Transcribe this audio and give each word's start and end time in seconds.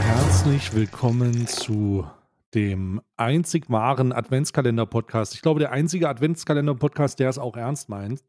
Herzlich 0.00 0.74
willkommen 0.74 1.46
zu 1.46 2.06
dem 2.54 3.02
einzig 3.18 3.68
wahren 3.68 4.12
Adventskalender-Podcast. 4.12 5.34
Ich 5.34 5.42
glaube, 5.42 5.60
der 5.60 5.72
einzige 5.72 6.08
Adventskalender-Podcast, 6.08 7.18
der 7.18 7.28
es 7.28 7.38
auch 7.38 7.58
ernst 7.58 7.90
meint, 7.90 8.24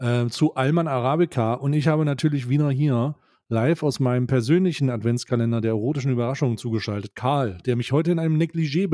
äh, 0.00 0.26
zu 0.26 0.56
Alman 0.56 0.88
Arabica. 0.88 1.54
Und 1.54 1.74
ich 1.74 1.86
habe 1.86 2.04
natürlich 2.04 2.48
wieder 2.48 2.70
hier 2.70 3.14
live 3.48 3.82
aus 3.82 4.00
meinem 4.00 4.26
persönlichen 4.26 4.90
Adventskalender 4.90 5.60
der 5.60 5.70
erotischen 5.70 6.10
Überraschungen 6.10 6.56
zugeschaltet. 6.58 7.14
Karl, 7.14 7.58
der 7.66 7.76
mich 7.76 7.92
heute 7.92 8.10
in 8.12 8.18
einem 8.18 8.36
Negligé 8.36 8.88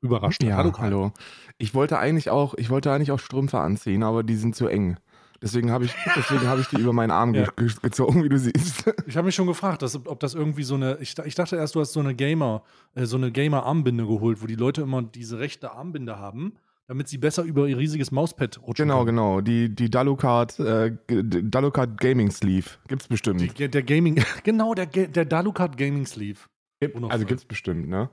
überrascht 0.00 0.42
hat. 0.42 0.48
Ja, 0.48 0.56
hallo 0.56 0.72
hallo, 0.78 1.00
Karl. 1.00 1.12
Ich 1.58 1.74
wollte 1.74 1.98
eigentlich 1.98 2.30
auch, 2.30 2.54
ich 2.54 2.70
wollte 2.70 2.92
eigentlich 2.92 3.12
auch 3.12 3.18
Strümpfe 3.18 3.58
anziehen, 3.58 4.02
aber 4.02 4.22
die 4.22 4.36
sind 4.36 4.56
zu 4.56 4.66
eng. 4.68 4.96
Deswegen 5.42 5.70
habe 5.70 5.86
ich, 5.86 5.94
deswegen 6.16 6.46
habe 6.46 6.60
ich 6.60 6.68
die 6.68 6.80
über 6.80 6.92
meinen 6.92 7.10
Arm 7.10 7.34
Ja. 7.34 7.46
ge 7.56 7.70
gezogen, 7.82 8.22
wie 8.24 8.28
du 8.28 8.38
siehst. 8.38 8.92
Ich 9.06 9.16
habe 9.16 9.26
mich 9.26 9.34
schon 9.34 9.46
gefragt, 9.46 9.82
dass, 9.82 9.94
ob 10.06 10.20
das 10.20 10.34
irgendwie 10.34 10.64
so 10.64 10.74
eine. 10.74 10.98
Ich, 11.00 11.16
ich 11.24 11.34
dachte 11.34 11.56
erst, 11.56 11.74
du 11.74 11.80
hast 11.80 11.92
so 11.92 12.00
eine 12.00 12.14
Gamer, 12.14 12.62
äh, 12.94 13.06
so 13.06 13.16
eine 13.16 13.30
Gamer-Armbinde 13.30 14.06
geholt, 14.06 14.42
wo 14.42 14.46
die 14.46 14.54
Leute 14.56 14.82
immer 14.82 15.02
diese 15.02 15.38
rechte 15.38 15.72
Armbinde 15.72 16.18
haben, 16.18 16.52
damit 16.90 17.06
sie 17.06 17.18
besser 17.18 17.44
über 17.44 17.68
ihr 17.68 17.78
riesiges 17.78 18.10
Mauspad 18.10 18.58
rutschen. 18.62 18.88
Genau, 18.88 19.04
können. 19.04 19.16
genau. 19.16 19.40
Die, 19.40 19.72
die 19.72 19.88
Dalucard, 19.90 20.58
äh, 20.58 20.90
G- 21.06 21.22
D- 21.22 21.42
Dalucard 21.44 22.00
Gaming 22.00 22.32
Sleeve 22.32 22.68
gibt's 22.88 23.06
bestimmt. 23.06 23.40
Die, 23.40 23.68
der 23.68 23.82
Gaming, 23.84 24.20
genau, 24.42 24.74
der, 24.74 24.86
der 24.86 25.24
Dalucard 25.24 25.76
Gaming 25.76 26.04
Sleeve. 26.04 26.40
Gibt- 26.80 26.96
wundervoll. 26.96 27.12
also 27.12 27.26
gibt's 27.26 27.44
bestimmt, 27.44 27.88
ne? 27.88 28.10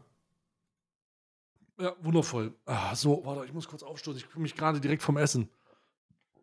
Ja, 1.80 1.96
wundervoll. 2.02 2.54
Ah, 2.66 2.94
so, 2.94 3.24
warte, 3.26 3.46
ich 3.46 3.54
muss 3.54 3.68
kurz 3.68 3.82
aufstoßen. 3.82 4.20
Ich 4.20 4.30
komme 4.32 4.44
mich 4.44 4.56
gerade 4.56 4.80
direkt 4.80 5.02
vom 5.02 5.18
Essen. 5.18 5.50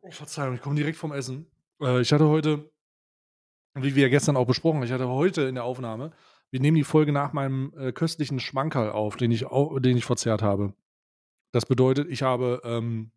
Oh, 0.00 0.10
Verzeihung, 0.10 0.56
ich 0.56 0.60
komme 0.60 0.74
direkt 0.74 0.98
vom 0.98 1.12
Essen. 1.12 1.46
Äh, 1.80 2.00
ich 2.00 2.12
hatte 2.12 2.26
heute, 2.26 2.68
wie 3.74 3.94
wir 3.94 4.02
ja 4.02 4.08
gestern 4.08 4.36
auch 4.36 4.46
besprochen, 4.46 4.82
ich 4.82 4.90
hatte 4.90 5.08
heute 5.08 5.42
in 5.42 5.54
der 5.54 5.62
Aufnahme, 5.64 6.10
wir 6.50 6.58
nehmen 6.60 6.76
die 6.76 6.82
Folge 6.84 7.12
nach 7.12 7.32
meinem 7.32 7.72
äh, 7.76 7.92
köstlichen 7.92 8.40
Schmankerl 8.40 8.90
auf, 8.90 9.16
den 9.16 9.30
ich, 9.30 9.44
den 9.78 9.96
ich 9.96 10.04
verzehrt 10.04 10.42
habe. 10.42 10.74
Das 11.54 11.66
bedeutet, 11.66 12.10
ich 12.10 12.20
habe, 12.22 12.60
ähm, 12.64 13.12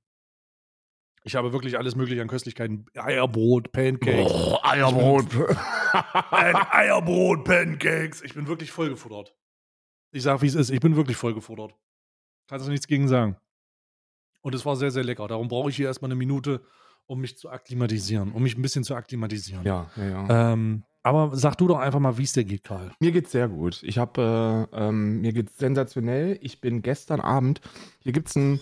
ich 1.23 1.35
habe 1.35 1.53
wirklich 1.53 1.75
alles 1.79 1.95
mögliche 1.95 2.21
an 2.21 2.27
Köstlichkeiten. 2.27 2.85
Eierbrot, 2.93 3.71
Pancakes. 3.71 4.31
Oh, 4.31 4.59
Eierbrot. 4.61 5.25
Eierbrot, 6.31 7.43
Pancakes. 7.45 8.21
Ich 8.21 8.35
bin 8.35 8.47
wirklich 8.47 8.71
vollgefuttert. 8.71 9.35
Ich 10.11 10.21
sag, 10.21 10.43
wie 10.43 10.45
es 10.45 10.53
ist. 10.53 10.69
Ich 10.69 10.79
bin 10.79 10.95
wirklich 10.95 11.17
vollgefuttert. 11.17 11.73
Kannst 12.47 12.67
du 12.67 12.69
nichts 12.69 12.85
gegen 12.85 13.07
sagen. 13.07 13.37
Und 14.41 14.53
es 14.53 14.63
war 14.67 14.75
sehr, 14.75 14.91
sehr 14.91 15.03
lecker. 15.03 15.27
Darum 15.27 15.47
brauche 15.47 15.71
ich 15.71 15.75
hier 15.75 15.87
erstmal 15.87 16.11
eine 16.11 16.15
Minute, 16.15 16.61
um 17.07 17.19
mich 17.19 17.39
zu 17.39 17.49
akklimatisieren, 17.49 18.33
um 18.33 18.43
mich 18.43 18.55
ein 18.55 18.61
bisschen 18.61 18.83
zu 18.83 18.93
akklimatisieren. 18.93 19.65
ja, 19.65 19.89
ja, 19.95 20.05
ja. 20.05 20.53
Ähm, 20.53 20.83
aber 21.07 21.35
sag 21.35 21.55
du 21.57 21.67
doch 21.67 21.79
einfach 21.79 21.99
mal, 21.99 22.17
wie 22.17 22.23
es 22.23 22.33
dir 22.33 22.43
geht, 22.43 22.63
Karl. 22.63 22.91
Mir 22.99 23.11
geht's 23.11 23.31
sehr 23.31 23.47
gut. 23.47 23.81
Ich 23.83 23.97
habe, 23.97 24.67
äh, 24.71 24.87
ähm, 24.87 25.21
mir 25.21 25.33
geht's 25.33 25.57
sensationell. 25.57 26.37
Ich 26.41 26.61
bin 26.61 26.81
gestern 26.81 27.19
Abend, 27.21 27.61
hier 27.99 28.11
gibt's 28.11 28.35
ein, 28.35 28.59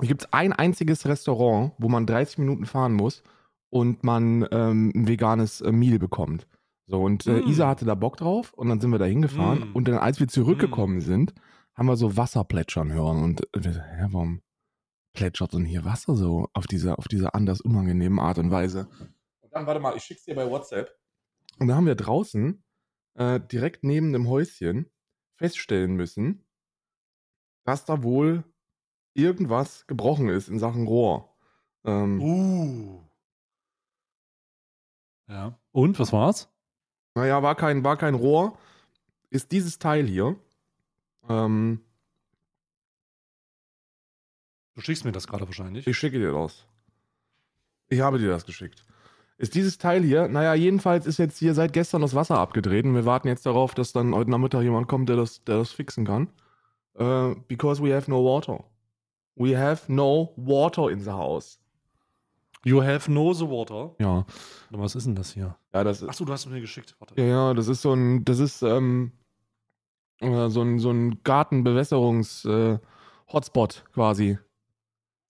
hier 0.00 0.08
gibt's 0.08 0.26
ein 0.32 0.52
einziges 0.52 1.06
Restaurant, 1.06 1.72
wo 1.78 1.88
man 1.88 2.06
30 2.06 2.38
Minuten 2.38 2.66
fahren 2.66 2.94
muss 2.94 3.22
und 3.70 4.04
man 4.04 4.46
ähm, 4.50 4.92
ein 4.94 5.08
veganes 5.08 5.60
äh, 5.60 5.72
Meal 5.72 5.98
bekommt. 5.98 6.46
So, 6.86 7.00
und 7.02 7.26
äh, 7.26 7.40
Mm. 7.40 7.48
Isa 7.48 7.68
hatte 7.68 7.84
da 7.84 7.94
Bock 7.94 8.16
drauf 8.16 8.52
und 8.52 8.68
dann 8.68 8.80
sind 8.80 8.90
wir 8.90 8.98
da 8.98 9.04
hingefahren 9.04 9.70
Mm. 9.70 9.76
und 9.76 9.88
dann, 9.88 9.98
als 9.98 10.18
wir 10.20 10.28
zurückgekommen 10.28 11.00
sind, 11.00 11.32
haben 11.74 11.86
wir 11.86 11.96
so 11.96 12.16
Wasser 12.16 12.44
plätschern 12.44 12.92
hören 12.92 13.22
und 13.22 13.42
wir 13.56 13.72
so, 13.72 13.80
hä, 13.80 14.06
warum 14.10 14.42
plätschert 15.14 15.52
denn 15.54 15.64
hier 15.64 15.84
Wasser 15.84 16.16
so 16.16 16.48
auf 16.52 16.66
diese, 16.66 16.98
auf 16.98 17.06
diese 17.08 17.34
anders 17.34 17.60
unangenehmen 17.60 18.18
Art 18.18 18.38
und 18.38 18.50
Weise? 18.50 18.88
Und 19.40 19.52
dann, 19.54 19.66
warte 19.66 19.80
mal, 19.80 19.96
ich 19.96 20.02
schick's 20.02 20.24
dir 20.24 20.34
bei 20.34 20.48
WhatsApp. 20.50 20.90
Und 21.62 21.68
da 21.68 21.76
haben 21.76 21.86
wir 21.86 21.94
draußen 21.94 22.60
äh, 23.14 23.38
direkt 23.38 23.84
neben 23.84 24.12
dem 24.12 24.28
Häuschen 24.28 24.90
feststellen 25.36 25.94
müssen, 25.94 26.44
dass 27.62 27.84
da 27.84 28.02
wohl 28.02 28.42
irgendwas 29.14 29.86
gebrochen 29.86 30.28
ist 30.28 30.48
in 30.48 30.58
Sachen 30.58 30.88
Rohr. 30.88 31.32
Ähm, 31.84 32.20
Uh. 32.20 33.00
Ja. 35.28 35.56
Und, 35.70 36.00
was 36.00 36.12
war's? 36.12 36.52
Naja, 37.14 37.44
war 37.44 37.54
kein, 37.54 37.84
war 37.84 37.96
kein 37.96 38.16
Rohr. 38.16 38.58
Ist 39.30 39.52
dieses 39.52 39.78
Teil 39.78 40.08
hier. 40.08 40.34
Ähm, 41.28 41.80
Du 44.74 44.80
schickst 44.80 45.04
mir 45.04 45.12
das 45.12 45.28
gerade 45.28 45.46
wahrscheinlich. 45.46 45.86
ich 45.86 45.96
schicke 45.96 46.18
dir 46.18 46.32
das. 46.32 46.66
Ich 47.88 48.00
habe 48.00 48.18
dir 48.18 48.30
das 48.30 48.46
geschickt. 48.46 48.84
Ist 49.42 49.56
dieses 49.56 49.76
Teil 49.76 50.04
hier, 50.04 50.28
naja, 50.28 50.54
jedenfalls 50.54 51.04
ist 51.04 51.18
jetzt 51.18 51.36
hier 51.36 51.52
seit 51.52 51.72
gestern 51.72 52.00
das 52.00 52.14
Wasser 52.14 52.38
abgedreht 52.38 52.84
und 52.84 52.94
wir 52.94 53.04
warten 53.04 53.26
jetzt 53.26 53.44
darauf, 53.44 53.74
dass 53.74 53.92
dann 53.92 54.14
heute 54.14 54.30
Nachmittag 54.30 54.62
jemand 54.62 54.86
kommt, 54.86 55.08
der 55.08 55.16
das, 55.16 55.42
der 55.42 55.58
das 55.58 55.72
fixen 55.72 56.04
kann. 56.04 56.28
Äh, 56.94 57.34
because 57.48 57.82
we 57.82 57.92
have 57.92 58.08
no 58.08 58.24
water. 58.24 58.62
We 59.34 59.58
have 59.58 59.92
no 59.92 60.32
water 60.36 60.92
in 60.92 61.00
the 61.00 61.10
house. 61.10 61.58
You 62.64 62.84
have 62.84 63.10
no 63.10 63.32
the 63.32 63.48
water. 63.48 63.96
Ja. 63.98 64.24
Warte, 64.70 64.84
Was 64.84 64.94
ist 64.94 65.08
denn 65.08 65.16
das 65.16 65.32
hier? 65.32 65.56
Ja, 65.74 65.82
das 65.82 66.02
ist. 66.02 66.08
Achso, 66.08 66.24
du 66.24 66.32
hast 66.32 66.46
es 66.46 66.52
mir 66.52 66.60
geschickt. 66.60 66.94
Warte. 67.00 67.20
Ja, 67.20 67.26
ja, 67.26 67.52
das 67.52 67.66
ist 67.66 67.82
so 67.82 67.94
ein, 67.94 68.24
das 68.24 68.38
ist 68.38 68.62
ähm, 68.62 69.10
äh, 70.20 70.50
so 70.50 70.62
ein, 70.62 70.78
so 70.78 70.92
ein 70.92 71.20
Gartenbewässerungs-Hotspot 71.24 73.86
quasi, 73.92 74.38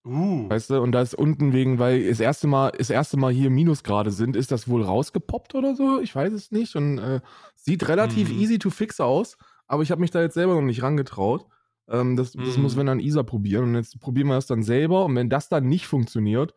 Uh. 0.04 0.48
weißt 0.50 0.70
du? 0.70 0.80
Und 0.82 0.92
da 0.92 1.00
ist 1.02 1.14
unten 1.14 1.52
wegen, 1.52 1.78
weil 1.78 2.08
das 2.08 2.18
erste 2.20 2.46
Mal, 2.48 2.72
das 2.76 2.90
erste 2.90 3.16
Mal 3.16 3.32
hier 3.32 3.50
Minusgrade 3.50 4.10
sind, 4.10 4.34
ist 4.36 4.50
das 4.50 4.68
wohl 4.68 4.82
rausgepoppt 4.82 5.54
oder 5.54 5.76
so? 5.76 6.00
Ich 6.00 6.14
weiß 6.14 6.32
es 6.32 6.50
nicht. 6.50 6.74
Und 6.74 6.98
äh, 6.98 7.20
sieht 7.54 7.88
relativ 7.88 8.28
Mhm. 8.30 8.38
easy 8.38 8.58
to 8.58 8.70
fix 8.70 9.00
aus, 9.00 9.36
aber 9.68 9.82
ich 9.84 9.90
habe 9.92 10.00
mich 10.00 10.10
da 10.10 10.20
jetzt 10.20 10.34
selber 10.34 10.54
noch 10.54 10.62
nicht 10.62 10.82
rangetraut. 10.82 11.46
Ähm, 11.88 12.16
das, 12.16 12.32
das 12.32 12.56
Mhm. 12.56 12.62
muss 12.62 12.76
wenn 12.76 12.86
dann 12.86 12.98
Isa 13.00 13.22
probieren. 13.22 13.64
Und 13.64 13.74
jetzt 13.76 13.98
probieren 14.00 14.26
wir 14.28 14.34
das 14.34 14.46
dann 14.46 14.62
selber. 14.64 15.04
Und 15.04 15.14
wenn 15.14 15.28
das 15.30 15.48
dann 15.48 15.68
nicht 15.68 15.86
funktioniert, 15.86 16.54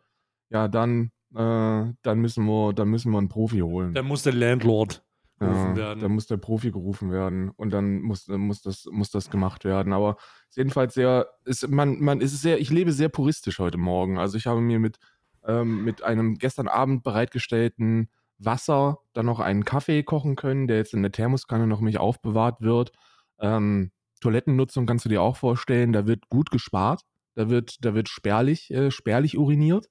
ja, 0.50 0.66
dann, 0.66 1.12
äh, 1.34 1.92
dann 2.02 2.18
müssen 2.18 2.44
wir, 2.46 2.72
dann 2.72 2.88
müssen 2.88 3.12
wir 3.12 3.18
einen 3.18 3.28
Profi 3.28 3.60
holen. 3.60 3.94
Dann 3.94 4.06
muss 4.06 4.22
der 4.24 4.32
Landlord 4.32 5.04
gerufen 5.38 5.70
Ja, 5.70 5.76
werden. 5.76 6.00
Da 6.00 6.08
muss 6.08 6.26
der 6.26 6.36
Profi 6.38 6.70
gerufen 6.70 7.10
werden 7.10 7.50
und 7.50 7.70
dann 7.70 8.00
muss, 8.00 8.26
muss, 8.28 8.62
das, 8.62 8.86
muss 8.90 9.10
das 9.10 9.30
gemacht 9.30 9.64
werden. 9.64 9.92
Aber 9.92 10.16
jedenfalls 10.50 10.94
sehr, 10.94 11.28
ist, 11.44 11.68
man, 11.68 12.00
man 12.00 12.20
ist 12.20 12.40
sehr, 12.40 12.60
ich 12.60 12.70
lebe 12.70 12.92
sehr 12.92 13.08
puristisch 13.08 13.58
heute 13.58 13.78
Morgen. 13.78 14.18
Also 14.18 14.36
ich 14.38 14.46
habe 14.46 14.60
mir 14.60 14.78
mit, 14.78 14.98
ähm, 15.44 15.84
mit 15.84 16.02
einem 16.02 16.36
gestern 16.36 16.68
Abend 16.68 17.02
bereitgestellten 17.02 18.08
Wasser 18.38 18.98
dann 19.14 19.26
noch 19.26 19.40
einen 19.40 19.64
Kaffee 19.64 20.02
kochen 20.02 20.36
können, 20.36 20.66
der 20.66 20.76
jetzt 20.78 20.92
in 20.94 21.02
der 21.02 21.12
Thermoskanne 21.12 21.66
noch 21.66 21.80
nicht 21.80 21.98
aufbewahrt 21.98 22.60
wird. 22.60 22.92
Ähm, 23.38 23.90
Toilettennutzung 24.20 24.86
kannst 24.86 25.04
du 25.04 25.08
dir 25.08 25.22
auch 25.22 25.36
vorstellen, 25.36 25.92
da 25.92 26.06
wird 26.06 26.28
gut 26.30 26.50
gespart, 26.50 27.02
da 27.34 27.48
wird, 27.50 27.84
da 27.84 27.94
wird 27.94 28.08
spärlich, 28.08 28.70
äh, 28.70 28.90
spärlich 28.90 29.36
uriniert 29.38 29.88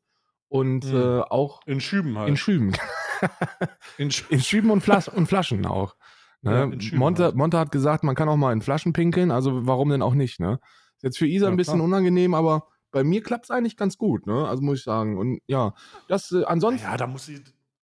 und 0.47 0.85
Mhm. 0.85 0.95
äh, 0.95 1.19
auch 1.21 1.61
in 1.65 1.79
Schüben 1.81 2.17
halt. 2.17 2.29
in 2.29 2.37
Schüben. 2.37 2.71
in 3.97 4.11
Sch 4.11 4.25
In 4.29 4.41
Schüben 4.41 4.69
und, 4.71 4.81
Flas 4.81 5.07
und 5.07 5.27
Flaschen 5.27 5.65
auch. 5.65 5.95
Ne? 6.41 6.69
Ja, 6.71 6.81
Schüben 6.81 6.99
Monte, 6.99 7.23
halt. 7.25 7.35
Monte 7.35 7.57
hat 7.57 7.71
gesagt, 7.71 8.03
man 8.03 8.15
kann 8.15 8.29
auch 8.29 8.37
mal 8.37 8.53
in 8.53 8.61
Flaschen 8.61 8.93
pinkeln, 8.93 9.31
also 9.31 9.65
warum 9.65 9.89
denn 9.89 10.01
auch 10.01 10.13
nicht, 10.13 10.39
ne? 10.39 10.59
Ist 10.97 11.03
jetzt 11.03 11.17
für 11.17 11.27
Isa 11.27 11.47
Ja, 11.47 11.51
ein 11.51 11.57
bisschen 11.57 11.75
klar. 11.75 11.85
unangenehm, 11.85 12.33
aber 12.33 12.67
bei 12.91 13.03
mir 13.03 13.21
klappt 13.21 13.45
es 13.45 13.51
eigentlich 13.51 13.75
ganz 13.77 13.97
gut, 13.97 14.25
ne? 14.27 14.47
Also 14.47 14.61
muss 14.63 14.79
ich 14.79 14.83
sagen. 14.85 15.17
Und 15.17 15.39
ja, 15.47 15.73
das 16.07 16.31
äh, 16.31 16.43
ansonsten. 16.45 16.85
Ja, 16.87 16.97
da 16.97 17.07
muss 17.07 17.25
sie, 17.25 17.41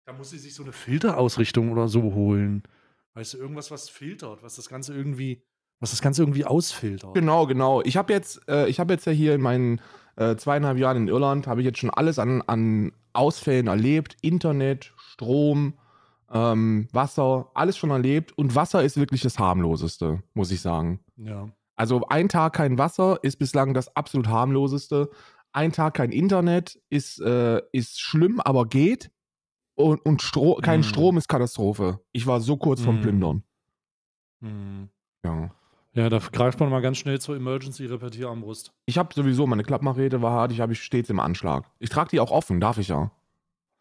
da 0.04 0.12
muss 0.12 0.30
sie 0.30 0.38
sich 0.38 0.54
so 0.54 0.62
eine 0.62 0.72
Filterausrichtung 0.72 1.70
oder 1.72 1.88
so 1.88 2.02
holen. 2.02 2.62
Weißt 3.14 3.34
du, 3.34 3.38
irgendwas, 3.38 3.70
was 3.70 3.88
filtert, 3.88 4.42
was 4.42 4.56
das 4.56 4.68
Ganze 4.68 4.94
irgendwie, 4.94 5.42
was 5.80 5.90
das 5.90 6.02
Ganze 6.02 6.22
irgendwie 6.22 6.44
ausfiltert. 6.44 7.14
Genau, 7.14 7.46
genau. 7.46 7.82
Ich 7.82 7.96
habe 7.96 8.12
jetzt, 8.12 8.46
äh, 8.48 8.68
ich 8.68 8.78
habe 8.78 8.92
jetzt 8.92 9.06
ja 9.06 9.12
hier 9.12 9.34
in 9.34 9.40
meinen 9.40 9.80
äh, 10.16 10.36
zweieinhalb 10.36 10.76
Jahren 10.76 10.96
in 10.98 11.08
Irland, 11.08 11.46
habe 11.46 11.60
ich 11.60 11.64
jetzt 11.64 11.78
schon 11.78 11.90
alles 11.90 12.18
an, 12.18 12.42
an 12.42 12.92
Ausfällen 13.12 13.68
erlebt. 13.68 14.16
Internet, 14.20 14.92
Strom, 15.20 15.74
ähm, 16.32 16.88
Wasser, 16.92 17.50
alles 17.52 17.76
schon 17.76 17.90
erlebt. 17.90 18.32
Und 18.38 18.54
Wasser 18.54 18.82
ist 18.82 18.96
wirklich 18.96 19.20
das 19.20 19.38
harmloseste, 19.38 20.22
muss 20.32 20.50
ich 20.50 20.62
sagen. 20.62 21.00
Ja. 21.16 21.48
Also 21.76 22.06
ein 22.08 22.28
Tag 22.30 22.54
kein 22.54 22.78
Wasser 22.78 23.18
ist 23.22 23.36
bislang 23.38 23.74
das 23.74 23.94
absolut 23.96 24.28
harmloseste. 24.28 25.10
Ein 25.52 25.72
Tag 25.72 25.94
kein 25.94 26.10
Internet 26.12 26.80
ist, 26.88 27.20
äh, 27.20 27.60
ist 27.72 28.00
schlimm, 28.00 28.40
aber 28.40 28.64
geht. 28.66 29.10
Und, 29.74 30.04
und 30.06 30.22
Stro 30.22 30.54
kein 30.62 30.80
Mhm. 30.80 30.84
Strom 30.84 31.18
ist 31.18 31.28
Katastrophe. 31.28 32.00
Ich 32.12 32.26
war 32.26 32.40
so 32.40 32.56
kurz 32.56 32.80
vom 32.80 32.96
Mhm. 32.96 33.00
Plündern. 33.02 33.42
Hm. 34.42 34.88
Ja. 35.24 35.50
Ja, 35.92 36.08
da 36.08 36.18
greift 36.18 36.60
man 36.60 36.70
mal 36.70 36.80
ganz 36.80 36.96
schnell 36.98 37.20
zur 37.20 37.36
Emergency-Repetierarmbrust. 37.36 38.72
Ich 38.86 38.96
habe 38.96 39.12
sowieso, 39.12 39.46
meine 39.46 39.64
Klappmachete 39.64 40.22
war 40.22 40.32
hart, 40.32 40.52
ich 40.52 40.60
habe 40.60 40.72
ich 40.72 40.82
stets 40.82 41.10
im 41.10 41.18
Anschlag. 41.20 41.64
Ich 41.78 41.90
trage 41.90 42.10
die 42.10 42.20
auch 42.20 42.30
offen, 42.30 42.60
darf 42.60 42.78
ich 42.78 42.88
ja. 42.88 43.10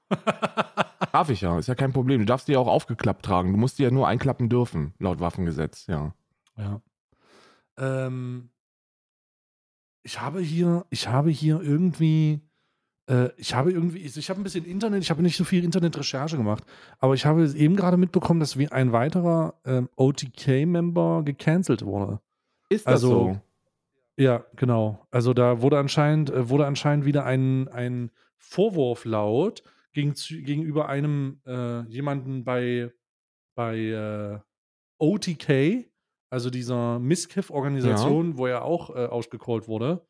Darf 1.12 1.30
ich 1.30 1.42
ja, 1.42 1.58
ist 1.58 1.68
ja 1.68 1.76
kein 1.76 1.94
Problem. 1.94 2.20
Du 2.20 2.26
darfst 2.26 2.48
die 2.48 2.54
ja 2.54 2.60
auch 2.60 2.68
aufgeklappt 2.68 3.26
tragen. 3.26 3.52
Du 3.52 3.58
musst 3.58 3.80
die 3.80 3.84
ja 3.84 3.92
nur 3.92 4.08
einklappen 4.08 4.50
dürfen, 4.50 4.94
laut 5.00 5.20
Waffengesetz, 5.20 5.88
ja. 5.88 6.14
Ja. 6.58 6.82
Ähm, 7.78 8.50
ich 10.04 10.22
habe 10.22 10.42
hier, 10.42 10.86
ich 10.90 11.08
habe 11.08 11.30
hier 11.30 11.62
irgendwie, 11.62 12.42
äh, 13.10 13.30
ich 13.38 13.54
habe 13.54 13.72
irgendwie, 13.72 14.00
ich, 14.00 14.30
habe 14.30 14.40
ein 14.40 14.44
bisschen 14.44 14.66
Internet, 14.66 15.02
ich 15.04 15.10
habe 15.10 15.22
nicht 15.22 15.38
so 15.38 15.44
viel 15.44 15.64
Internetrecherche 15.64 16.38
gemacht, 16.38 16.64
aber 17.00 17.14
ich 17.14 17.26
habe 17.26 17.50
eben 17.56 17.76
gerade 17.76 17.98
mitbekommen, 17.98 18.40
dass 18.40 18.58
wie 18.58 18.70
ein 18.70 18.92
weiterer 18.92 19.56
ähm, 19.66 19.90
OTK-Member 19.96 21.24
gecancelt 21.24 21.86
wurde. 21.86 22.20
Ist 22.70 22.86
das 22.86 22.94
Also, 22.94 23.10
so? 23.10 23.42
Ja, 24.18 24.44
genau. 24.58 25.08
Also 25.12 25.34
da 25.34 25.62
wurde 25.62 25.80
anscheinend, 25.80 26.30
äh, 26.30 26.50
wurde 26.50 26.66
anscheinend 26.66 27.06
wieder 27.06 27.26
ein, 27.26 27.68
ein 27.70 28.12
Vorwurf 28.38 29.06
laut 29.06 29.64
gegen, 30.02 30.14
gegenüber 30.46 30.88
einem 30.90 31.42
äh, 31.46 31.82
jemanden 31.88 32.44
bei, 32.44 32.92
bei 33.56 33.78
äh, 33.78 34.40
OTK, 35.00 35.86
also 36.32 36.50
dieser 36.50 37.00
Miskiff-Organisation, 37.00 38.38
wo 38.38 38.48
er 38.48 38.64
auch 38.64 38.90
äh, 38.96 39.06
ausgecallt 39.06 39.68
wurde. 39.68 40.06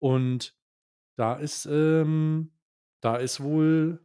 Und 0.00 0.56
da 1.16 1.34
ist, 1.34 1.66
ähm, 1.70 2.52
da 3.02 3.16
ist 3.16 3.40
wohl 3.42 4.00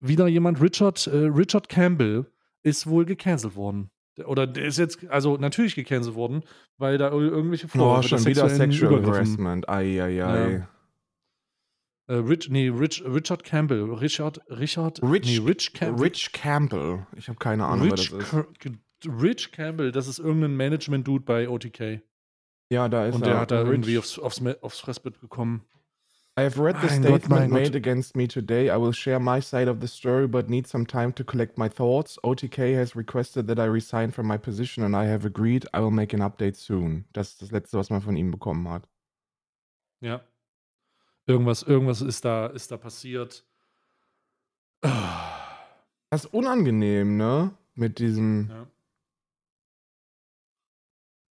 wieder 0.00 0.28
jemand, 0.28 0.60
Richard, 0.60 1.06
äh, 1.06 1.16
Richard 1.26 1.68
Campbell, 1.68 2.26
ist 2.62 2.86
wohl 2.86 3.04
gecancelt 3.04 3.56
worden. 3.56 3.90
Der- 4.18 4.28
Oder 4.28 4.46
der 4.46 4.64
ist 4.66 4.78
jetzt, 4.78 5.06
also 5.08 5.36
natürlich 5.36 5.74
gecancelt 5.74 6.14
worden, 6.16 6.42
weil 6.78 6.98
da 6.98 7.08
ir- 7.10 7.30
irgendwelche 7.32 7.66
Oh, 7.66 7.78
Vorwürfe 7.78 8.08
schon 8.08 8.18
des 8.18 8.26
wieder 8.26 8.48
Sexual. 8.48 9.04
Harassment. 9.06 9.68
Ei, 9.68 10.02
ei, 10.02 10.24
ei. 10.24 10.52
Ja. 10.58 10.68
Äh, 12.08 12.14
Rich, 12.14 12.48
nee, 12.50 12.68
Rich, 12.68 13.02
Richard 13.04 13.42
Campbell. 13.44 13.92
Richard, 13.94 14.40
Richard, 14.48 15.02
Rich, 15.02 15.26
nee, 15.40 15.44
Rich, 15.46 15.72
Cam 15.72 15.96
Rich 15.96 16.32
Campbell. 16.32 17.06
Ich 17.16 17.28
habe 17.28 17.38
keine 17.38 17.64
Ahnung, 17.66 17.90
Rich, 17.90 18.12
wer 18.12 18.18
das 18.20 18.32
ist. 18.32 19.22
Rich 19.22 19.52
Campbell, 19.52 19.92
das 19.92 20.06
ist 20.06 20.18
irgendein 20.18 20.56
Management-Dude 20.56 21.24
bei 21.24 21.48
OTK. 21.48 22.00
Ja, 22.70 22.88
da 22.88 23.06
ist 23.06 23.14
Und 23.16 23.22
er. 23.22 23.30
der 23.30 23.40
hat 23.40 23.50
da 23.50 23.60
Rich. 23.60 23.70
irgendwie 23.70 23.98
aufs, 23.98 24.18
aufs, 24.18 24.40
aufs 24.60 24.80
Fressbett 24.80 25.20
bekommen. 25.20 25.62
I 26.38 26.42
have 26.42 26.58
read 26.62 26.76
the 26.82 26.86
Mein 26.88 27.02
Gott, 27.02 27.22
statement 27.22 27.50
Gott. 27.50 27.62
made 27.62 27.74
against 27.76 28.14
me 28.14 28.28
today. 28.28 28.66
I 28.70 28.76
will 28.76 28.92
share 28.92 29.18
my 29.18 29.40
side 29.40 29.68
of 29.70 29.78
the 29.80 29.86
story, 29.86 30.28
but 30.28 30.50
need 30.50 30.66
some 30.66 30.86
time 30.86 31.14
to 31.14 31.24
collect 31.24 31.56
my 31.56 31.68
thoughts. 31.68 32.18
OTK 32.22 32.76
has 32.76 32.94
requested 32.94 33.46
that 33.48 33.58
I 33.58 33.64
resign 33.64 34.12
from 34.12 34.26
my 34.26 34.36
position 34.36 34.84
and 34.84 34.94
I 34.94 35.06
have 35.10 35.24
agreed. 35.26 35.66
I 35.74 35.80
will 35.80 35.90
make 35.90 36.14
an 36.14 36.20
update 36.20 36.56
soon. 36.56 37.06
Das 37.14 37.30
ist 37.30 37.42
das 37.42 37.50
Letzte, 37.52 37.78
was 37.78 37.88
man 37.88 38.02
von 38.02 38.16
ihm 38.16 38.30
bekommen 38.30 38.68
hat. 38.68 38.86
Ja. 40.02 40.20
Irgendwas, 41.26 41.62
irgendwas 41.62 42.00
ist 42.00 42.24
da, 42.24 42.46
ist 42.46 42.70
da 42.70 42.76
passiert. 42.76 43.44
Das 46.10 46.24
ist 46.24 46.32
unangenehm, 46.32 47.16
ne? 47.16 47.52
Mit 47.74 47.98
diesem. 47.98 48.48
Ja. 48.48 48.66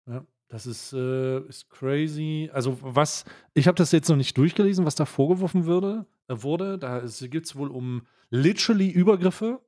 Ja, 0.08 0.26
das 0.50 0.68
ist, 0.68 0.94
äh, 0.94 1.40
ist 1.48 1.70
crazy. 1.70 2.50
Also, 2.54 2.78
was, 2.82 3.26
ich 3.54 3.68
habe 3.68 3.76
das 3.76 3.92
jetzt 3.92 4.10
noch 4.10 4.18
nicht 4.18 4.38
durchgelesen, 4.38 4.86
was 4.86 4.96
da 4.96 5.06
vorgeworfen 5.06 5.66
würde, 5.66 6.06
äh, 6.28 6.36
wurde. 6.38 6.78
Da 6.78 7.00
gibt 7.22 7.48
es 7.48 7.56
wohl 7.56 7.70
um 7.70 8.06
literally 8.30 8.92
Übergriffe. 8.92 9.62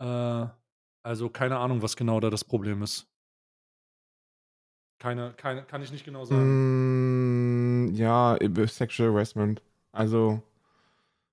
Äh, 0.00 0.46
also, 1.02 1.28
keine 1.28 1.58
Ahnung, 1.58 1.82
was 1.82 1.96
genau 1.96 2.18
da 2.18 2.30
das 2.30 2.44
Problem 2.44 2.82
ist. 2.82 3.06
Keine, 4.98 5.34
keine, 5.34 5.64
kann 5.64 5.82
ich 5.82 5.92
nicht 5.92 6.04
genau 6.04 6.24
sagen. 6.24 6.42
Mm, 6.42 7.63
ja, 7.96 8.38
Sexual 8.66 9.12
Harassment. 9.12 9.62
Also 9.92 10.42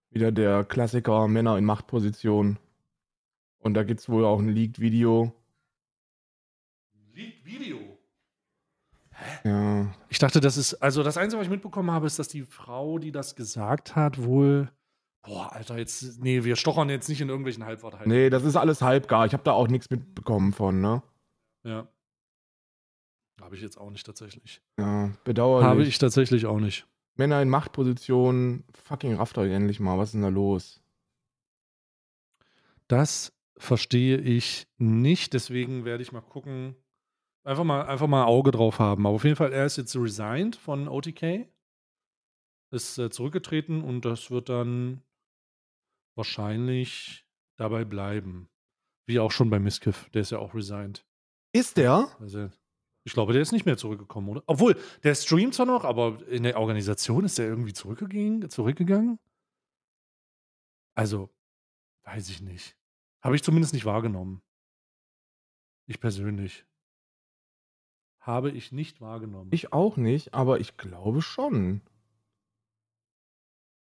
wieder 0.09 0.31
der 0.31 0.63
Klassiker 0.63 1.27
Männer 1.27 1.57
in 1.57 1.65
Machtposition. 1.65 2.57
Und 3.59 3.75
da 3.75 3.83
gibt 3.83 3.99
es 3.99 4.09
wohl 4.09 4.25
auch 4.25 4.39
ein 4.39 4.49
Leaked-Video. 4.49 5.33
Leak 7.13 7.45
Video. 7.45 7.77
Ja. 9.43 9.93
Ich 10.09 10.19
dachte, 10.19 10.39
das 10.39 10.57
ist, 10.57 10.75
also 10.75 11.03
das 11.03 11.17
Einzige, 11.17 11.39
was 11.39 11.47
ich 11.47 11.51
mitbekommen 11.51 11.91
habe, 11.91 12.07
ist, 12.07 12.17
dass 12.19 12.27
die 12.27 12.43
Frau, 12.43 12.97
die 12.97 13.11
das 13.11 13.35
gesagt 13.35 13.95
hat, 13.95 14.23
wohl. 14.23 14.71
Boah, 15.23 15.53
Alter, 15.53 15.77
jetzt, 15.77 16.21
nee, 16.23 16.43
wir 16.43 16.55
stochern 16.55 16.89
jetzt 16.89 17.07
nicht 17.07 17.21
in 17.21 17.29
irgendwelchen 17.29 17.63
Halbwahrheiten. 17.63 18.09
Nee, 18.11 18.31
das 18.31 18.43
ist 18.43 18.55
alles 18.55 18.81
halbgar. 18.81 19.27
Ich 19.27 19.33
habe 19.33 19.43
da 19.43 19.51
auch 19.51 19.67
nichts 19.67 19.89
mitbekommen 19.91 20.53
von, 20.53 20.81
ne? 20.81 21.03
Ja. 21.63 21.87
Habe 23.41 23.55
ich 23.55 23.61
jetzt 23.61 23.77
auch 23.77 23.89
nicht 23.89 24.05
tatsächlich. 24.05 24.61
Ja, 24.77 25.11
bedauerlich. 25.23 25.67
Habe 25.67 25.83
ich 25.83 25.97
tatsächlich 25.97 26.45
auch 26.45 26.59
nicht. 26.59 26.85
Männer 27.15 27.41
in 27.41 27.49
Machtpositionen, 27.49 28.63
fucking 28.85 29.15
rafft 29.15 29.37
euch 29.37 29.51
endlich 29.51 29.79
mal. 29.79 29.97
Was 29.97 30.09
ist 30.09 30.13
denn 30.13 30.21
da 30.21 30.29
los? 30.29 30.81
Das 32.87 33.33
verstehe 33.57 34.17
ich 34.17 34.67
nicht, 34.77 35.33
deswegen 35.33 35.85
werde 35.85 36.03
ich 36.03 36.11
mal 36.11 36.21
gucken. 36.21 36.75
Einfach 37.43 37.63
mal, 37.63 37.83
einfach 37.83 38.07
mal 38.07 38.25
Auge 38.25 38.51
drauf 38.51 38.79
haben. 38.79 39.05
Aber 39.05 39.15
auf 39.15 39.23
jeden 39.23 39.35
Fall, 39.35 39.51
er 39.51 39.65
ist 39.65 39.77
jetzt 39.77 39.95
resigned 39.95 40.55
von 40.55 40.87
OTK. 40.87 41.47
Ist 42.71 42.97
äh, 42.97 43.09
zurückgetreten 43.09 43.83
und 43.83 44.05
das 44.05 44.31
wird 44.31 44.49
dann 44.49 45.01
wahrscheinlich 46.15 47.25
dabei 47.57 47.83
bleiben. 47.83 48.49
Wie 49.07 49.19
auch 49.19 49.31
schon 49.31 49.49
bei 49.49 49.59
Miskiff. 49.59 50.09
Der 50.11 50.21
ist 50.21 50.31
ja 50.31 50.39
auch 50.39 50.53
resigned. 50.53 51.05
Ist 51.53 51.77
der? 51.77 52.09
Also, 52.19 52.49
ich 53.03 53.13
glaube, 53.13 53.33
der 53.33 53.41
ist 53.41 53.51
nicht 53.51 53.65
mehr 53.65 53.77
zurückgekommen, 53.77 54.29
oder? 54.29 54.43
Obwohl, 54.45 54.77
der 55.03 55.15
streamt 55.15 55.55
zwar 55.55 55.65
noch, 55.65 55.83
aber 55.83 56.25
in 56.27 56.43
der 56.43 56.59
Organisation 56.59 57.25
ist 57.25 57.37
der 57.37 57.47
irgendwie 57.47 57.73
zurückgegangen. 57.73 58.49
zurückgegangen? 58.49 59.19
Also, 60.95 61.29
weiß 62.03 62.29
ich 62.29 62.41
nicht. 62.41 62.77
Habe 63.21 63.35
ich 63.35 63.43
zumindest 63.43 63.73
nicht 63.73 63.85
wahrgenommen. 63.85 64.41
Ich 65.87 65.99
persönlich. 65.99 66.65
Habe 68.19 68.51
ich 68.51 68.71
nicht 68.71 69.01
wahrgenommen. 69.01 69.49
Ich 69.51 69.73
auch 69.73 69.97
nicht, 69.97 70.33
aber 70.33 70.59
ich 70.59 70.77
glaube 70.77 71.21
schon. 71.23 71.81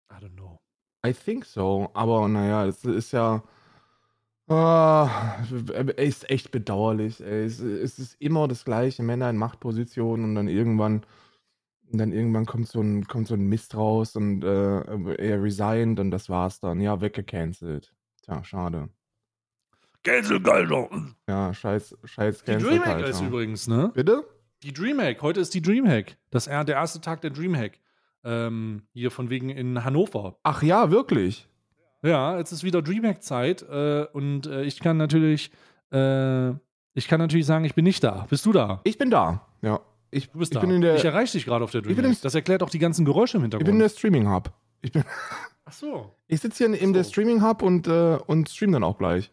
I 0.09 0.15
don't 0.15 0.35
know. 0.35 0.61
I 1.05 1.13
think 1.13 1.45
so. 1.45 1.89
Aber 1.93 2.27
naja, 2.29 2.65
das 2.65 2.85
ist 2.85 3.11
ja. 3.11 3.43
Ah, 4.47 5.37
ist 5.95 6.29
echt 6.29 6.51
bedauerlich. 6.51 7.21
Ey. 7.21 7.45
Es, 7.45 7.59
es 7.59 7.99
ist 7.99 8.15
immer 8.19 8.47
das 8.47 8.65
gleiche, 8.65 9.03
Männer 9.03 9.29
in 9.29 9.37
Machtpositionen 9.37 10.25
und 10.25 10.35
dann 10.35 10.47
irgendwann, 10.47 11.05
und 11.91 11.97
dann 11.97 12.11
irgendwann 12.11 12.45
kommt 12.45 12.67
so 12.67 12.81
ein, 12.81 13.07
kommt 13.07 13.27
so 13.27 13.35
ein 13.35 13.47
Mist 13.47 13.75
raus 13.75 14.15
und 14.15 14.43
äh, 14.43 15.15
er 15.15 15.41
resigned 15.41 15.99
und 15.99 16.11
das 16.11 16.29
war's 16.29 16.59
dann. 16.59 16.81
Ja, 16.81 16.99
weggecancelt. 17.01 17.93
Tja, 18.23 18.43
schade. 18.43 18.89
Cancel 20.03 20.41
Culture. 20.41 20.89
Ja, 21.27 21.53
scheiß, 21.53 21.95
scheiß 22.03 22.39
Die 22.39 22.51
Cancel 22.51 22.69
Dreamhack 22.69 22.87
Culture. 22.93 23.09
ist 23.09 23.21
übrigens, 23.21 23.67
ne? 23.67 23.91
Bitte? 23.93 24.23
Die 24.63 24.73
Dreamhack. 24.73 25.21
Heute 25.21 25.39
ist 25.39 25.53
die 25.53 25.61
Dreamhack. 25.61 26.17
Das 26.29 26.47
er 26.47 26.63
der 26.63 26.75
erste 26.75 27.01
Tag 27.01 27.21
der 27.21 27.31
Dreamhack. 27.31 27.79
Ähm, 28.23 28.83
hier 28.93 29.11
von 29.11 29.29
wegen 29.29 29.49
in 29.49 29.83
Hannover. 29.83 30.37
Ach 30.43 30.61
ja, 30.61 30.91
wirklich? 30.91 31.47
Ja, 32.03 32.37
jetzt 32.37 32.51
ist 32.51 32.63
wieder 32.63 32.81
Dreamhack-Zeit 32.81 33.61
äh, 33.69 34.05
und 34.13 34.47
äh, 34.47 34.63
ich 34.63 34.79
kann 34.79 34.97
natürlich, 34.97 35.51
äh, 35.93 36.49
ich 36.93 37.07
kann 37.07 37.19
natürlich 37.19 37.45
sagen, 37.45 37.63
ich 37.65 37.75
bin 37.75 37.83
nicht 37.85 38.03
da. 38.03 38.25
Bist 38.29 38.45
du 38.45 38.51
da? 38.51 38.81
Ich 38.83 38.97
bin 38.97 39.09
da. 39.11 39.45
Ja. 39.61 39.79
Ich, 40.09 40.29
Du 40.29 40.39
bist 40.39 40.51
ich 40.51 40.55
da. 40.55 40.61
bin 40.61 40.71
in 40.71 40.81
der, 40.81 40.95
ich 40.95 41.05
erreiche 41.05 41.33
dich 41.33 41.45
gerade 41.45 41.63
auf 41.63 41.71
der 41.71 41.81
bin 41.81 41.95
Dreamhack. 41.95 42.21
Das 42.21 42.35
erklärt 42.35 42.63
auch 42.63 42.69
die 42.69 42.79
ganzen 42.79 43.05
Geräusche 43.05 43.37
im 43.37 43.41
ich 43.41 43.45
Hintergrund. 43.45 43.65
bin 43.65 43.75
in 43.75 43.79
der 43.79 43.89
Streaming 43.89 44.29
Hub. 44.29 44.51
Ich 44.81 44.91
bin, 44.91 45.03
Ach 45.65 45.71
so. 45.73 46.11
Ich 46.27 46.41
sitze 46.41 46.57
hier 46.57 46.67
in, 46.67 46.73
in 46.73 46.93
der 46.93 47.03
So. 47.03 47.11
Streaming 47.11 47.43
Hub 47.43 47.61
und, 47.61 47.87
äh, 47.87 48.17
und 48.25 48.49
stream 48.49 48.71
dann 48.71 48.83
auch 48.83 48.97
gleich. 48.97 49.31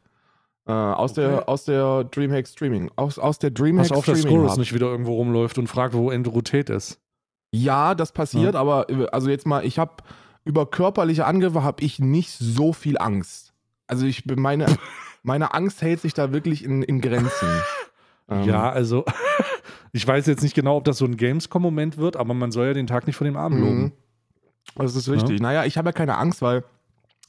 Äh, 0.67 0.73
aus, 0.73 1.13
Okay. 1.13 1.23
der, 1.23 1.49
aus 1.49 1.65
der 1.65 2.05
Dreamhack 2.05 2.47
Streaming. 2.47 2.91
Aus, 2.97 3.19
aus 3.19 3.39
der 3.39 3.51
Dreamhack 3.51 3.89
Pass 3.89 3.97
auf, 3.99 4.05
dass 4.05 4.19
Streaming 4.21 4.39
Scorus 4.41 4.53
Hub. 4.53 4.59
nicht 4.59 4.75
wieder 4.75 4.87
irgendwo 4.87 5.15
rumläuft 5.15 5.57
und 5.59 5.67
fragt, 5.67 5.95
wo 5.95 6.11
Endorutet 6.11 6.69
ist. 6.71 7.01
Ja, 7.51 7.95
das 7.95 8.13
passiert, 8.13 8.55
aber 8.55 8.89
äh, 8.91 9.07
also 9.11 9.31
jetzt 9.31 9.47
mal, 9.47 9.65
ich 9.65 9.79
habe 9.79 9.95
über 10.49 10.65
körperliche 10.65 11.27
Angriffe 11.27 11.63
habe 11.63 11.85
ich 11.85 11.99
nicht 11.99 12.31
so 12.31 12.73
viel 12.73 12.97
Angst. 12.97 13.53
Also 13.87 14.07
ich 14.07 14.25
bin 14.25 14.41
meine, 14.41 14.65
meine 15.23 15.53
Angst 15.53 15.83
hält 15.83 16.01
sich 16.01 16.15
da 16.15 16.33
wirklich 16.33 16.65
in, 16.65 16.83
in 16.83 17.03
Grenzen. 17.03 17.49
Ähm, 18.31 18.45
Ja, 18.45 18.71
also, 18.71 19.05
ich 19.93 20.07
weiß 20.07 20.25
jetzt 20.27 20.43
nicht 20.43 20.55
genau, 20.55 20.79
ob 20.79 20.85
das 20.85 20.97
so 20.97 21.05
ein 21.05 21.19
Gamescom-Moment 21.19 21.99
wird, 21.99 22.17
aber 22.17 22.33
man 22.33 22.51
soll 22.51 22.69
ja 22.69 22.73
den 22.73 22.87
Tag 22.87 23.07
nicht 23.07 23.17
von 23.17 23.27
dem 23.27 23.37
Abend 23.37 23.61
loben. 23.61 23.83
Mhm. 23.83 23.93
Das 24.77 24.97
ist 24.97 25.11
richtig. 25.11 25.39
Naja, 25.41 25.67
ich 25.67 25.77
habe 25.77 25.91
ja 25.91 25.93
keine 25.93 26.17
Angst, 26.17 26.41
weil 26.41 26.65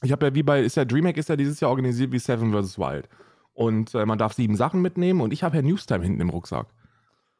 ich 0.02 0.12
habe 0.12 0.26
ja 0.26 0.34
wie 0.34 0.42
bei, 0.42 0.62
ist 0.62 0.76
ja 0.76 0.86
Dreamhack 0.86 1.18
ist 1.18 1.28
ja 1.28 1.36
dieses 1.36 1.60
Jahr 1.60 1.70
organisiert 1.70 2.12
wie 2.12 2.18
Seven 2.18 2.52
vs. 2.52 2.78
Wild. 2.78 3.06
Und 3.52 3.94
äh, 3.94 4.06
man 4.06 4.18
darf 4.18 4.32
sieben 4.32 4.56
Sachen 4.56 4.80
mitnehmen 4.80 5.20
und 5.20 5.34
ich 5.34 5.42
habe 5.42 5.56
ja 5.56 5.62
Newstime 5.62 6.02
hinten 6.04 6.22
im 6.22 6.30
Rucksack. 6.30 6.68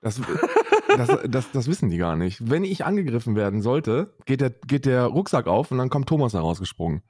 Das, 0.03 0.21
das, 0.97 1.19
das, 1.29 1.53
das 1.53 1.67
wissen 1.67 1.91
die 1.91 1.99
gar 1.99 2.17
nicht. 2.17 2.51
Wenn 2.51 2.65
ich 2.65 2.85
angegriffen 2.85 3.37
werden 3.37 3.63
sollte, 3.63 4.15
geht 4.27 4.41
der, 4.41 4.51
geht 4.51 4.87
der 4.87 5.05
Rucksack 5.05 5.47
auf 5.47 5.71
und 5.71 5.79
dann 5.79 5.91
kommt 5.91 6.09
Thomas 6.09 6.33
da 6.33 6.41
rausgesprungen. 6.41 7.03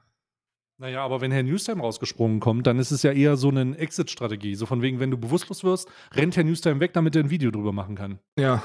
Naja, 0.78 1.04
aber 1.04 1.20
wenn 1.20 1.30
Herr 1.30 1.42
Newstime 1.42 1.82
rausgesprungen 1.82 2.40
kommt, 2.40 2.66
dann 2.66 2.78
ist 2.78 2.90
es 2.90 3.02
ja 3.02 3.12
eher 3.12 3.36
so 3.36 3.50
eine 3.50 3.76
Exit-Strategie. 3.76 4.54
So 4.54 4.64
von 4.64 4.80
wegen, 4.80 4.98
wenn 4.98 5.10
du 5.10 5.18
bewusstlos 5.18 5.62
wirst, 5.62 5.90
rennt 6.14 6.36
Herr 6.36 6.44
Newstime 6.44 6.80
weg, 6.80 6.94
damit 6.94 7.14
er 7.16 7.22
ein 7.22 7.30
Video 7.30 7.50
drüber 7.50 7.72
machen 7.72 7.96
kann. 7.96 8.18
Ja. 8.38 8.62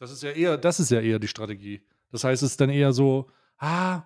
Das 0.00 0.10
ist 0.10 0.22
ja 0.22 0.32
eher, 0.32 0.58
das 0.58 0.80
ist 0.80 0.90
ja 0.90 1.00
eher 1.00 1.18
die 1.18 1.28
Strategie. 1.28 1.80
Das 2.10 2.24
heißt, 2.24 2.42
es 2.42 2.50
ist 2.50 2.60
dann 2.60 2.68
eher 2.68 2.92
so, 2.92 3.30
ah, 3.58 4.02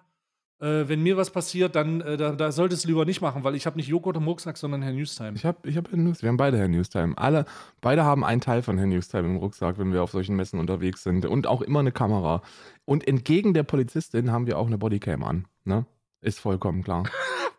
äh, 0.60 0.88
wenn 0.88 1.02
mir 1.02 1.16
was 1.16 1.30
passiert, 1.30 1.76
dann 1.76 2.00
äh, 2.00 2.16
da, 2.16 2.32
da 2.32 2.50
solltest 2.52 2.84
du 2.84 2.88
lieber 2.88 3.04
nicht 3.04 3.20
machen, 3.20 3.44
weil 3.44 3.54
ich 3.54 3.66
habe 3.66 3.76
nicht 3.76 3.88
Joghurt 3.88 4.16
im 4.16 4.24
Rucksack, 4.24 4.56
sondern 4.56 4.82
Herr 4.82 4.92
Newstime. 4.92 5.32
Ich 5.34 5.44
habe 5.44 5.68
ich 5.68 5.76
hab 5.76 5.90
Herr 5.90 5.98
News, 5.98 6.22
wir 6.22 6.28
haben 6.28 6.36
beide 6.36 6.58
Herr 6.58 6.68
Newstime. 6.68 7.16
Alle, 7.16 7.44
beide 7.80 8.04
haben 8.04 8.24
einen 8.24 8.40
Teil 8.40 8.62
von 8.62 8.76
Herr 8.76 8.86
Newstime 8.86 9.28
im 9.28 9.36
Rucksack, 9.36 9.78
wenn 9.78 9.92
wir 9.92 10.02
auf 10.02 10.10
solchen 10.10 10.36
Messen 10.36 10.58
unterwegs 10.58 11.02
sind. 11.02 11.26
Und 11.26 11.46
auch 11.46 11.62
immer 11.62 11.80
eine 11.80 11.92
Kamera. 11.92 12.42
Und 12.84 13.06
entgegen 13.06 13.54
der 13.54 13.62
Polizistin 13.62 14.32
haben 14.32 14.46
wir 14.46 14.58
auch 14.58 14.66
eine 14.66 14.78
Bodycam 14.78 15.22
an. 15.22 15.46
Ne? 15.64 15.86
Ist 16.20 16.40
vollkommen 16.40 16.82
klar. 16.82 17.04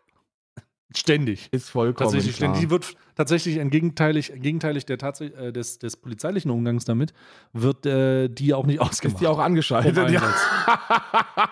Ständig. 0.96 1.48
Ist 1.52 1.70
vollkommen 1.70 2.10
Tatsächlich, 2.10 2.36
klar. 2.36 2.50
ständig. 2.54 2.68
Die 2.68 2.70
wird 2.70 2.96
tatsächlich 3.14 3.58
entgegenteilig, 3.58 4.32
gegenteilig 4.36 4.86
der 4.86 4.98
Tatsä 4.98 5.26
äh, 5.26 5.52
des, 5.52 5.78
des 5.78 5.96
polizeilichen 5.96 6.50
Umgangs 6.50 6.84
damit, 6.84 7.12
wird 7.52 7.86
äh, 7.86 8.28
die 8.28 8.54
auch 8.54 8.66
nicht 8.66 8.80
ausgemacht. 8.80 9.14
Ist 9.16 9.20
die 9.20 9.26
auch 9.28 9.38
angeschaltet? 9.38 10.10
Ja. 10.10 10.34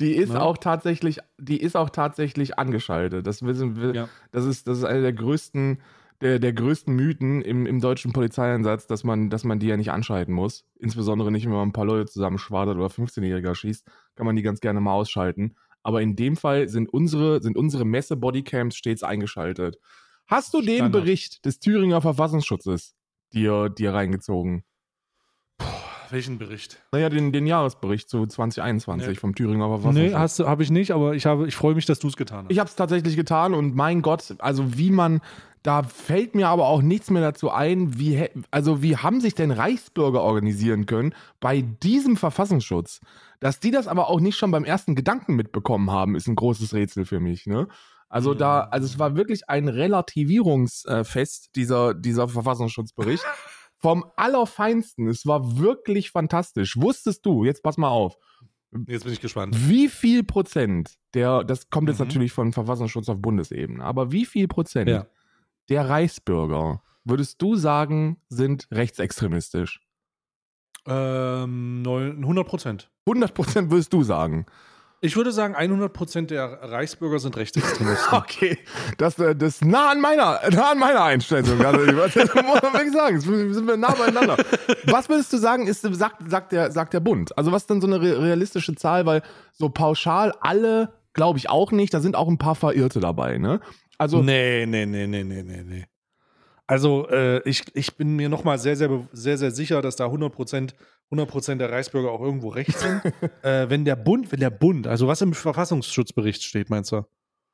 Die 0.00 0.12
ist 0.12 0.30
Ne? 0.32 0.40
auch 0.40 0.58
tatsächlich, 0.58 1.18
die 1.38 1.60
ist 1.60 1.76
auch 1.76 1.90
tatsächlich 1.90 2.58
angeschaltet. 2.58 3.26
Das 3.26 3.42
wissen 3.42 3.76
wir. 3.80 3.94
Ja. 3.94 4.08
Das 4.30 4.44
ist, 4.44 4.66
das 4.68 4.78
ist 4.78 4.84
einer 4.84 5.00
der 5.02 5.12
größten, 5.12 5.80
der, 6.20 6.38
der 6.38 6.52
größten 6.52 6.94
Mythen 6.94 7.42
im, 7.42 7.66
im 7.66 7.80
deutschen 7.80 8.12
Polizeieinsatz, 8.12 8.86
dass 8.86 9.02
man, 9.04 9.28
dass 9.28 9.44
man 9.44 9.58
die 9.58 9.66
ja 9.66 9.76
nicht 9.76 9.90
anschalten 9.90 10.34
muss. 10.34 10.64
Insbesondere 10.78 11.30
nicht, 11.32 11.44
wenn 11.46 11.52
man 11.52 11.68
ein 11.68 11.72
paar 11.72 11.84
Leute 11.84 12.10
zusammenschwadert 12.10 12.76
oder 12.76 12.86
15-Jähriger 12.86 13.54
schießt, 13.54 13.86
kann 14.14 14.26
man 14.26 14.36
die 14.36 14.42
ganz 14.42 14.60
gerne 14.60 14.80
mal 14.80 14.92
ausschalten. 14.92 15.56
Aber 15.82 16.00
in 16.02 16.16
dem 16.16 16.36
Fall 16.36 16.68
sind 16.68 16.88
unsere, 16.88 17.42
sind 17.42 17.56
unsere 17.56 17.84
Messe-Bodycams 17.84 18.76
stets 18.76 19.02
eingeschaltet. 19.02 19.78
Hast 20.26 20.54
du 20.54 20.60
den 20.60 20.76
Standard. 20.76 21.04
Bericht 21.04 21.44
des 21.44 21.58
Thüringer 21.58 22.00
Verfassungsschutzes 22.00 22.94
dir, 23.32 23.68
dir 23.68 23.92
reingezogen? 23.92 24.64
Welchen 26.10 26.36
Bericht? 26.38 26.78
Naja, 26.92 27.08
den, 27.08 27.32
den 27.32 27.46
Jahresbericht 27.46 28.08
zu 28.08 28.26
2021 28.26 29.08
Nee. 29.08 29.14
vom 29.14 29.34
Thüringer 29.34 29.68
Verfassungsschutz. 29.68 30.10
Nee, 30.10 30.14
hast 30.14 30.38
du, 30.38 30.46
habe 30.46 30.62
ich 30.62 30.70
nicht, 30.70 30.90
aber 30.90 31.14
ich, 31.14 31.24
habe, 31.24 31.48
ich 31.48 31.56
freue 31.56 31.74
mich, 31.74 31.86
dass 31.86 32.00
du 32.00 32.08
es 32.08 32.16
getan 32.16 32.44
hast. 32.44 32.52
Ich 32.52 32.58
habe 32.58 32.68
es 32.68 32.76
tatsächlich 32.76 33.16
getan 33.16 33.54
und 33.54 33.74
mein 33.74 34.02
Gott, 34.02 34.34
also 34.38 34.76
wie 34.76 34.90
man, 34.90 35.22
da 35.62 35.82
fällt 35.84 36.34
mir 36.34 36.48
aber 36.48 36.66
auch 36.66 36.82
nichts 36.82 37.10
mehr 37.10 37.22
dazu 37.22 37.50
ein, 37.50 37.98
wie, 37.98 38.28
also 38.50 38.82
wie 38.82 38.96
haben 38.96 39.20
sich 39.20 39.34
denn 39.34 39.50
Reichsbürger 39.50 40.20
organisieren 40.22 40.86
können 40.86 41.14
bei 41.40 41.60
diesem 41.62 42.16
Verfassungsschutz? 42.16 43.00
Dass 43.40 43.60
die 43.60 43.70
das 43.70 43.86
aber 43.88 44.08
auch 44.08 44.20
nicht 44.20 44.36
schon 44.36 44.50
beim 44.50 44.64
ersten 44.64 44.94
Gedanken 44.94 45.34
mitbekommen 45.34 45.90
haben, 45.90 46.14
ist 46.16 46.26
ein 46.28 46.34
großes 46.36 46.74
Rätsel 46.74 47.04
für 47.04 47.20
mich, 47.20 47.46
ne? 47.46 47.68
Also 48.08 48.34
da, 48.34 48.60
also 48.64 48.86
es 48.86 48.98
war 48.98 49.16
wirklich 49.16 49.48
ein 49.48 49.68
Relativierungsfest, 49.68 51.50
dieser, 51.56 51.94
dieser 51.94 52.28
Verfassungsschutzbericht. 52.28 53.24
Vom 53.78 54.04
Allerfeinsten. 54.16 55.08
Es 55.08 55.26
war 55.26 55.58
wirklich 55.58 56.10
fantastisch. 56.12 56.76
Wusstest 56.76 57.26
du, 57.26 57.44
jetzt 57.44 57.62
pass 57.62 57.76
mal 57.78 57.88
auf, 57.88 58.16
Jetzt 58.86 59.04
bin 59.04 59.12
ich 59.12 59.20
gespannt. 59.20 59.54
wie 59.68 59.88
viel 59.88 60.24
Prozent 60.24 60.94
der, 61.14 61.44
das 61.44 61.68
kommt 61.68 61.88
jetzt 61.90 61.98
Mhm. 62.00 62.06
natürlich 62.06 62.32
von 62.32 62.52
Verfassungsschutz 62.52 63.08
auf 63.10 63.20
Bundesebene, 63.20 63.84
aber 63.84 64.12
wie 64.12 64.24
viel 64.24 64.48
Prozent 64.48 64.88
Ja. 64.88 65.06
Der 65.72 65.88
Reichsbürger, 65.88 66.82
würdest 67.04 67.40
du 67.40 67.56
sagen, 67.56 68.18
sind 68.28 68.68
rechtsextremistisch? 68.70 69.80
Ähm, 70.86 71.82
neun- 71.82 72.18
100 72.22 72.46
Prozent. 72.46 72.90
100 73.06 73.34
Prozent 73.34 73.70
würdest 73.70 73.92
du 73.92 74.02
sagen. 74.02 74.46
Ich 75.04 75.16
würde 75.16 75.32
sagen, 75.32 75.56
100 75.56 75.92
Prozent 75.92 76.30
der 76.30 76.44
Reichsbürger 76.62 77.18
sind 77.18 77.36
Rechtsextremisten. 77.36 78.08
Okay, 78.12 78.58
das, 78.98 79.16
das 79.16 79.34
ist 79.42 79.64
nah 79.64 79.90
an 79.90 80.00
meiner, 80.00 80.40
nah 80.50 80.70
an 80.72 80.78
meiner 80.78 81.02
Einstellung. 81.02 81.60
Also, 81.64 81.86
das 81.86 82.14
muss 82.34 82.62
man 82.62 82.72
wirklich 82.72 82.92
sagen. 82.92 83.18
Sind 83.20 83.66
wir 83.66 83.76
nah 83.76 83.92
beieinander. 83.94 84.36
Was 84.84 85.08
würdest 85.08 85.32
du 85.32 85.38
sagen, 85.38 85.66
ist, 85.66 85.80
sagt, 85.82 86.30
sagt, 86.30 86.52
der, 86.52 86.70
sagt 86.70 86.92
der 86.94 87.00
Bund? 87.00 87.36
Also, 87.36 87.50
was 87.50 87.62
ist 87.62 87.70
denn 87.70 87.80
so 87.80 87.88
eine 87.88 88.00
re- 88.00 88.22
realistische 88.22 88.74
Zahl? 88.76 89.04
Weil 89.06 89.22
so 89.52 89.70
pauschal 89.70 90.32
alle, 90.40 90.92
glaube 91.14 91.38
ich 91.38 91.50
auch 91.50 91.72
nicht. 91.72 91.92
Da 91.94 91.98
sind 92.00 92.14
auch 92.14 92.28
ein 92.28 92.38
paar 92.38 92.54
Verirrte 92.54 93.00
dabei, 93.00 93.38
ne? 93.38 93.60
Also, 93.98 94.22
nee, 94.22 94.66
nee, 94.66 94.86
nee, 94.86 95.06
nee, 95.06 95.24
nee, 95.24 95.42
nee, 95.42 95.62
nee. 95.62 95.84
Also, 96.66 97.08
äh, 97.08 97.46
ich, 97.48 97.64
ich 97.74 97.96
bin 97.96 98.16
mir 98.16 98.28
nochmal 98.28 98.58
sehr, 98.58 98.76
sehr, 98.76 99.06
sehr, 99.12 99.36
sehr 99.36 99.50
sicher, 99.50 99.82
dass 99.82 99.96
da 99.96 100.06
100 100.06 100.32
Prozent 100.32 100.74
100 101.10 101.60
der 101.60 101.70
Reichsbürger 101.70 102.10
auch 102.10 102.20
irgendwo 102.20 102.48
rechts 102.48 102.80
sind. 102.80 103.02
äh, 103.42 103.68
wenn 103.68 103.84
der 103.84 103.96
Bund, 103.96 104.32
wenn 104.32 104.40
der 104.40 104.50
Bund, 104.50 104.86
also 104.86 105.06
was 105.06 105.20
im 105.20 105.34
Verfassungsschutzbericht 105.34 106.42
steht, 106.42 106.70
meinst 106.70 106.92
du? 106.92 107.04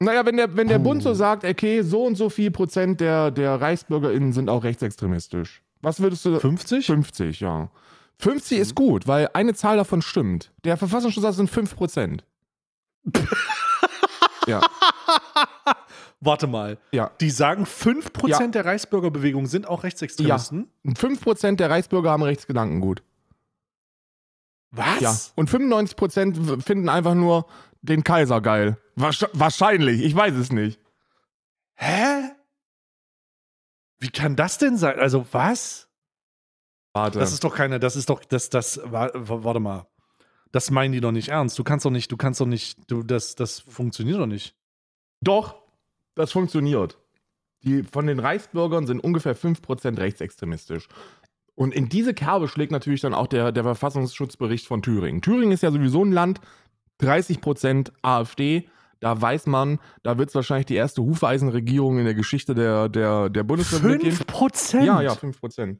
Naja, 0.00 0.24
wenn 0.24 0.36
der, 0.36 0.56
wenn 0.56 0.68
der. 0.68 0.78
Bund 0.78 1.02
so 1.02 1.12
sagt, 1.12 1.44
okay, 1.44 1.82
so 1.82 2.04
und 2.04 2.14
so 2.14 2.30
viel 2.30 2.52
Prozent 2.52 3.00
der, 3.00 3.32
der 3.32 3.60
ReichsbürgerInnen 3.60 4.32
sind 4.32 4.48
auch 4.48 4.62
rechtsextremistisch. 4.62 5.62
Was 5.82 6.00
würdest 6.00 6.24
du. 6.24 6.38
50? 6.38 6.86
50, 6.86 7.40
ja. 7.40 7.70
50 8.20 8.58
ist 8.58 8.74
gut, 8.74 9.06
weil 9.08 9.28
eine 9.32 9.54
Zahl 9.54 9.76
davon 9.76 10.02
stimmt. 10.02 10.52
Der 10.64 10.76
Verfassungsschutz 10.76 11.22
sagt, 11.22 11.32
es 11.32 11.36
sind 11.36 11.50
5 11.50 11.76
Prozent. 11.76 12.24
ja, 14.48 14.60
Warte 16.20 16.46
mal. 16.48 16.78
ja. 16.90 17.10
Die 17.20 17.30
sagen, 17.30 17.64
5% 17.64 18.28
Ja. 18.28 18.46
der 18.48 18.64
Reichsbürgerbewegung 18.64 19.46
sind 19.46 19.68
auch 19.68 19.84
Rechtsextremisten? 19.84 20.68
5 20.96 21.20
Prozent 21.20 21.60
der 21.60 21.70
Reichsbürger 21.70 22.10
haben 22.10 22.22
Rechtsgedankengut. 22.24 23.02
Was? 24.70 25.00
Ja. 25.00 25.14
Und 25.36 25.48
95 25.48 25.96
Prozent 25.96 26.48
w- 26.48 26.60
finden 26.60 26.88
einfach 26.88 27.14
nur 27.14 27.46
den 27.82 28.02
Kaiser 28.04 28.40
geil. 28.40 28.76
Wahrsch 28.96 29.24
wahrscheinlich, 29.32 30.02
ich 30.02 30.14
weiß 30.14 30.34
es 30.34 30.50
nicht. 30.52 30.80
Hä? 31.74 32.30
Wie 34.00 34.10
kann 34.10 34.34
das 34.36 34.58
denn 34.58 34.76
sein? 34.76 34.98
Also, 34.98 35.24
was? 35.32 35.88
Warte. 36.92 37.18
Das 37.20 37.32
ist 37.32 37.44
doch 37.44 37.54
keine, 37.54 37.78
das 37.78 37.94
ist 37.96 38.10
doch, 38.10 38.24
das, 38.24 38.50
das, 38.50 38.80
wa- 38.84 39.10
wa- 39.14 39.44
warte 39.44 39.60
mal. 39.60 39.86
Das 40.52 40.70
meinen 40.70 40.92
die 40.92 41.00
doch 41.00 41.12
nicht 41.12 41.28
ernst. 41.28 41.58
Du 41.58 41.64
kannst 41.64 41.84
doch 41.84 41.90
nicht, 41.90 42.10
du 42.10 42.16
kannst 42.16 42.40
doch 42.40 42.46
nicht, 42.46 42.78
du, 42.90 43.02
das, 43.02 43.34
das 43.34 43.60
funktioniert 43.60 44.18
doch 44.18 44.26
nicht. 44.26 44.54
Doch, 45.20 45.56
das 46.14 46.32
funktioniert. 46.32 46.98
Die 47.64 47.82
von 47.82 48.06
den 48.06 48.20
Reichsbürgern 48.20 48.86
sind 48.86 49.00
ungefähr 49.00 49.36
5% 49.36 49.98
rechtsextremistisch. 49.98 50.88
Und 51.54 51.74
in 51.74 51.88
diese 51.88 52.14
Kerbe 52.14 52.46
schlägt 52.46 52.70
natürlich 52.70 53.00
dann 53.00 53.14
auch 53.14 53.26
der, 53.26 53.50
der 53.50 53.64
Verfassungsschutzbericht 53.64 54.66
von 54.66 54.80
Thüringen. 54.80 55.22
Thüringen 55.22 55.50
ist 55.50 55.64
ja 55.64 55.72
sowieso 55.72 56.04
ein 56.04 56.12
Land, 56.12 56.40
30% 57.00 57.90
AfD. 58.02 58.68
Da 59.00 59.20
weiß 59.20 59.46
man, 59.46 59.78
da 60.02 60.18
wird 60.18 60.28
es 60.28 60.34
wahrscheinlich 60.34 60.66
die 60.66 60.74
erste 60.74 61.02
Hufeisenregierung 61.02 61.98
in 61.98 62.04
der 62.04 62.14
Geschichte 62.14 62.54
der, 62.54 62.88
der, 62.88 63.28
der 63.28 63.42
Bundesrepublik 63.42 64.00
geben. 64.02 64.16
5%? 64.16 64.84
Ja, 64.84 65.02
ja, 65.02 65.12
5%. 65.12 65.78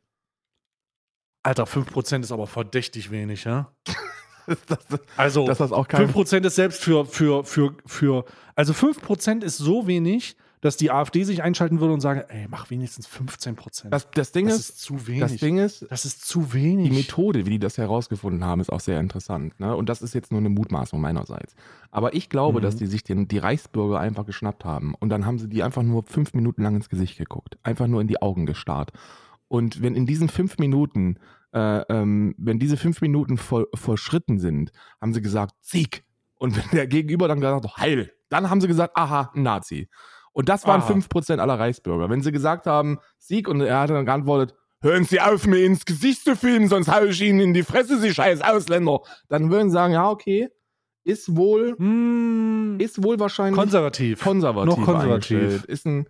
Alter, 1.45 1.65
5% 1.65 2.21
ist 2.23 2.33
aber 2.33 2.47
verdächtig 2.47 3.11
wenig, 3.11 3.45
ja? 3.45 3.73
Das, 4.67 4.79
das, 4.89 5.01
Also, 5.17 5.47
dass 5.47 5.59
das 5.59 5.73
auch 5.73 5.89
kein. 5.89 6.09
5% 6.13 6.47
ist 6.47 6.55
selbst 6.57 6.83
für, 6.83 7.05
für, 7.07 7.45
für, 7.45 7.75
für, 7.87 8.25
also 8.55 8.73
5% 8.73 9.43
ist 9.45 9.59
so 9.59 9.87
wenig, 9.87 10.37
dass 10.61 10.77
die 10.77 10.91
AfD 10.91 11.23
sich 11.23 11.45
einschalten 11.45 11.79
würde 11.79 11.95
und 11.95 12.01
sagen, 12.01 12.23
ey, 12.29 12.47
mach 12.51 12.69
wenigstens 12.71 13.09
15%. 13.09 13.91
Das, 13.91 14.11
das, 14.11 14.33
Ding 14.33 14.49
das 14.49 14.59
ist, 14.59 14.69
ist 14.71 14.81
zu 14.81 15.07
wenig. 15.07 15.21
das 15.21 15.37
Ding 15.37 15.59
ist, 15.59 15.87
das 15.89 16.05
ist 16.05 16.27
zu 16.27 16.53
wenig. 16.53 16.91
Die 16.91 16.97
Methode, 16.97 17.47
wie 17.47 17.51
die 17.51 17.59
das 17.61 17.79
herausgefunden 17.79 18.45
haben, 18.45 18.61
ist 18.61 18.71
auch 18.73 18.81
sehr 18.81 18.99
interessant. 18.99 19.61
Ne? 19.61 19.77
Und 19.77 19.89
das 19.89 20.03
ist 20.03 20.15
jetzt 20.15 20.33
nur 20.33 20.41
eine 20.41 20.49
Mutmaßung 20.49 21.01
meinerseits. 21.01 21.55
Aber 21.93 22.15
ich 22.15 22.29
glaube, 22.29 22.59
Mhm. 22.59 22.63
dass 22.65 22.75
die 22.75 22.87
sich 22.87 23.05
den, 23.05 23.29
die 23.29 23.39
Reichsbürger 23.39 24.01
einfach 24.01 24.27
geschnappt 24.27 24.65
haben. 24.65 24.95
Und 24.99 25.11
dann 25.11 25.27
haben 25.27 25.39
sie 25.39 25.49
die 25.49 25.63
einfach 25.63 25.85
nur 25.85 26.03
fünf 26.03 26.35
Minuten 26.35 26.63
lang 26.65 26.75
ins 26.75 26.89
Gesicht 26.89 27.19
geguckt. 27.19 27.57
Einfach 27.63 27.87
nur 27.87 28.01
in 28.01 28.09
die 28.09 28.21
Augen 28.21 28.45
gestarrt. 28.45 28.91
Und 29.47 29.81
wenn 29.81 29.95
in 29.95 30.07
diesen 30.07 30.29
fünf 30.29 30.59
Minuten, 30.59 31.19
äh, 31.53 31.81
ähm, 31.89 32.35
wenn 32.39 32.59
diese 32.59 32.77
fünf 32.77 33.01
Minuten 33.01 33.37
voll, 33.39 33.67
vollschritten 33.75 34.39
sind, 34.39 34.71
haben 35.01 35.13
sie 35.15 35.23
gesagt, 35.23 35.55
Sieg. 35.61 36.05
Und 36.37 36.57
wenn 36.57 36.71
der 36.79 36.87
Gegenüber 36.87 37.29
dann 37.29 37.41
gesagt 37.41 37.65
hat, 37.65 37.77
Heil, 37.79 38.13
dann 38.29 38.51
haben 38.51 38.61
sie 38.61 38.69
gesagt, 38.69 38.97
aha, 38.97 39.31
Nazi. 39.35 39.89
Und 40.33 40.49
das 40.49 40.67
waren 40.67 40.83
Aha. 40.83 40.93
5% 40.93 41.39
aller 41.39 41.59
Reichsbürger. 41.59 42.11
Wenn 42.11 42.23
sie 42.23 42.31
gesagt 42.31 42.67
haben, 42.67 42.99
Sieg, 43.19 43.49
und 43.49 43.61
er 43.61 43.81
hat 43.81 43.91
dann 43.91 44.07
geantwortet, 44.07 44.55
hören 44.81 45.03
Sie 45.05 45.21
auf, 45.21 45.47
mir 45.47 45.65
ins 45.65 45.85
Gesicht 45.85 46.23
zu 46.23 46.37
filmen, 46.37 46.69
sonst 46.69 46.89
hau 46.93 47.03
ich 47.03 47.21
Ihnen 47.21 47.41
in 47.41 47.55
die 47.55 47.65
Fresse, 47.65 47.99
Sie 47.99 48.15
scheiß 48.15 48.43
Ausländer. 48.43 49.01
Dann 49.29 49.51
würden 49.51 49.71
sie 49.71 49.75
sagen, 49.75 49.95
ja, 49.95 50.09
okay, 50.09 50.49
ist 51.03 51.35
wohl, 51.35 51.75
Hm, 51.79 52.77
ist 52.79 53.03
wohl 53.03 53.19
wahrscheinlich 53.19 53.57
konservativ. 53.59 54.23
konservativ. 54.23 54.77
Noch 54.77 54.85
konservativ. 54.85 55.65
Ist 55.65 55.87
ein, 55.87 56.07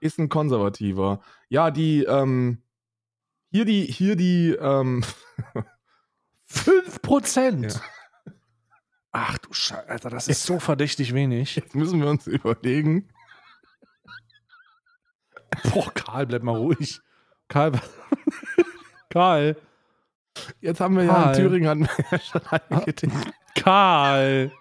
ist 0.00 0.18
ein 0.18 0.28
konservativer. 0.30 1.20
Ja, 1.50 1.70
die, 1.70 2.04
ähm, 2.04 2.62
hier 3.56 3.64
die, 3.64 3.84
hier 3.84 4.16
die, 4.16 4.50
ähm, 4.50 5.02
5%? 6.50 7.72
Ja. 7.72 7.80
Ach 9.12 9.38
du 9.38 9.52
Scheiße, 9.52 9.88
Alter, 9.88 10.10
das 10.10 10.28
ist 10.28 10.42
so 10.42 10.58
verdächtig 10.60 11.14
wenig. 11.14 11.56
jetzt 11.56 11.74
müssen 11.74 12.00
wir 12.00 12.08
uns 12.08 12.26
überlegen. 12.26 13.08
Boah, 15.72 15.90
Karl, 15.94 16.26
bleib 16.26 16.42
mal 16.42 16.56
ruhig. 16.56 17.00
Karl, 17.48 17.72
Karl, 19.10 19.56
Jetzt 20.60 20.80
haben 20.80 20.96
wir 20.96 21.04
ja 21.04 21.16
in 21.16 21.22
Karl. 21.22 21.36
Thüringen 21.36 21.68
hatten 21.68 21.86
wir 21.86 22.04
ja 22.10 22.18
schon 22.18 22.94
Dinge. 22.94 23.32
Karl. 23.54 24.52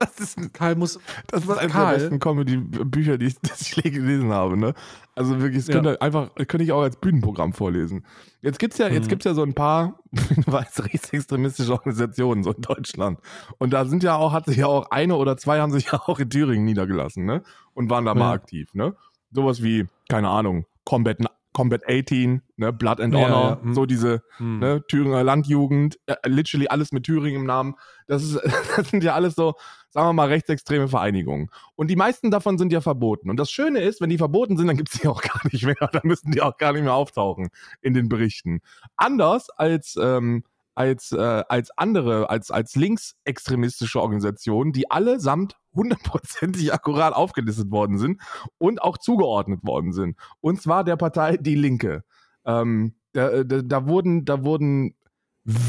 Das 0.00 0.18
ist, 0.18 0.38
ein, 0.38 0.50
Karl 0.52 0.76
muss. 0.76 0.98
das 1.26 1.44
ist 1.44 1.50
eines 1.50 1.74
der 1.76 1.86
besten 1.92 2.18
Comedy-Bücher, 2.20 3.18
die 3.18 3.26
ich, 3.26 3.38
das 3.42 3.60
ich 3.60 3.74
gelesen 3.74 4.32
habe. 4.32 4.56
Ne? 4.56 4.72
Also 5.14 5.38
wirklich, 5.40 5.66
das 5.66 5.68
Ja. 5.68 5.74
könnte 5.74 6.00
einfach, 6.00 6.34
könnte 6.34 6.62
ich 6.64 6.72
auch 6.72 6.80
als 6.80 6.96
Bühnenprogramm 6.96 7.52
vorlesen. 7.52 8.06
Jetzt 8.40 8.58
gibt's 8.58 8.78
ja, 8.78 8.88
jetzt 8.88 9.04
Mhm. 9.04 9.08
gibt's 9.10 9.26
ja 9.26 9.34
so 9.34 9.42
ein 9.42 9.52
paar, 9.52 10.00
du 10.12 10.50
weißt, 10.52 10.84
rechtsextremistische 10.84 11.72
Organisationen 11.72 12.42
so 12.42 12.52
in 12.52 12.62
Deutschland. 12.62 13.18
Und 13.58 13.74
da 13.74 13.84
sind 13.84 14.02
ja 14.02 14.16
auch, 14.16 14.32
hat 14.32 14.46
sich 14.46 14.56
ja 14.56 14.66
auch 14.66 14.90
eine 14.90 15.16
oder 15.16 15.36
zwei 15.36 15.60
haben 15.60 15.70
sich 15.72 15.92
ja 15.92 16.00
auch 16.00 16.18
in 16.18 16.30
Thüringen 16.30 16.64
niedergelassen, 16.64 17.26
ne? 17.26 17.42
Und 17.74 17.90
waren 17.90 18.06
da 18.06 18.14
mal 18.14 18.28
Ja. 18.28 18.32
aktiv, 18.32 18.72
ne? 18.72 18.96
Sowas 19.32 19.62
wie, 19.62 19.86
keine 20.08 20.30
Ahnung, 20.30 20.64
Combat, 20.84 21.18
Combat 21.52 21.82
18, 21.86 22.40
ne? 22.56 22.72
Blood 22.72 23.00
and 23.00 23.12
Ja, 23.12 23.20
Honor, 23.20 23.50
ja, 23.58 23.62
hm. 23.62 23.74
so 23.74 23.84
diese, 23.84 24.22
Hm. 24.38 24.60
ne, 24.60 24.82
Thüringer 24.88 25.22
Landjugend, 25.24 25.98
äh, 26.06 26.14
literally 26.26 26.68
alles 26.68 26.90
mit 26.92 27.04
Thüringen 27.04 27.40
im 27.42 27.46
Namen. 27.46 27.74
Das, 28.06 28.22
ist, 28.22 28.40
das 28.76 28.88
sind 28.90 29.04
ja 29.04 29.14
alles 29.14 29.34
so, 29.34 29.54
sagen 29.90 30.08
wir 30.08 30.12
mal, 30.12 30.28
rechtsextreme 30.28 30.88
Vereinigungen. 30.88 31.50
Und 31.76 31.88
die 31.88 31.96
meisten 31.96 32.30
davon 32.30 32.58
sind 32.58 32.72
ja 32.72 32.80
verboten. 32.80 33.28
Und 33.28 33.36
das 33.36 33.50
Schöne 33.50 33.80
ist, 33.80 34.00
wenn 34.00 34.10
die 34.10 34.18
verboten 34.18 34.56
sind, 34.56 34.68
dann 34.68 34.76
gibt's 34.76 34.98
die 34.98 35.08
auch 35.08 35.22
gar 35.22 35.40
nicht 35.52 35.64
mehr. 35.64 35.76
Dann 35.92 36.02
müssen 36.04 36.30
die 36.32 36.40
auch 36.40 36.56
gar 36.56 36.72
nicht 36.72 36.82
mehr 36.82 36.94
auftauchen 36.94 37.48
in 37.82 37.94
den 37.94 38.08
Berichten. 38.08 38.60
Anders 38.96 39.50
als, 39.50 39.96
ähm, 40.00 40.44
als, 40.74 41.12
äh, 41.12 41.44
als 41.48 41.70
andere, 41.76 42.30
als, 42.30 42.50
als 42.50 42.76
linksextremistische 42.76 44.00
Organisationen, 44.00 44.72
die 44.72 44.90
allesamt 44.90 45.56
hundertprozentig 45.74 46.72
akkurat 46.72 47.14
aufgelistet 47.14 47.70
worden 47.70 47.98
sind 47.98 48.20
und 48.58 48.80
auch 48.80 48.96
zugeordnet 48.96 49.60
worden 49.64 49.92
sind. 49.92 50.16
Und 50.40 50.62
zwar 50.62 50.84
der 50.84 50.96
Partei 50.96 51.36
Die 51.36 51.56
Linke. 51.56 52.04
Ähm, 52.44 52.94
da, 53.12 53.42
da, 53.42 53.62
da 53.62 53.88
wurden, 53.88 54.24
da 54.24 54.44
wurden 54.44 54.94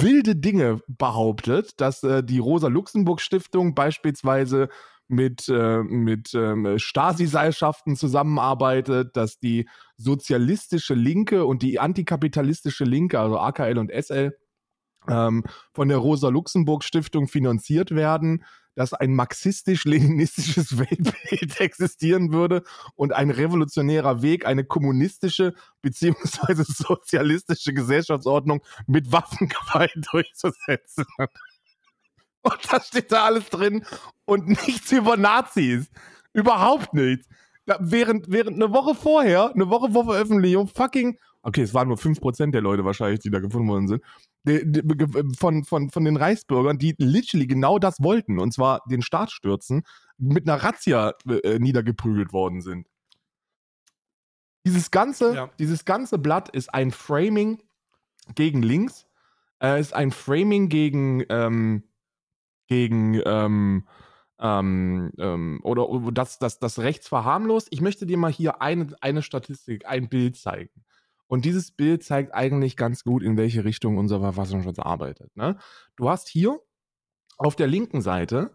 wilde 0.02 0.36
Dinge 0.36 0.82
behauptet, 0.88 1.80
dass 1.80 2.04
äh, 2.04 2.24
die 2.24 2.40
Rosa-Luxemburg-Stiftung 2.40 3.76
beispielsweise 3.76 4.70
mit, 5.08 5.50
äh, 5.50 5.84
mit 5.84 6.34
ähm, 6.34 6.78
Stasi-Seilschaften 6.78 7.96
zusammenarbeitet, 7.96 9.16
dass 9.18 9.40
die 9.40 9.68
sozialistische 9.98 10.94
Linke 10.94 11.46
und 11.46 11.62
die 11.62 11.80
antikapitalistische 11.80 12.86
Linke, 12.86 13.20
also 13.20 13.38
AKL 13.38 13.78
und 13.78 13.92
SL, 13.92 14.38
ähm, 15.10 15.44
von 15.74 15.90
der 15.90 15.98
Rosa-Luxemburg-Stiftung 15.98 17.28
finanziert 17.28 17.92
werden, 17.92 18.44
dass 18.76 18.94
ein 18.94 19.14
marxistisch-leninistisches 19.16 20.78
Weltbild 20.78 21.60
existieren 21.60 22.32
würde 22.32 22.64
und 22.96 23.14
ein 23.14 23.30
revolutionärer 23.30 24.22
Weg, 24.22 24.46
eine 24.46 24.64
kommunistische 24.64 25.54
beziehungsweise 25.82 26.64
sozialistische 26.68 27.74
Gesellschaftsordnung 27.74 28.62
mit 28.88 29.12
Waffengewalt 29.12 29.94
durchzusetzen. 30.12 31.06
Und 32.44 32.58
da 32.72 32.82
steht 32.82 33.12
da 33.12 33.26
alles 33.26 33.50
drin 33.50 33.86
und 34.26 34.48
nichts 34.48 34.92
über 34.92 35.18
Nazis. 35.18 35.92
Überhaupt 36.34 36.94
nichts. 36.94 37.28
Während, 37.80 38.32
während 38.32 38.56
eine 38.56 38.74
Woche 38.74 38.96
vorher, 38.96 39.54
eine 39.54 39.70
Woche 39.70 39.92
vor 39.92 40.06
Veröffentlichung, 40.06 40.68
fucking, 40.68 41.20
okay, 41.44 41.62
es 41.62 41.74
waren 41.74 41.88
nur 41.88 41.98
5% 41.98 42.52
der 42.52 42.62
Leute 42.62 42.86
wahrscheinlich, 42.86 43.20
die 43.20 43.32
da 43.32 43.40
gefunden 43.40 43.68
worden 43.70 43.88
sind, 43.88 44.04
von, 45.38 45.64
von, 45.64 45.90
von 45.90 46.06
den 46.06 46.18
Reichsbürgern, 46.18 46.78
die 46.78 46.96
literally 46.98 47.48
genau 47.48 47.80
das 47.80 48.02
wollten, 48.02 48.40
und 48.40 48.54
zwar 48.54 48.82
den 48.90 49.02
Staat 49.02 49.32
stürzen, 49.32 49.84
mit 50.18 50.48
einer 50.48 50.62
Razzia 50.62 51.14
äh, 51.28 51.60
niedergeprügelt 51.60 52.34
worden 52.34 52.62
sind. 52.62 52.88
Dieses 54.66 54.92
ganze, 54.92 55.34
Ja. 55.34 55.50
dieses 55.60 55.86
ganze 55.86 56.18
Blatt 56.20 56.50
ist 56.50 56.74
ein 56.74 56.92
Framing 56.92 57.64
gegen 58.36 58.62
links, 58.62 59.08
äh, 59.62 59.80
ist 59.80 59.94
ein 59.94 60.12
Framing 60.12 60.70
gegen, 60.70 61.24
ähm, 61.30 61.84
gegen, 62.68 63.20
ähm, 63.26 63.88
ähm, 64.40 65.12
ähm, 65.20 65.60
oder, 65.64 65.90
oder 65.90 66.12
das, 66.12 66.40
das, 66.40 66.60
das 66.60 66.80
rechts 66.80 67.08
verharmlost. 67.08 67.68
Ich 67.72 67.82
möchte 67.82 68.06
dir 68.06 68.18
mal 68.18 68.32
hier 68.32 68.62
eine, 68.62 68.88
eine 69.02 69.22
Statistik, 69.22 69.86
ein 69.88 70.10
Bild 70.10 70.38
zeigen. 70.38 70.84
Und 71.32 71.46
dieses 71.46 71.72
Bild 71.72 72.04
zeigt 72.04 72.36
eigentlich 72.36 72.76
ganz 72.76 73.06
gut, 73.06 73.24
in 73.24 73.38
welche 73.38 73.64
Richtung 73.64 73.98
unser 73.98 74.20
Verfassungsschutz 74.20 74.80
arbeitet. 74.80 75.34
Ne? 75.38 75.58
Du 75.96 76.10
hast 76.10 76.28
hier 76.28 76.60
auf 77.38 77.56
der 77.56 77.68
linken 77.68 78.02
Seite 78.02 78.52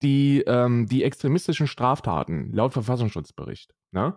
die, 0.00 0.44
ähm, 0.46 0.86
die 0.86 1.02
extremistischen 1.02 1.66
Straftaten 1.66 2.52
laut 2.52 2.72
Verfassungsschutzbericht. 2.72 3.74
Ne? 3.90 4.16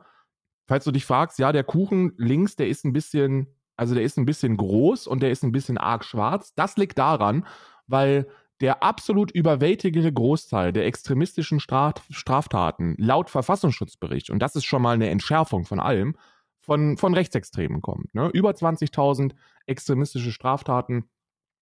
Falls 0.67 0.84
du 0.84 0.91
dich 0.91 1.08
fragst, 1.08 1.39
ja, 1.39 1.52
der 1.52 1.63
Kuchen 1.63 2.13
links, 2.17 2.56
der 2.56 2.67
ist 2.67 2.86
ein 2.86 2.93
bisschen, 2.93 3.47
also 3.78 3.95
der 3.95 4.04
ist 4.04 4.19
ein 4.19 4.26
bisschen 4.26 4.58
groß 4.58 5.08
und 5.08 5.23
der 5.23 5.32
ist 5.32 5.43
ein 5.43 5.52
bisschen 5.52 5.80
arg 5.80 6.06
schwarz. 6.06 6.54
Das 6.54 6.78
liegt 6.78 6.99
daran, 6.99 7.47
weil 7.88 8.28
der 8.62 8.84
absolut 8.84 9.32
überwältigende 9.32 10.13
Großteil 10.13 10.71
der 10.71 10.86
extremistischen 10.86 11.60
Straf 11.60 11.95
Straftaten 12.12 12.93
laut 12.99 13.32
Verfassungsschutzbericht, 13.32 14.30
und 14.30 14.38
das 14.38 14.56
ist 14.56 14.65
schon 14.65 14.84
mal 14.84 14.93
eine 14.93 15.10
Entschärfung 15.10 15.65
von 15.65 15.80
allem, 15.80 16.15
von, 16.63 16.97
von 16.97 17.13
Rechtsextremen 17.13 17.82
kommt. 17.82 18.15
Ne? 18.15 18.30
Über 18.34 18.52
20.000 18.52 19.34
extremistische 19.67 20.32
Straftaten 20.32 21.10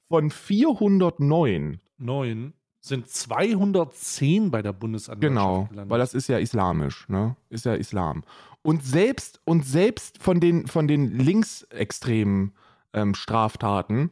Von 0.10 0.32
409, 0.32 1.80
Neun 2.00 2.54
sind 2.82 3.08
210 3.08 4.50
bei 4.50 4.62
der 4.62 4.74
Bundesanwaltschaft 4.74 5.22
genau, 5.22 5.65
gelandet. 5.70 5.89
weil 5.89 6.00
das 6.00 6.13
ist 6.13 6.28
ja 6.28 6.39
islamisch, 6.39 7.08
ne? 7.08 7.36
Ist 7.50 7.65
ja 7.65 7.76
Islam. 7.76 8.24
Und 8.63 8.84
selbst, 8.84 9.39
und 9.46 9.65
selbst 9.65 10.22
von 10.22 10.39
den, 10.39 10.67
von 10.67 10.88
den 10.88 11.17
linksextremen 11.17 12.54
ähm, 12.94 13.13
Straftaten 13.13 14.12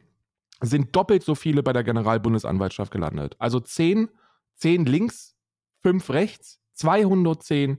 sind 0.60 0.94
doppelt 0.94 1.24
so 1.24 1.34
viele 1.34 1.62
bei 1.62 1.72
der 1.72 1.84
Generalbundesanwaltschaft 1.84 2.92
gelandet. 2.92 3.34
Also 3.38 3.60
10, 3.60 4.08
10 4.56 4.86
links, 4.86 5.36
5 5.82 6.10
rechts, 6.10 6.60
210 6.74 7.78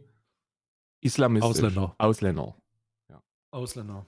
islamistisch. 1.00 1.50
Ausländer. 1.50 1.96
Ausländer. 1.98 2.56
Ausländer. 3.52 4.06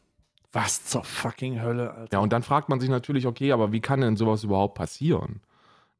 Was 0.51 0.85
zur 0.85 1.03
fucking 1.03 1.61
Hölle, 1.61 1.93
Alter. 1.93 2.17
Ja, 2.17 2.19
und 2.19 2.31
dann 2.31 2.43
fragt 2.43 2.69
man 2.69 2.79
sich 2.79 2.89
natürlich, 2.89 3.25
okay, 3.25 3.51
aber 3.51 3.71
wie 3.71 3.81
kann 3.81 4.01
denn 4.01 4.15
sowas 4.15 4.43
überhaupt 4.43 4.75
passieren? 4.75 5.41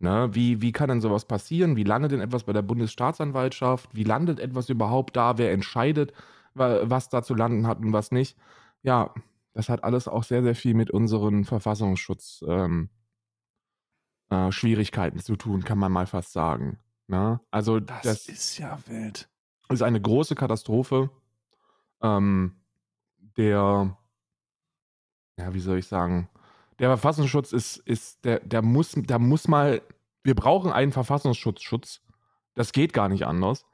Ne? 0.04 0.28
Wie, 0.36 0.62
wie 0.62 0.74
kann 0.74 0.90
denn 0.90 1.00
sowas 1.00 1.24
passieren? 1.24 1.78
Wie 1.78 1.86
landet 1.86 2.12
denn 2.12 2.20
etwas 2.20 2.44
bei 2.44 2.52
der 2.52 2.62
Bundesstaatsanwaltschaft? 2.62 3.90
Wie 3.94 4.04
landet 4.04 4.42
etwas 4.42 4.68
überhaupt 4.68 5.16
da? 5.16 5.38
Wer 5.38 5.54
entscheidet, 5.54 6.12
wa- 6.56 6.82
was 6.84 7.08
da 7.08 7.24
zu 7.24 7.34
landen 7.34 7.68
hat 7.68 7.80
und 7.80 7.94
was 7.94 8.12
nicht? 8.12 8.38
Ja, 8.82 9.14
das 9.54 9.70
hat 9.70 9.86
alles 9.86 10.10
auch 10.10 10.24
sehr, 10.24 10.44
sehr 10.44 10.56
viel 10.56 10.74
mit 10.74 10.92
unseren 10.92 11.46
Verfassungsschutz 11.46 12.44
ähm, 12.46 12.90
äh, 14.30 14.52
Schwierigkeiten 14.52 15.20
zu 15.20 15.38
tun, 15.38 15.64
kann 15.64 15.78
man 15.78 15.94
mal 15.94 16.06
fast 16.06 16.34
sagen. 16.34 16.80
Ne? 17.08 17.40
Also 17.50 17.80
das, 17.80 18.02
das 18.02 18.28
ist 18.28 18.58
ja 18.58 18.78
wild. 18.88 19.30
ist 19.70 19.84
eine 19.84 20.02
große 20.02 20.36
Katastrophe. 20.36 21.12
Ähm, 22.02 22.58
der, 23.38 23.98
ja, 25.40 25.54
wie 25.54 25.62
soll 25.62 25.78
ich 25.78 25.88
sagen, 25.88 26.28
der 26.80 26.90
Verfassungsschutz 26.90 27.52
ist, 27.52 27.78
ist 27.78 28.26
der, 28.26 28.40
der 28.40 28.62
muss, 28.62 28.94
da 28.96 29.20
muss 29.20 29.48
mal, 29.48 29.82
wir 30.24 30.36
brauchen 30.36 30.72
einen 30.72 30.92
Verfassungsschutzschutz. 30.92 32.02
Das 32.56 32.72
geht 32.72 32.94
gar 32.94 33.10
nicht 33.10 33.26
anders, 33.26 33.66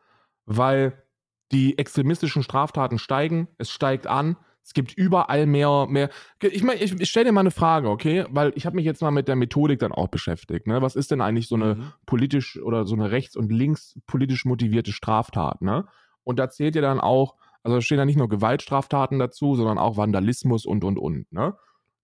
weil 0.45 1.03
die 1.51 1.77
extremistischen 1.77 2.43
Straftaten 2.43 2.99
steigen, 2.99 3.47
es 3.57 3.71
steigt 3.71 4.07
an, 4.07 4.37
es 4.63 4.73
gibt 4.73 4.93
überall 4.93 5.47
mehr, 5.47 5.87
mehr. 5.89 6.09
Ich 6.41 6.63
meine, 6.63 6.79
ich, 6.79 6.93
ich 6.99 7.09
stelle 7.09 7.25
dir 7.25 7.31
mal 7.31 7.39
eine 7.39 7.49
Frage, 7.49 7.89
okay? 7.89 8.25
Weil 8.29 8.51
ich 8.55 8.65
habe 8.67 8.75
mich 8.75 8.85
jetzt 8.85 9.01
mal 9.01 9.09
mit 9.09 9.27
der 9.27 9.35
Methodik 9.35 9.79
dann 9.79 9.91
auch 9.91 10.09
beschäftigt. 10.09 10.67
Ne? 10.67 10.81
Was 10.81 10.95
ist 10.95 11.09
denn 11.09 11.21
eigentlich 11.21 11.47
so 11.47 11.55
eine 11.55 11.75
Mhm. 11.75 11.93
politisch 12.05 12.59
oder 12.61 12.85
so 12.85 12.93
eine 12.95 13.09
rechts- 13.09 13.35
und 13.35 13.51
links 13.51 13.97
politisch 14.05 14.45
motivierte 14.45 14.91
Straftat, 14.91 15.61
ne? 15.61 15.87
Und 16.23 16.37
da 16.37 16.49
zählt 16.49 16.75
ja 16.75 16.81
dann 16.81 16.99
auch, 16.99 17.35
also 17.63 17.77
da 17.77 17.81
stehen 17.81 17.97
ja 17.97 18.05
nicht 18.05 18.17
nur 18.17 18.29
Gewaltstraftaten 18.29 19.17
dazu, 19.17 19.55
sondern 19.55 19.79
auch 19.79 19.97
Vandalismus 19.97 20.65
und 20.67 20.83
und 20.83 20.99
und, 20.99 21.31
ne? 21.31 21.55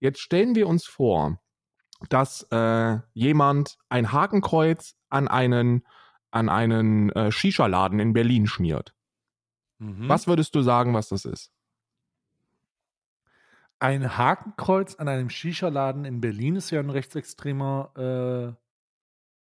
Jetzt 0.05 0.19
stellen 0.19 0.53
wir 0.53 0.67
uns 0.67 0.85
vor, 0.85 1.39
dass 2.09 2.43
äh, 2.51 2.99
jemand 3.13 3.79
ein 3.89 4.11
Hakenkreuz 4.11 4.95
an 5.09 5.27
einen 5.27 5.83
an 6.29 6.47
einen 6.47 7.09
äh, 7.13 7.31
Shisha-Laden 7.31 7.99
in 7.99 8.13
Berlin 8.13 8.45
schmiert. 8.45 8.93
Mhm. 9.79 10.07
Was 10.07 10.27
würdest 10.27 10.53
du 10.53 10.61
sagen, 10.61 10.93
was 10.93 11.09
das 11.09 11.25
ist? 11.25 11.51
Ein 13.79 14.15
Hakenkreuz 14.15 14.93
an 14.93 15.07
einem 15.07 15.31
Shisha-Laden 15.31 16.05
in 16.05 16.21
Berlin 16.21 16.55
ist 16.55 16.69
ja 16.69 16.81
ein 16.81 16.91
rechtsextremer, 16.91 18.55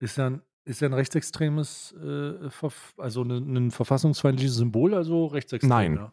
äh, 0.00 0.04
ist 0.04 0.18
ja 0.18 0.30
ein, 0.30 0.42
ist 0.64 0.80
ja 0.80 0.88
ein 0.88 0.94
rechtsextremes, 0.94 1.94
äh, 2.02 2.50
also 2.96 3.22
ein, 3.22 3.56
ein 3.56 3.70
verfassungsfeindliches 3.70 4.56
Symbol, 4.56 4.94
also 4.94 5.26
rechtsextrem. 5.26 5.68
Nein. 5.68 5.94
Ja. 5.94 6.12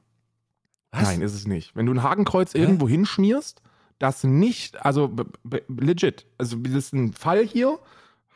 Nein, 0.91 1.21
ist 1.21 1.33
es 1.33 1.47
nicht. 1.47 1.75
Wenn 1.75 1.87
du 1.87 1.93
ein 1.93 2.03
Hakenkreuz 2.03 2.53
Hä? 2.53 2.59
irgendwo 2.59 2.87
hinschmierst, 2.87 3.63
das 3.99 4.23
nicht, 4.23 4.83
also 4.85 5.13
legit, 5.67 6.27
also 6.37 6.57
das 6.57 6.73
ist 6.73 6.93
ein 6.93 7.13
Fall 7.13 7.45
hier, 7.45 7.79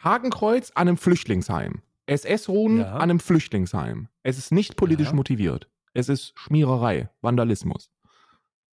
Hakenkreuz 0.03 0.71
an 0.75 0.87
einem 0.87 0.97
Flüchtlingsheim. 0.97 1.81
SS-Runen 2.07 2.79
Ja. 2.79 2.93
an 2.95 3.01
einem 3.03 3.19
Flüchtlingsheim. 3.19 4.07
Es 4.23 4.37
ist 4.37 4.51
nicht 4.51 4.75
politisch 4.75 5.09
Ja. 5.09 5.13
motiviert. 5.13 5.69
Es 5.93 6.09
ist 6.09 6.33
Schmiererei, 6.37 7.09
Vandalismus. 7.21 7.91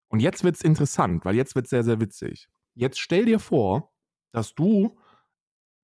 Und 0.09 0.21
jetzt 0.21 0.43
wird's 0.45 0.63
interessant, 0.63 1.25
weil 1.25 1.35
jetzt 1.37 1.55
wird's 1.55 1.71
sehr, 1.71 1.85
sehr 1.85 2.01
witzig. 2.01 2.49
Jetzt 2.75 2.99
stell 2.99 3.27
dir 3.27 3.39
vor, 3.39 3.93
dass 4.33 4.55
du, 4.55 4.97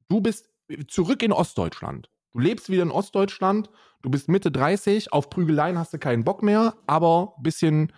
du 0.08 0.20
bist 0.20 0.48
zurück 0.88 1.22
in 1.22 1.32
Ostdeutschland. 1.32 2.08
Du 2.32 2.38
lebst 2.40 2.70
wieder 2.70 2.82
in 2.82 2.90
Ostdeutschland, 2.90 3.68
du 4.02 4.10
bist 4.10 4.28
Mitte 4.28 4.50
30, 4.50 5.12
auf 5.12 5.28
Prügeleien 5.28 5.78
hast 5.78 5.92
du 5.92 5.98
keinen 5.98 6.24
Bock 6.24 6.42
mehr, 6.42 6.74
aber 6.86 7.34
bisschen, 7.40 7.92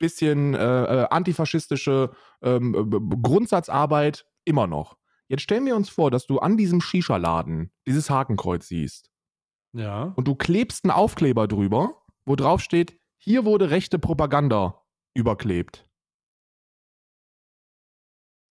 bisschen 0.00 0.54
äh, 0.54 0.58
äh, 1.02 1.06
antifaschistische 1.10 2.10
ähm, 2.42 2.74
äh, 2.74 3.16
Grundsatzarbeit 3.22 4.26
immer 4.44 4.66
noch. 4.66 4.96
Jetzt 5.28 5.42
stellen 5.42 5.64
wir 5.66 5.76
uns 5.76 5.88
vor, 5.88 6.10
dass 6.10 6.26
du 6.26 6.40
an 6.40 6.56
diesem 6.56 6.80
Shisha-Laden 6.80 7.70
dieses 7.86 8.10
Hakenkreuz 8.10 8.66
siehst 8.66 9.10
Ja. 9.72 10.12
und 10.16 10.26
du 10.26 10.34
klebst 10.34 10.84
einen 10.84 10.90
Aufkleber 10.90 11.46
drüber, 11.46 12.02
wo 12.26 12.34
drauf 12.34 12.60
steht, 12.60 12.98
hier 13.18 13.44
wurde 13.44 13.70
rechte 13.70 13.98
Propaganda 14.00 14.82
überklebt. 15.14 15.86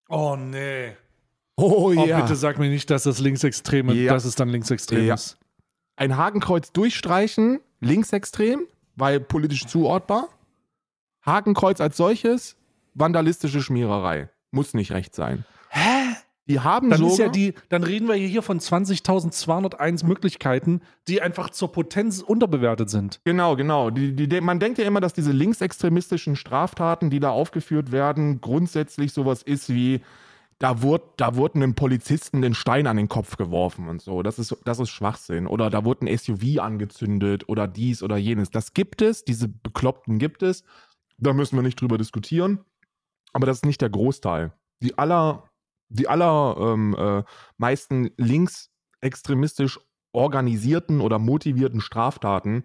Oh 0.07 0.35
nee. 0.38 0.95
Oh 1.57 1.91
Oh, 1.95 2.05
bitte 2.05 2.35
sag 2.35 2.57
mir 2.57 2.69
nicht, 2.69 2.89
dass 2.89 3.03
das 3.03 3.19
linksextreme, 3.19 3.93
Ja. 3.93 4.13
dass 4.13 4.25
es 4.25 4.35
dann 4.35 4.49
linksextrem 4.49 5.05
Ja. 5.05 5.15
ist. 5.15 5.38
Ein 5.97 6.15
Hakenkreuz 6.15 6.71
durchstreichen, 6.71 7.59
linksextrem, 7.81 8.65
weil 8.95 9.19
politisch 9.19 9.65
zuortbar. 9.67 10.29
Hakenkreuz 11.21 11.82
als 11.82 11.97
solches, 11.97 12.58
vandalistische 12.93 13.62
Schmiererei. 13.62 14.29
Muss 14.51 14.73
nicht 14.73 14.91
recht 14.91 15.13
sein. 15.15 15.45
Hä? 15.69 16.15
Die 16.49 16.60
haben 16.60 16.89
Dann 16.89 16.97
sogar, 16.97 17.13
ist 17.13 17.19
ja 17.19 17.29
die, 17.29 17.53
dann 17.69 17.84
reden 17.84 18.08
wir 18.08 18.15
hier 18.15 18.41
von 18.41 18.60
20.201 18.60 20.03
Möglichkeiten, 20.03 20.82
die 21.08 21.21
einfach 21.21 21.51
zur 21.51 21.71
Potenz 21.71 22.23
unterbewertet 22.23 22.89
sind. 22.89 23.21
Genau, 23.23 23.55
genau. 23.55 23.91
Die, 23.91 24.15
die, 24.15 24.41
man 24.41 24.60
denkt 24.60 24.79
ja 24.79 24.86
immer, 24.86 24.99
dass 24.99 25.13
diese 25.13 25.32
linksextremistischen 25.32 26.36
Straftaten, 26.36 27.12
die 27.12 27.19
da 27.19 27.29
aufgeführt 27.29 27.91
werden, 27.91 28.41
grundsätzlich 28.41 29.13
sowas 29.13 29.43
ist 29.43 29.69
wie, 29.69 30.01
da 30.58 30.82
wurde, 30.82 31.03
da 31.17 31.36
wurde 31.36 31.55
einem 31.55 31.75
Polizisten 31.75 32.41
den 32.41 32.55
Stein 32.55 32.88
an 32.88 32.97
den 32.97 33.10
Kopf 33.10 33.38
geworfen 33.38 33.88
und 33.88 34.01
so. 34.01 34.23
Das 34.23 34.39
ist, 34.39 34.58
das 34.65 34.79
ist 34.79 34.89
Schwachsinn. 34.89 35.45
Oder 35.45 35.69
da 35.69 35.86
wurde 35.86 36.08
ein 36.08 36.17
SUV 36.17 36.60
angezündet 36.60 37.47
oder 37.47 37.67
dies 37.67 38.01
oder 38.01 38.17
jenes. 38.17 38.49
Das 38.49 38.73
gibt 38.73 39.03
es, 39.03 39.23
diese 39.23 39.47
Bekloppten 39.47 40.17
gibt 40.17 40.41
es. 40.41 40.63
Da 41.19 41.34
müssen 41.34 41.55
wir 41.55 41.63
nicht 41.63 41.79
drüber 41.79 41.97
diskutieren. 41.97 42.65
Aber 43.34 43.45
das 43.45 43.58
ist 43.58 43.65
nicht 43.65 43.82
der 43.82 43.89
Großteil. 43.89 44.53
Die 44.82 44.97
aller, 44.97 45.49
die 45.89 46.08
aller 46.08 46.55
ähm, 46.60 46.95
äh, 46.97 47.23
meisten 47.58 48.12
linksextremistisch 48.17 49.79
organisierten 50.12 51.01
oder 51.01 51.19
motivierten 51.19 51.82
Straftaten 51.82 52.63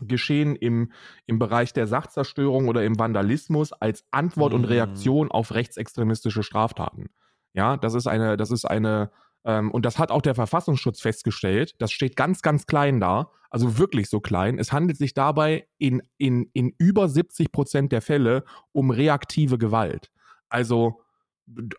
geschehen 0.00 0.54
im, 0.56 0.92
im 1.26 1.38
Bereich 1.38 1.72
der 1.72 1.86
Sachzerstörung 1.86 2.68
oder 2.68 2.84
im 2.84 2.98
Vandalismus 2.98 3.72
als 3.72 4.04
Antwort 4.12 4.54
und 4.54 4.62
Mhm. 4.62 4.68
Reaktion 4.68 5.30
auf 5.30 5.52
rechtsextremistische 5.52 6.42
Straftaten. 6.42 7.10
Ja, 7.52 7.76
das 7.76 7.94
ist 7.94 8.06
eine, 8.06 8.36
das 8.36 8.50
ist 8.50 8.64
eine, 8.64 9.10
ähm, 9.44 9.70
und 9.70 9.84
das 9.84 9.98
hat 9.98 10.10
auch 10.10 10.22
der 10.22 10.34
Verfassungsschutz 10.34 11.00
festgestellt. 11.00 11.74
Das 11.78 11.92
steht 11.92 12.16
ganz, 12.16 12.42
ganz 12.42 12.66
klein 12.66 13.00
da, 13.00 13.30
also 13.50 13.78
wirklich 13.78 14.08
so 14.08 14.20
klein. 14.20 14.58
Es 14.58 14.72
handelt 14.72 14.98
sich 14.98 15.14
dabei 15.14 15.66
in, 15.78 16.02
in, 16.16 16.50
in 16.52 16.74
über 16.78 17.08
70 17.08 17.52
Prozent 17.52 17.92
der 17.92 18.02
Fälle 18.02 18.44
um 18.72 18.90
reaktive 18.90 19.58
Gewalt. 19.58 20.10
Also, 20.48 21.00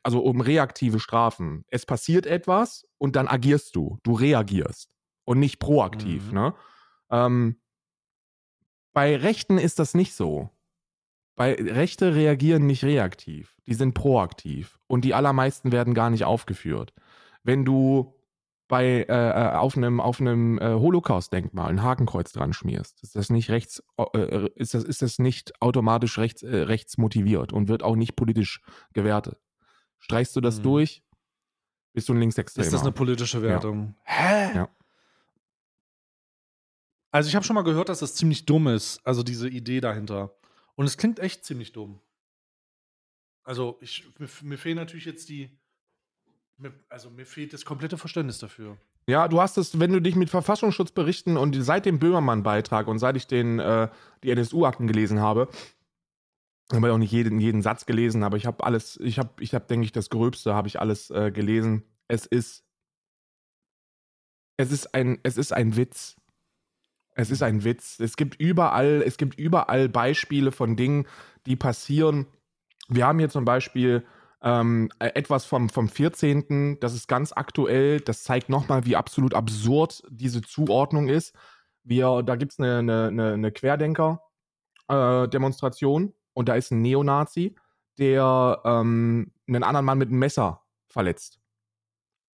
also 0.03 0.21
um 0.21 0.41
reaktive 0.41 0.99
Strafen. 0.99 1.65
Es 1.67 1.85
passiert 1.85 2.25
etwas 2.25 2.87
und 2.97 3.15
dann 3.15 3.27
agierst 3.27 3.75
du. 3.75 3.99
Du 4.03 4.13
reagierst 4.13 4.89
und 5.25 5.39
nicht 5.39 5.59
proaktiv. 5.59 6.27
Mhm. 6.29 6.33
Ne? 6.33 6.53
Ähm, 7.11 7.61
bei 8.93 9.15
Rechten 9.15 9.57
ist 9.57 9.79
das 9.79 9.93
nicht 9.93 10.13
so. 10.15 10.49
Bei 11.35 11.53
Rechte 11.53 12.15
reagieren 12.15 12.65
nicht 12.65 12.83
reaktiv, 12.83 13.55
die 13.65 13.73
sind 13.73 13.93
proaktiv 13.93 14.77
und 14.87 15.05
die 15.05 15.13
allermeisten 15.13 15.71
werden 15.71 15.93
gar 15.93 16.09
nicht 16.09 16.25
aufgeführt. 16.25 16.93
Wenn 17.43 17.65
du 17.65 18.15
bei 18.67 18.85
äh, 18.85 19.03
äh, 19.07 19.55
auf 19.55 19.75
einem 19.75 19.99
auf 19.99 20.21
einem 20.21 20.59
äh, 20.59 20.73
Holocaust-Denkmal 20.73 21.69
ein 21.69 21.81
Hakenkreuz 21.81 22.31
dran 22.31 22.53
schmierst, 22.53 23.01
ist 23.01 23.15
das 23.15 23.29
nicht 23.31 23.49
rechts 23.49 23.83
äh, 23.97 24.47
ist 24.55 24.73
das 24.75 24.83
ist 24.83 25.01
das 25.01 25.17
nicht 25.17 25.59
automatisch 25.61 26.17
rechts 26.19 26.43
äh, 26.43 26.55
rechts 26.55 26.97
motiviert 26.97 27.51
und 27.51 27.67
wird 27.67 27.81
auch 27.81 27.95
nicht 27.95 28.15
politisch 28.15 28.61
gewertet. 28.93 29.39
Streichst 29.97 30.35
du 30.35 30.41
das 30.41 30.59
Mhm. 30.59 30.63
durch, 30.63 31.03
bist 31.93 32.07
du 32.09 32.13
ein 32.13 32.19
Linksextremer. 32.19 32.65
Ist 32.67 32.73
das 32.73 32.81
eine 32.81 32.91
politische 32.91 33.41
Wertung? 33.41 33.95
Hä? 34.03 34.55
Ja. 34.55 34.69
Also 37.11 37.27
ich 37.27 37.35
habe 37.35 37.43
schon 37.43 37.55
mal 37.55 37.63
gehört, 37.63 37.89
dass 37.89 37.99
das 37.99 38.13
ziemlich 38.15 38.45
dumm 38.45 38.67
ist, 38.67 38.99
also 39.03 39.23
diese 39.23 39.49
Idee 39.49 39.81
dahinter. 39.81 40.35
Und 40.75 40.85
es 40.85 40.95
klingt 40.97 41.19
echt 41.19 41.43
ziemlich 41.43 41.71
dumm. 41.71 41.99
Also 43.43 43.79
ich, 43.81 44.07
mir, 44.19 44.29
mir 44.43 44.57
fehlen 44.59 44.75
natürlich 44.75 45.05
jetzt 45.05 45.27
die, 45.29 45.58
also 46.89 47.09
mir 47.09 47.25
fehlt 47.25 47.53
das 47.53 47.65
komplette 47.65 47.97
Verständnis 47.97 48.39
dafür. 48.39 48.77
Ja, 49.07 49.27
du 49.27 49.41
hast 49.41 49.57
es, 49.57 49.79
wenn 49.79 49.91
du 49.91 50.01
dich 50.01 50.15
mit 50.15 50.29
Verfassungsschutzberichten 50.29 51.37
und 51.37 51.55
seit 51.63 51.85
dem 51.85 51.99
Böhmermann-Beitrag 51.99 52.87
und 52.87 52.99
seit 52.99 53.15
ich 53.15 53.27
den, 53.27 53.59
äh, 53.59 53.89
die 54.23 54.31
NSU-Akten 54.31 54.87
gelesen 54.87 55.19
habe, 55.19 55.49
habe 56.71 56.87
ich 56.87 56.93
auch 56.93 56.97
nicht 56.97 57.11
jeden, 57.11 57.39
jeden 57.39 57.61
Satz 57.61 57.85
gelesen, 57.85 58.23
aber 58.23 58.37
ich 58.37 58.45
habe 58.45 58.63
alles, 58.63 58.97
ich 58.97 59.17
habe, 59.17 59.31
ich 59.41 59.53
habe, 59.55 59.65
denke 59.65 59.85
ich, 59.85 59.91
das 59.91 60.09
Gröbste 60.09 60.53
habe 60.53 60.67
ich 60.67 60.79
alles 60.79 61.09
äh, 61.09 61.31
gelesen. 61.31 61.83
Es 62.07 62.25
ist, 62.25 62.63
es 64.57 64.71
ist 64.71 64.93
ein, 64.93 65.19
es 65.23 65.37
ist 65.37 65.53
ein 65.53 65.75
Witz. 65.75 66.15
Es 67.15 67.31
ist 67.31 67.41
ein 67.41 67.63
Witz. 67.63 67.99
Es 67.99 68.15
gibt 68.15 68.35
überall, 68.35 69.01
es 69.05 69.17
gibt 69.17 69.39
überall 69.39 69.89
Beispiele 69.89 70.51
von 70.51 70.75
Dingen, 70.75 71.07
die 71.47 71.55
passieren. 71.55 72.27
Wir 72.87 73.07
haben 73.07 73.19
hier 73.19 73.29
zum 73.29 73.45
Beispiel 73.45 74.05
ähm, 74.41 74.89
etwas 74.99 75.45
vom, 75.45 75.69
vom 75.69 75.89
14., 75.89 76.79
das 76.79 76.93
ist 76.93 77.07
ganz 77.07 77.33
aktuell, 77.33 77.99
das 77.99 78.23
zeigt 78.23 78.49
nochmal, 78.49 78.85
wie 78.85 78.95
absolut 78.95 79.33
absurd 79.33 80.03
diese 80.09 80.41
Zuordnung 80.41 81.09
ist. 81.09 81.35
Wir, 81.83 82.21
da 82.23 82.35
gibt 82.35 82.53
es 82.53 82.59
eine, 82.59 82.77
eine, 82.79 83.33
eine, 83.33 83.51
Querdenker-Demonstration 83.51 86.13
und 86.33 86.49
da 86.49 86.55
ist 86.55 86.71
ein 86.71 86.81
Neonazi, 86.81 87.55
der 87.97 88.61
ähm, 88.63 89.33
einen 89.47 89.63
anderen 89.63 89.85
Mann 89.85 89.97
mit 89.97 90.09
einem 90.09 90.19
Messer 90.19 90.61
verletzt. 90.87 91.39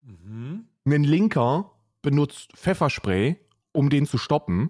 Mhm. 0.02 0.68
Ein 0.86 1.04
Linker 1.04 1.72
benutzt 2.02 2.52
Pfefferspray, 2.56 3.40
um 3.72 3.90
den 3.90 4.06
zu 4.06 4.20
stoppen. 4.20 4.70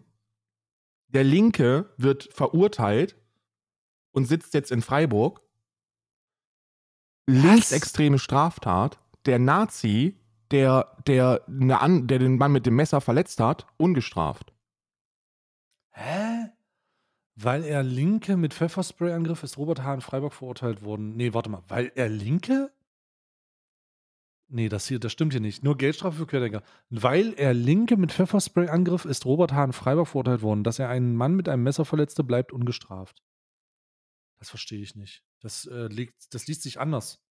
Der 1.07 1.23
Linke 1.23 1.93
wird 1.97 2.29
verurteilt 2.31 3.17
und 4.11 4.25
sitzt 4.25 4.53
jetzt 4.53 4.71
in 4.71 4.81
Freiburg. 4.81 5.41
Linksextreme 7.27 8.19
Straftat. 8.19 8.99
Der 9.25 9.39
Nazi, 9.39 10.15
der, 10.51 10.95
der, 11.07 11.41
eine 11.47 11.81
An 11.81 12.07
der 12.07 12.19
den 12.19 12.37
Mann 12.37 12.51
mit 12.51 12.65
dem 12.65 12.75
Messer 12.75 13.01
verletzt 13.01 13.39
hat, 13.39 13.65
ungestraft. 13.77 14.53
Hä? 15.91 16.51
Weil 17.35 17.63
er 17.63 17.83
Linke 17.83 18.37
mit 18.37 18.53
Pfefferspray 18.53 19.11
angriff, 19.11 19.43
ist 19.43 19.57
Robert 19.57 19.83
H. 19.83 19.95
in 19.95 20.01
Freiburg 20.01 20.33
verurteilt 20.33 20.83
worden. 20.83 21.15
Nee, 21.15 21.33
warte 21.33 21.49
mal. 21.49 21.63
Weil 21.67 21.91
er 21.95 22.07
Linke? 22.07 22.71
Nee, 24.47 24.69
das 24.69 24.87
hier, 24.87 24.99
das 24.99 25.11
stimmt 25.11 25.33
hier 25.33 25.41
nicht. 25.41 25.63
Nur 25.63 25.75
Geldstrafe 25.77 26.17
für 26.17 26.27
Querdenker. 26.27 26.61
Weil 26.89 27.33
er 27.33 27.53
Linke 27.53 27.97
mit 27.97 28.11
Pfefferspray 28.11 28.69
angriff, 28.69 29.03
ist 29.03 29.25
Robert 29.25 29.51
H. 29.53 29.65
in 29.65 29.73
Freiburg 29.73 30.07
verurteilt 30.07 30.43
worden. 30.43 30.63
Dass 30.63 30.79
er 30.79 30.87
einen 30.87 31.15
Mann 31.15 31.35
mit 31.35 31.49
einem 31.49 31.63
Messer 31.63 31.83
verletzte, 31.83 32.23
bleibt 32.23 32.53
ungestraft. 32.53 33.21
Das 34.37 34.49
verstehe 34.49 34.81
ich 34.81 34.95
nicht. 34.95 35.23
Das, 35.45 35.67
äh, 35.67 35.85
liegt, 35.85 36.33
das 36.33 36.47
liest 36.47 36.63
sich 36.63 36.79
anders. 36.79 37.23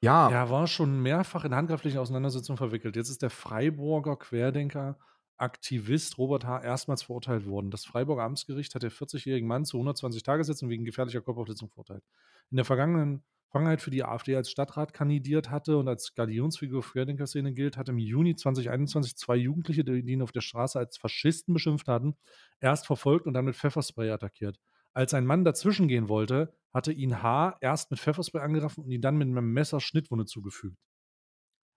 Ja, 0.00 0.30
Er 0.30 0.48
war 0.48 0.66
schon 0.66 1.02
mehrfach 1.02 1.44
in 1.44 1.54
handgreiflichen 1.54 2.00
Auseinandersetzungen 2.00 2.56
verwickelt. 2.56 2.96
Jetzt 2.96 3.10
ist 3.10 3.20
der 3.20 3.28
Freiburger 3.28 4.16
Querdenker 4.16 4.98
Aktivist 5.36 6.16
Robert 6.16 6.46
H. 6.46 6.62
erstmals 6.62 7.02
verurteilt 7.02 7.44
worden. 7.44 7.70
Das 7.70 7.84
Freiburger 7.84 8.22
Amtsgericht 8.22 8.74
hat 8.74 8.84
den 8.84 8.90
40-jährigen 8.90 9.46
Mann 9.46 9.66
zu 9.66 9.76
120 9.76 10.22
Tagessätzen 10.22 10.70
wegen 10.70 10.86
gefährlicher 10.86 11.20
Körperverletzung 11.20 11.68
verurteilt. 11.68 12.04
In 12.50 12.56
der 12.56 12.64
vergangenen 12.64 13.22
Vergangenheit 13.50 13.82
für 13.82 13.90
die 13.90 14.02
AfD 14.02 14.34
als 14.34 14.50
Stadtrat 14.50 14.94
kandidiert 14.94 15.50
hatte 15.50 15.76
und 15.76 15.88
als 15.88 16.14
Galionsfigur 16.14 16.82
für 16.82 17.04
die 17.04 17.26
Szene 17.26 17.52
gilt, 17.52 17.76
hat 17.76 17.90
im 17.90 17.98
Juni 17.98 18.34
2021 18.34 19.14
zwei 19.18 19.36
Jugendliche, 19.36 19.84
die 19.84 20.00
ihn 20.10 20.22
auf 20.22 20.32
der 20.32 20.40
Straße 20.40 20.78
als 20.78 20.96
Faschisten 20.96 21.52
beschimpft 21.52 21.86
hatten, 21.86 22.16
erst 22.60 22.86
verfolgt 22.86 23.26
und 23.26 23.34
dann 23.34 23.44
mit 23.44 23.56
Pfefferspray 23.56 24.08
attackiert. 24.10 24.58
Als 24.98 25.14
ein 25.14 25.26
Mann 25.26 25.44
dazwischen 25.44 25.86
gehen 25.86 26.08
wollte, 26.08 26.52
hatte 26.74 26.90
ihn 26.90 27.22
H. 27.22 27.56
erst 27.60 27.92
mit 27.92 28.00
Pfefferspray 28.00 28.42
angegriffen 28.42 28.82
und 28.82 28.90
ihn 28.90 29.00
dann 29.00 29.16
mit 29.16 29.28
einem 29.28 29.52
Messer 29.52 29.78
Schnittwunde 29.78 30.24
zugefügt. 30.24 30.76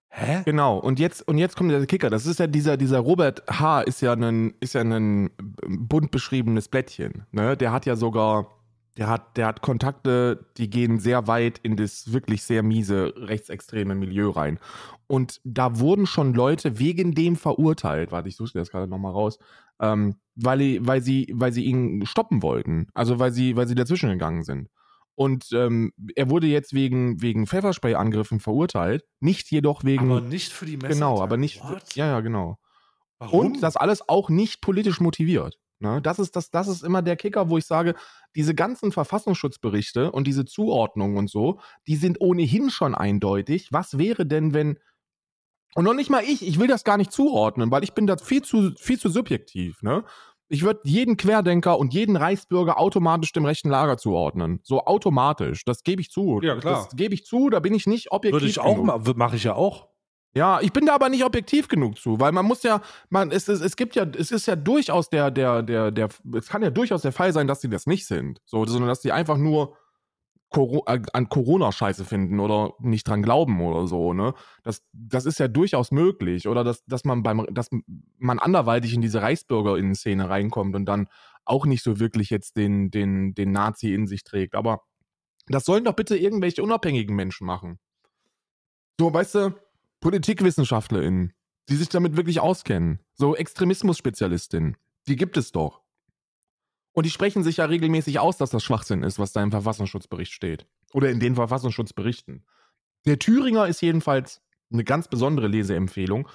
Hä? 0.09 0.41
Genau, 0.43 0.79
und 0.79 0.97
jetzt, 0.97 1.27
und 1.27 1.37
jetzt 1.37 1.55
kommt 1.55 1.69
der 1.69 1.85
Kicker. 1.85 2.09
Das 2.09 2.25
ist 2.25 2.39
ja 2.39 2.47
dieser, 2.47 2.77
dieser 2.77 2.97
Robert 2.97 3.43
H. 3.47 3.81
ist 3.81 4.01
ja 4.01 4.13
ein, 4.13 4.55
ja 4.63 4.83
bunt 5.67 6.09
beschriebenes 6.09 6.67
Blättchen. 6.67 7.27
Ne? 7.31 7.55
Der 7.55 7.71
hat 7.71 7.85
ja 7.85 7.95
sogar 7.95 8.47
der 8.97 9.07
hat, 9.07 9.37
der 9.37 9.47
hat 9.47 9.61
Kontakte, 9.61 10.45
die 10.57 10.69
gehen 10.69 10.99
sehr 10.99 11.27
weit 11.27 11.59
in 11.59 11.77
das 11.77 12.11
wirklich 12.11 12.43
sehr 12.43 12.61
miese 12.61 13.13
rechtsextreme 13.15 13.95
Milieu 13.95 14.29
rein. 14.29 14.59
Und 15.07 15.39
da 15.43 15.79
wurden 15.79 16.05
schon 16.05 16.33
Leute 16.33 16.77
wegen 16.77 17.13
dem 17.13 17.35
verurteilt. 17.35 18.11
Warte, 18.11 18.27
ich 18.27 18.35
suche 18.35 18.51
das 18.53 18.69
gerade 18.69 18.87
nochmal 18.87 19.13
raus. 19.13 19.39
Ähm, 19.81 20.15
weil, 20.35 20.77
weil, 20.85 21.01
sie, 21.01 21.31
weil 21.33 21.51
sie 21.51 21.65
ihn 21.65 22.05
stoppen 22.05 22.41
wollten. 22.41 22.87
Also 22.93 23.19
weil 23.19 23.31
sie, 23.31 23.55
weil 23.55 23.67
sie 23.67 23.75
dazwischen 23.75 24.09
gegangen 24.09 24.43
sind. 24.43 24.69
Und 25.15 25.49
ähm, 25.51 25.91
er 26.15 26.29
wurde 26.29 26.47
jetzt 26.47 26.73
wegen, 26.73 27.21
wegen 27.21 27.45
Pfefferspray-Angriffen 27.45 28.39
verurteilt. 28.39 29.03
Nicht 29.19 29.51
jedoch 29.51 29.83
wegen. 29.83 30.11
Aber 30.11 30.21
nicht 30.21 30.51
für 30.51 30.65
die 30.65 30.77
Messer. 30.77 30.93
Genau, 30.93 31.21
aber 31.21 31.37
nicht. 31.37 31.63
What? 31.63 31.95
Ja, 31.95 32.07
ja, 32.07 32.21
genau. 32.21 32.57
Warum? 33.19 33.39
Und 33.39 33.63
das 33.63 33.75
alles 33.75 34.07
auch 34.07 34.29
nicht 34.29 34.61
politisch 34.61 34.99
motiviert. 34.99 35.59
Ne? 35.79 36.01
Das, 36.01 36.19
ist, 36.19 36.35
das, 36.35 36.49
das 36.49 36.67
ist 36.67 36.83
immer 36.83 37.01
der 37.01 37.17
Kicker, 37.17 37.49
wo 37.49 37.57
ich 37.57 37.65
sage, 37.65 37.95
diese 38.35 38.55
ganzen 38.55 38.91
Verfassungsschutzberichte 38.91 40.11
und 40.11 40.25
diese 40.25 40.45
Zuordnungen 40.45 41.17
und 41.17 41.29
so, 41.29 41.59
die 41.87 41.95
sind 41.95 42.21
ohnehin 42.21 42.69
schon 42.69 42.95
eindeutig. 42.95 43.67
Was 43.71 43.97
wäre 43.97 44.25
denn, 44.25 44.53
wenn. 44.53 44.79
Und 45.75 45.85
noch 45.85 45.93
nicht 45.93 46.09
mal 46.09 46.23
ich, 46.23 46.45
ich 46.45 46.59
will 46.59 46.67
das 46.67 46.83
gar 46.83 46.97
nicht 46.97 47.11
zuordnen, 47.11 47.71
weil 47.71 47.83
ich 47.83 47.93
bin 47.93 48.07
da 48.07 48.17
viel 48.17 48.41
zu, 48.41 48.71
viel 48.77 48.99
zu 48.99 49.09
subjektiv, 49.09 49.81
ne? 49.81 50.03
Ich 50.49 50.63
würde 50.63 50.81
jeden 50.83 51.15
Querdenker 51.15 51.79
und 51.79 51.93
jeden 51.93 52.17
Reichsbürger 52.17 52.77
automatisch 52.77 53.31
dem 53.31 53.45
rechten 53.45 53.69
Lager 53.69 53.97
zuordnen. 53.97 54.59
So 54.63 54.83
automatisch. 54.83 55.63
Das 55.63 55.83
gebe 55.83 56.01
ich 56.01 56.09
zu. 56.09 56.41
Ja, 56.43 56.57
klar. 56.57 56.83
Das 56.83 56.97
gebe 56.97 57.13
ich 57.13 57.25
zu, 57.25 57.49
da 57.49 57.61
bin 57.61 57.73
ich 57.73 57.87
nicht 57.87 58.11
objektiv. 58.11 58.33
Würde 58.33 58.47
ich 58.47 58.59
auch 58.59 59.15
mache 59.15 59.37
ich 59.37 59.45
ja 59.45 59.55
auch. 59.55 59.87
Ja, 60.33 60.61
ich 60.61 60.71
bin 60.71 60.85
da 60.85 60.95
aber 60.95 61.09
nicht 61.09 61.25
objektiv 61.25 61.67
genug 61.67 61.97
zu, 61.97 62.19
weil 62.19 62.31
man 62.31 62.45
muss 62.45 62.63
ja, 62.63 62.81
man, 63.09 63.31
es, 63.31 63.49
es, 63.49 63.59
es 63.59 63.75
gibt 63.75 63.95
ja, 63.95 64.05
es 64.17 64.31
ist 64.31 64.45
ja 64.45 64.55
durchaus 64.55 65.09
der, 65.09 65.29
der, 65.29 65.61
der, 65.61 65.91
der, 65.91 66.07
es 66.35 66.47
kann 66.47 66.63
ja 66.63 66.69
durchaus 66.69 67.01
der 67.01 67.11
Fall 67.11 67.33
sein, 67.33 67.47
dass 67.47 67.59
die 67.59 67.69
das 67.69 67.85
nicht 67.85 68.05
sind. 68.05 68.39
So, 68.45 68.65
sondern 68.65 68.87
dass 68.87 69.01
die 69.01 69.11
einfach 69.11 69.37
nur 69.37 69.77
Coro 70.51 70.83
äh, 70.85 71.01
an 71.13 71.29
Corona-Scheiße 71.29 72.05
finden 72.05 72.39
oder 72.39 72.73
nicht 72.79 73.07
dran 73.07 73.23
glauben 73.23 73.61
oder 73.61 73.87
so, 73.87 74.13
ne? 74.13 74.33
Das, 74.63 74.83
das 74.91 75.25
ist 75.25 75.39
ja 75.39 75.47
durchaus 75.47 75.91
möglich. 75.91 76.47
Oder 76.47 76.63
dass, 76.63 76.85
dass 76.85 77.05
man 77.05 77.23
beim, 77.23 77.47
dass 77.51 77.69
man 78.17 78.37
anderweitig 78.37 78.93
in 78.93 79.01
diese 79.01 79.21
Reichsbürgerinnen-Szene 79.21 80.29
reinkommt 80.29 80.75
und 80.75 80.85
dann 80.85 81.07
auch 81.45 81.65
nicht 81.65 81.83
so 81.83 81.99
wirklich 81.99 82.29
jetzt 82.29 82.57
den, 82.57 82.91
den, 82.91 83.33
den 83.33 83.51
Nazi 83.51 83.93
in 83.93 84.07
sich 84.07 84.23
trägt. 84.23 84.53
Aber 84.53 84.83
das 85.47 85.65
sollen 85.65 85.85
doch 85.85 85.95
bitte 85.95 86.17
irgendwelche 86.17 86.61
unabhängigen 86.61 87.15
Menschen 87.15 87.47
machen. 87.47 87.79
So, 88.99 89.11
weißt 89.13 89.35
du, 89.35 89.55
PolitikwissenschaftlerInnen, 90.01 91.33
die 91.69 91.75
sich 91.75 91.89
damit 91.89 92.17
wirklich 92.17 92.39
auskennen. 92.39 92.99
So 93.13 93.35
Extremismus-Spezialistinnen. 93.35 94.77
Die 95.07 95.15
gibt 95.15 95.37
es 95.37 95.51
doch. 95.51 95.80
Und 96.93 97.05
die 97.05 97.09
sprechen 97.09 97.43
sich 97.43 97.57
ja 97.57 97.65
regelmäßig 97.65 98.19
aus, 98.19 98.37
dass 98.37 98.49
das 98.49 98.63
Schwachsinn 98.63 99.03
ist, 99.03 99.17
was 99.17 99.31
da 99.31 99.41
im 99.41 99.51
Verfassungsschutzbericht 99.51 100.33
steht. 100.33 100.65
Oder 100.93 101.09
in 101.09 101.19
den 101.19 101.35
Verfassungsschutzberichten. 101.35 102.45
Der 103.05 103.17
Thüringer 103.17 103.67
ist 103.67 103.81
jedenfalls 103.81 104.41
eine 104.71 104.83
ganz 104.83 105.07
besondere 105.07 105.47
Leseempfehlung, 105.47 106.27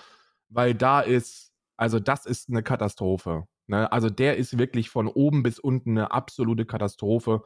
weil 0.49 0.75
da 0.75 1.01
ist, 1.01 1.53
also 1.77 1.99
das 2.01 2.27
ist 2.27 2.49
eine 2.49 2.63
Katastrophe. 2.63 3.47
Ne? 3.67 3.91
Also 3.93 4.11
der 4.11 4.37
ist 4.37 4.59
wirklich 4.59 4.89
von 4.91 5.09
oben 5.09 5.43
bis 5.43 5.59
unten 5.59 5.91
eine 5.91 6.11
absolute 6.11 6.65
Katastrophe. 6.65 7.43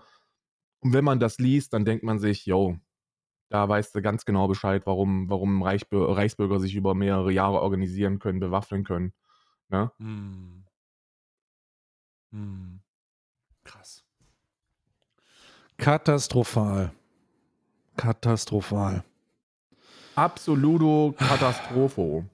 Und 0.80 0.92
wenn 0.92 1.04
man 1.04 1.20
das 1.20 1.38
liest, 1.38 1.72
dann 1.72 1.84
denkt 1.84 2.04
man 2.04 2.18
sich, 2.18 2.46
yo, 2.46 2.78
da 3.50 3.68
weißt 3.68 3.94
du 3.94 4.02
ganz 4.02 4.24
genau 4.24 4.46
Bescheid, 4.46 4.86
warum, 4.86 5.28
warum 5.28 5.62
Reichsbür 5.62 6.16
Reichsbürger 6.16 6.60
sich 6.60 6.74
über 6.76 6.94
mehrere 6.94 7.32
Jahre 7.32 7.60
organisieren 7.60 8.18
können, 8.20 8.40
bewaffnen 8.40 8.84
können. 8.84 9.12
Ne? 9.68 9.90
Hm. 9.98 10.64
Hm. 12.32 12.80
Krass. 13.70 14.02
Katastrophal. 15.78 16.90
Katastrophal. 17.96 19.02
Absoluto 20.14 21.14
Katastropho. 21.18 22.24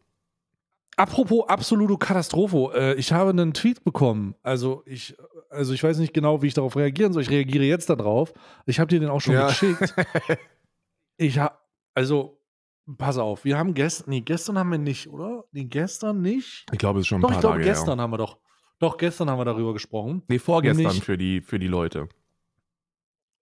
Apropos 0.97 1.45
absolute 1.49 1.99
Katastrophe. 1.99 2.71
Äh, 2.75 2.95
ich 2.95 3.13
habe 3.13 3.31
einen 3.31 3.53
Tweet 3.53 3.85
bekommen. 3.85 4.35
Also 4.43 4.83
ich, 4.87 5.15
also 5.51 5.75
ich 5.75 5.83
weiß 5.85 5.99
nicht 5.99 6.15
genau, 6.15 6.41
wie 6.43 6.47
ich 6.47 6.55
darauf 6.55 6.75
reagieren 6.77 7.13
soll. 7.13 7.23
Ich 7.23 7.31
reagiere 7.31 7.65
jetzt 7.65 7.91
darauf. 7.91 8.33
Ich 8.65 8.81
habe 8.81 8.89
dir 8.89 8.99
den 9.01 9.11
auch 9.11 9.21
schon 9.21 9.35
Ja. 9.35 9.49
geschickt. 9.49 9.95
Ich 11.19 11.39
habe, 11.39 11.55
also 11.95 12.39
pass 12.99 13.17
auf. 13.17 13.47
Wir 13.47 13.57
haben 13.57 13.73
gestern, 13.73 14.11
nee, 14.11 14.21
gestern 14.21 14.59
haben 14.59 14.71
wir 14.71 14.77
nicht, 14.77 15.09
oder? 15.09 15.45
Nee, 15.51 15.65
gestern 15.65 16.21
nicht. 16.21 16.67
Ich 16.71 16.79
glaube, 16.79 16.99
es 16.99 17.05
ist 17.05 17.09
schon 17.09 17.21
ein 17.21 17.23
Doch, 17.23 17.29
paar 17.29 17.37
ich 17.39 17.41
glaube, 17.41 17.55
Tage 17.57 17.65
gestern 17.65 17.99
her. 17.99 18.03
haben 18.03 18.11
wir 18.11 18.19
doch. 18.19 18.37
Doch, 18.79 18.99
gestern 18.99 19.31
haben 19.31 19.39
wir 19.39 19.45
darüber 19.45 19.73
gesprochen. 19.73 20.23
Nee, 20.29 20.39
vorgestern 20.39 20.85
Nämlich- 20.87 21.05
für 21.05 21.17
die, 21.17 21.41
für 21.41 21.59
die 21.59 21.67
Leute. 21.69 22.09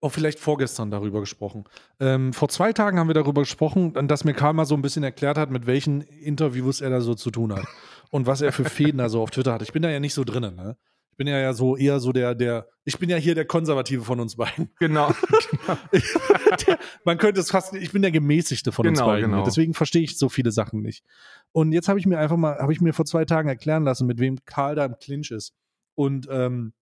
Auch 0.00 0.10
vielleicht 0.10 0.38
vorgestern 0.38 0.90
darüber 0.90 1.20
gesprochen. 1.20 1.64
Ähm, 1.98 2.34
vor 2.34 2.50
zwei 2.50 2.74
Tagen 2.74 2.98
haben 2.98 3.08
wir 3.08 3.14
darüber 3.14 3.40
gesprochen, 3.40 3.94
dass 4.06 4.24
mir 4.24 4.34
Karl 4.34 4.52
mal 4.52 4.66
so 4.66 4.74
ein 4.74 4.82
bisschen 4.82 5.02
erklärt 5.02 5.38
hat, 5.38 5.50
mit 5.50 5.66
welchen 5.66 6.02
Interviews 6.02 6.82
er 6.82 6.90
da 6.90 7.00
so 7.00 7.14
zu 7.14 7.30
tun 7.30 7.54
hat. 7.54 7.64
Und 8.10 8.26
was 8.26 8.42
er 8.42 8.52
für 8.52 8.64
Fäden 8.66 8.98
da 8.98 9.08
so 9.08 9.22
auf 9.22 9.30
Twitter 9.30 9.54
hat. 9.54 9.62
Ich 9.62 9.72
bin 9.72 9.82
da 9.82 9.88
ja 9.88 10.00
nicht 10.00 10.12
so 10.14 10.22
drinnen, 10.24 10.56
ne? 10.56 10.76
Ich 11.14 11.16
bin 11.16 11.28
ja, 11.28 11.38
ja 11.38 11.52
so 11.52 11.76
eher 11.76 12.00
so 12.00 12.10
der, 12.10 12.34
der, 12.34 12.66
ich 12.84 12.98
bin 12.98 13.08
ja 13.08 13.16
hier 13.16 13.36
der 13.36 13.44
Konservative 13.44 14.02
von 14.02 14.18
uns 14.18 14.34
beiden. 14.34 14.70
Genau. 14.80 15.12
der, 16.66 16.76
man 17.04 17.18
könnte 17.18 17.40
es 17.40 17.52
fast, 17.52 17.72
ich 17.72 17.92
bin 17.92 18.02
der 18.02 18.10
gemäßigte 18.10 18.72
von 18.72 18.88
uns 18.88 18.98
Genau, 18.98 19.10
beiden. 19.12 19.30
genau. 19.30 19.44
Deswegen 19.44 19.74
verstehe 19.74 20.02
ich 20.02 20.18
so 20.18 20.28
viele 20.28 20.50
Sachen 20.50 20.82
nicht. 20.82 21.04
Und 21.52 21.70
jetzt 21.70 21.88
habe 21.88 22.00
ich 22.00 22.06
mir 22.06 22.18
einfach 22.18 22.36
mal, 22.36 22.58
habe 22.58 22.72
ich 22.72 22.80
mir 22.80 22.92
vor 22.92 23.04
zwei 23.04 23.24
Tagen 23.24 23.48
erklären 23.48 23.84
lassen, 23.84 24.08
mit 24.08 24.18
wem 24.18 24.44
Karl 24.44 24.74
da 24.74 24.86
im 24.86 24.98
Clinch 24.98 25.30
ist. 25.30 25.54
Und, 25.94 26.26
ähm, 26.32 26.72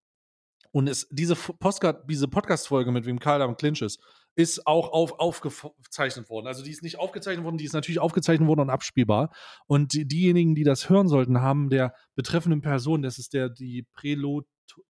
und 0.70 0.88
es, 0.88 1.06
diese 1.10 1.36
Postcard, 1.36 2.08
diese 2.08 2.26
Podcast-Folge, 2.26 2.90
mit 2.90 3.04
wem 3.04 3.18
Karl 3.18 3.40
da 3.40 3.44
im 3.44 3.58
Clinch 3.58 3.82
ist, 3.82 4.00
ist 4.34 4.66
auch 4.66 4.92
auf, 4.92 5.18
aufgezeichnet 5.20 6.30
worden. 6.30 6.46
Also 6.46 6.62
die 6.64 6.70
ist 6.70 6.82
nicht 6.82 6.98
aufgezeichnet 6.98 7.44
worden, 7.44 7.58
die 7.58 7.64
ist 7.64 7.74
natürlich 7.74 7.98
aufgezeichnet 8.00 8.48
worden 8.48 8.60
und 8.60 8.70
abspielbar. 8.70 9.30
Und 9.66 9.92
die, 9.92 10.06
diejenigen, 10.06 10.54
die 10.54 10.64
das 10.64 10.88
hören 10.88 11.08
sollten, 11.08 11.40
haben 11.42 11.68
der 11.70 11.94
betreffenden 12.14 12.62
Person, 12.62 13.02
das 13.02 13.18
ist 13.18 13.34
der, 13.34 13.48
die 13.50 13.86
Prelot, 13.92 14.46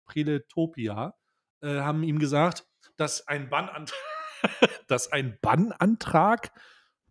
Preletopia, 0.07 1.15
äh, 1.61 1.81
haben 1.81 2.03
ihm 2.03 2.19
gesagt, 2.19 2.67
dass 2.97 3.27
ein 3.27 3.49
Bannantrag, 3.51 3.97
dass 4.87 5.11
ein 5.11 5.39
Bannantrag, 5.43 6.53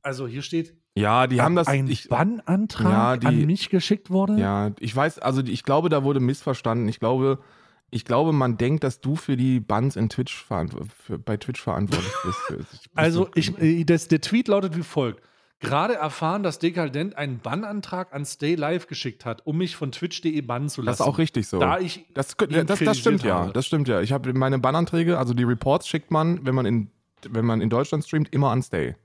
also 0.01 0.27
hier 0.27 0.41
steht, 0.41 0.77
Ja, 0.95 1.27
die 1.27 1.41
haben 1.41 1.55
das. 1.55 1.67
ein 1.67 1.87
ich, 1.87 2.07
Bannantrag 2.09 2.91
Ja, 2.91 3.17
die- 3.17 3.27
an 3.27 3.45
mich 3.45 3.69
geschickt 3.69 4.09
wurde. 4.09 4.37
ja, 4.39 4.71
ich 4.79 4.95
weiß, 4.95 5.19
also 5.19 5.41
die- 5.41 5.51
ich 5.51 5.63
glaube, 5.63 5.89
da 5.89 6.03
wurde 6.03 6.19
missverstanden. 6.19 6.87
Ich 6.87 6.99
glaube, 6.99 7.43
ich 7.91 8.05
glaube, 8.05 8.31
man 8.31 8.57
denkt, 8.57 8.83
dass 8.85 9.01
du 9.01 9.17
für 9.17 9.35
die 9.35 9.59
Bans 9.59 9.97
in 9.97 10.07
Twitch 10.09 10.45
für, 10.45 11.19
bei 11.19 11.37
Twitch 11.37 11.61
verantwortlich 11.61 12.13
bist. 12.47 12.89
Also 12.95 13.29
ich, 13.35 13.57
äh, 13.61 13.83
das, 13.83 14.07
der 14.07 14.21
Tweet 14.21 14.47
lautet 14.47 14.75
wie 14.77 14.83
folgt. 14.83 15.21
Gerade 15.59 15.93
erfahren, 15.93 16.41
dass 16.41 16.57
Dekadent 16.57 17.17
einen 17.17 17.39
Bannantrag 17.39 18.13
an 18.13 18.25
Stay 18.25 18.55
Live 18.55 18.87
geschickt 18.87 19.25
hat, 19.25 19.45
um 19.45 19.57
mich 19.57 19.75
von 19.75 19.91
twitch.de 19.91 20.41
bannen 20.41 20.69
zu 20.69 20.81
lassen. 20.81 20.97
das 20.97 21.05
ist 21.05 21.13
auch 21.13 21.19
richtig 21.19 21.47
so. 21.47 21.59
Da 21.59 21.77
ich 21.77 22.05
Das, 22.15 22.35
das, 22.35 22.65
das 22.65 22.77
stimmt 22.77 22.77
kritisiert 22.77 23.23
ja. 23.23 23.35
habe. 23.41 23.53
Das 23.53 23.67
stimmt 23.67 23.87
ja. 23.87 24.01
Ich 24.01 24.11
habe 24.11 24.33
meine 24.33 24.57
Bannanträge, 24.57 25.19
also 25.19 25.35
die 25.35 25.43
Reports 25.43 25.87
schickt 25.87 26.09
man, 26.09 26.43
wenn 26.45 26.55
man 26.55 26.65
in, 26.65 26.89
wenn 27.29 27.45
man 27.45 27.61
in 27.61 27.69
Deutschland 27.69 28.03
streamt, 28.03 28.33
immer 28.33 28.49
an 28.49 28.63
Stay. 28.63 28.95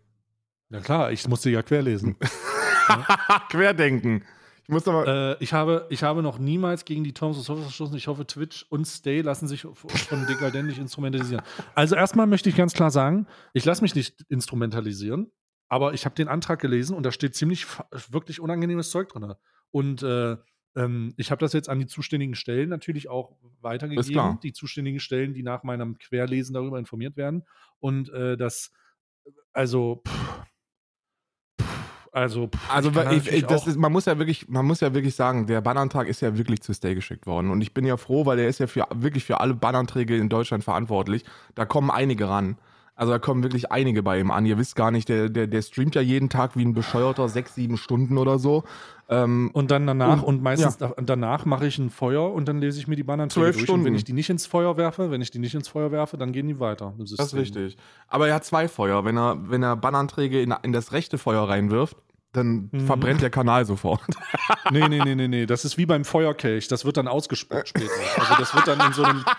Na 0.71 0.81
klar, 0.81 1.13
ich 1.13 1.29
musste 1.29 1.51
ja 1.51 1.63
querlesen. 1.63 2.17
Querdenken. 3.51 4.23
Ich 4.69 4.73
muss 4.73 4.89
aber. 4.89 5.07
äh, 5.07 5.37
ich, 5.41 5.53
habe, 5.53 5.87
ich 5.91 6.03
habe 6.03 6.23
noch 6.23 6.39
niemals 6.39 6.85
gegen 6.85 7.05
die 7.05 7.13
Terms 7.13 7.39
of 7.39 7.45
Service 7.45 7.65
verstoßen. 7.65 7.97
Ich 7.97 8.09
hoffe, 8.09 8.27
Twitch 8.27 8.67
und 8.69 8.85
Stay 8.85 9.21
lassen 9.21 9.47
sich 9.47 9.63
von 9.63 10.27
Dekadent 10.27 10.67
nicht 10.67 10.79
instrumentalisieren. 10.81 11.45
Also 11.75 11.95
erstmal 11.95 12.27
möchte 12.27 12.49
ich 12.49 12.57
ganz 12.57 12.73
klar 12.73 12.91
sagen, 12.91 13.27
ich 13.53 13.65
lasse 13.65 13.83
mich 13.83 13.95
nicht 13.95 14.25
instrumentalisieren, 14.29 15.31
aber 15.69 15.95
ich 15.95 16.05
habe 16.05 16.17
den 16.17 16.27
Antrag 16.27 16.61
gelesen 16.61 16.97
und 16.97 17.05
da 17.05 17.13
steht 17.13 17.37
ziemlich 17.37 17.67
wirklich 18.11 18.41
unangenehmes 18.41 18.91
Zeug 18.91 19.09
drin. 19.09 19.35
Und 19.71 20.03
äh, 20.03 20.37
ähm, 20.75 21.15
ich 21.17 21.31
habe 21.31 21.41
das 21.41 21.53
jetzt 21.53 21.69
an 21.69 21.79
die 21.79 21.87
zuständigen 21.87 22.35
Stellen 22.35 22.69
natürlich 22.69 23.09
auch 23.09 23.37
weitergegeben. 23.61 24.05
Die 24.43 24.53
zuständigen 24.53 24.99
Stellen, 25.01 25.33
die 25.33 25.43
nach 25.45 25.63
meinem 25.63 25.97
Querlesen 25.99 26.55
darüber 26.55 26.79
informiert 26.79 27.17
werden. 27.17 27.45
Und 27.79 28.09
äh, 28.11 28.37
das, 28.37 28.73
also, 29.53 30.03
pff, 30.07 30.43
also, 32.17 32.47
pff, 32.47 32.75
Also 32.75 32.91
ich 33.11 33.31
ich, 33.31 33.43
ist, 33.45 33.77
man 33.77 33.93
muss 33.93 34.07
ja 34.07 34.17
wirklich, 34.17 34.49
man 34.49 34.65
muss 34.65 34.81
ja 34.81 34.95
wirklich 34.95 35.15
sagen, 35.15 35.47
der 35.47 35.61
Bannantrag 35.61 36.09
ist 36.09 36.23
ja 36.23 36.39
wirklich 36.39 36.63
zu 36.63 36.73
Stay 36.73 36.95
geschickt 36.95 37.27
worden. 37.27 37.51
Und 37.51 37.61
ich 37.61 37.75
bin 37.75 37.85
ja 37.85 37.99
froh, 37.99 38.25
weil 38.25 38.39
der 38.39 38.49
ist 38.49 38.59
ja 38.59 38.67
für 38.67 38.87
wirklich 38.95 39.27
für 39.27 39.39
alle 39.41 39.53
Bannanträge 39.53 40.17
in 40.17 40.31
Deutschland 40.31 40.65
verantwortlich. 40.65 41.25
Da 41.55 41.67
kommen 41.67 41.91
einige 41.91 42.27
ran. 42.27 42.57
Also 42.99 43.13
da 43.13 43.19
kommen 43.19 43.43
wirklich 43.43 43.71
einige 43.71 44.03
bei 44.03 44.19
ihm 44.19 44.31
an. 44.31 44.47
Ihr 44.47 44.57
wisst 44.59 44.75
gar 44.75 44.91
nicht, 44.91 45.09
der, 45.11 45.29
der, 45.29 45.47
der 45.47 45.61
streamt 45.63 45.95
ja 45.95 46.01
jeden 46.01 46.31
Tag 46.31 46.57
wie 46.57 46.65
ein 46.65 46.73
bescheuerter, 46.73 47.29
sechs, 47.29 47.55
sieben 47.55 47.77
Stunden 47.77 48.17
oder 48.17 48.39
so. 48.39 48.65
Ähm, 49.09 49.51
Und 49.53 49.71
dann 49.71 49.87
danach, 49.87 50.23
Und- 50.23 50.39
und, 50.39 50.43
meistens 50.43 50.79
da, 50.79 50.93
danach 51.01 51.45
mache 51.45 51.67
ich 51.67 51.79
ein 51.79 51.91
Feuer 51.91 52.33
und 52.33 52.49
dann 52.49 52.59
lese 52.61 52.81
ich 52.81 52.89
mir 52.89 52.97
die 52.97 53.05
Bannanträge 53.05 53.45
Zwölf 53.45 53.57
durch. 53.57 53.65
Stunden. 53.67 53.81
Und 53.83 53.87
wenn 53.87 53.95
ich 53.95 54.05
die 54.05 54.15
nicht 54.15 54.31
ins 54.31 54.47
Feuer 54.47 54.77
werfe, 54.79 55.11
wenn 55.11 55.21
ich 55.21 55.31
die 55.31 55.39
nicht 55.39 55.55
ins 55.55 55.69
Feuer 55.69 55.93
werfe, 55.93 56.17
dann 56.17 56.33
gehen 56.33 56.49
die 56.49 56.59
weiter. 56.59 56.95
das 56.99 57.13
ist 57.13 57.35
richtig. 57.35 57.77
Aber 58.09 58.29
er 58.29 58.35
hat 58.35 58.45
zwei 58.47 58.67
Feuer. 58.67 59.05
Wenn 59.05 59.19
er, 59.19 59.37
wenn 59.51 59.63
er 59.63 59.77
Bannanträge 59.77 60.41
in, 60.41 60.55
in 60.63 60.73
das 60.73 60.93
rechte 60.93 61.19
Feuer 61.19 61.49
reinwirft, 61.49 61.97
dann 62.33 62.69
Mhm. 62.73 62.81
verbrennt 62.87 63.23
der 63.23 63.31
Kanal 63.31 63.65
sofort. 63.65 64.01
Nee, 64.71 64.89
nee, 64.89 65.01
nee, 65.05 65.15
nee, 65.15 65.29
nee. 65.29 65.47
Das 65.47 65.65
ist 65.65 65.79
wie 65.79 65.87
beim 65.87 66.05
Feuerkelch. 66.05 66.69
Das 66.69 66.85
wird 66.85 66.97
dann 66.97 67.09
ausgespuckt 67.09 67.69
später. 67.69 67.91
Also 68.19 68.35
das 68.39 68.55
wird 68.55 68.67
dann 68.69 68.81
in 68.87 68.93
so 68.93 69.05
einem. 69.05 69.25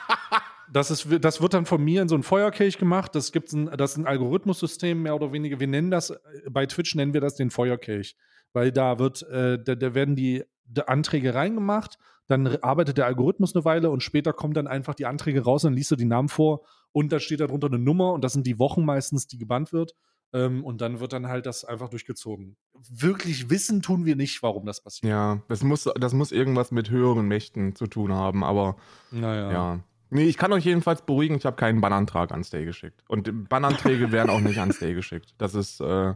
Das, 0.72 0.92
ist, 0.92 1.08
das 1.22 1.42
wird 1.42 1.54
dann 1.54 1.66
von 1.66 1.84
mir 1.84 2.02
in 2.02 2.08
so 2.10 2.16
einen 2.16 2.24
Feuerkelch 2.24 2.78
gemacht. 2.78 3.16
Das 3.16 3.32
gibt 3.32 3.52
ein, 3.54 3.66
das 3.78 3.92
ist 3.92 3.98
ein 3.98 4.06
Algorithmussystem, 4.08 5.02
mehr 5.02 5.16
oder 5.16 5.32
weniger. 5.32 5.60
Wir 5.60 5.68
nennen 5.68 5.92
das, 5.92 6.10
äh, 6.10 6.18
bei 6.50 6.66
Twitch 6.66 6.96
nennen 6.96 7.14
wir 7.14 7.22
das 7.22 7.36
den 7.36 7.52
Feuerkelch. 7.52 8.16
Weil 8.54 8.72
da 8.72 9.00
wird, 9.00 9.24
äh, 9.24 9.62
da, 9.62 9.76
da 9.76 9.94
werden 9.94 10.16
die, 10.16 10.44
die 10.66 10.88
Anträge 10.88 11.34
reingemacht, 11.34 11.98
dann 12.28 12.48
arbeitet 12.58 12.98
der 12.98 13.06
Algorithmus 13.06 13.56
eine 13.56 13.64
Weile 13.66 13.90
und 13.90 14.04
später 14.04 14.34
kommen 14.34 14.54
dann 14.54 14.68
einfach 14.68 14.96
die 14.96 15.06
Anträge 15.06 15.44
raus, 15.44 15.62
dann 15.62 15.74
liest 15.74 15.92
du 15.92 15.96
die 15.96 16.06
Namen 16.06 16.28
vor 16.28 16.66
und 16.92 17.12
da 17.12 17.20
steht 17.20 17.40
darunter 17.40 17.68
eine 17.68 17.80
Nummer 17.80 18.12
und 18.12 18.24
das 18.24 18.34
sind 18.34 18.46
die 18.46 18.60
Wochen 18.60 18.84
meistens, 18.84 19.28
die 19.28 19.38
gebannt 19.38 19.72
wird. 19.72 19.94
Ähm, 20.34 20.66
und 20.66 20.82
dann 20.82 21.00
wird 21.00 21.14
dann 21.14 21.28
halt 21.28 21.46
das 21.46 21.64
einfach 21.64 21.88
durchgezogen. 21.88 22.58
Wirklich 22.90 23.50
wissen 23.50 23.82
tun 23.82 24.06
wir 24.06 24.18
nicht, 24.18 24.44
warum 24.44 24.66
das 24.66 24.82
passiert. 24.82 25.10
ja, 25.10 25.42
das 25.48 25.64
muss, 25.64 25.90
das 26.00 26.14
muss 26.14 26.34
irgendwas 26.34 26.72
mit 26.72 26.90
höheren 26.90 27.30
Mächten 27.30 27.76
zu 27.76 27.88
tun 27.88 28.12
haben, 28.12 28.44
aber 28.44 28.76
Naja. 29.12 29.52
ja. 29.52 29.80
Nee, 30.10 30.24
ich 30.24 30.38
kann 30.38 30.54
euch 30.54 30.66
jedenfalls 30.66 31.02
beruhigen, 31.02 31.36
ich 31.36 31.46
habe 31.46 31.56
keinen 31.56 31.82
Bannantrag 31.82 32.32
an 32.32 32.44
Stay 32.44 32.66
geschickt. 32.66 33.04
Und 33.08 33.50
Bannanträge 33.50 34.12
werden 34.12 34.30
auch 34.30 34.40
nicht 34.40 34.60
an 34.60 34.72
Stay 34.72 34.94
geschickt. 34.94 35.34
Das 35.38 35.56
ist, 35.56 35.82
äh, 35.82 36.14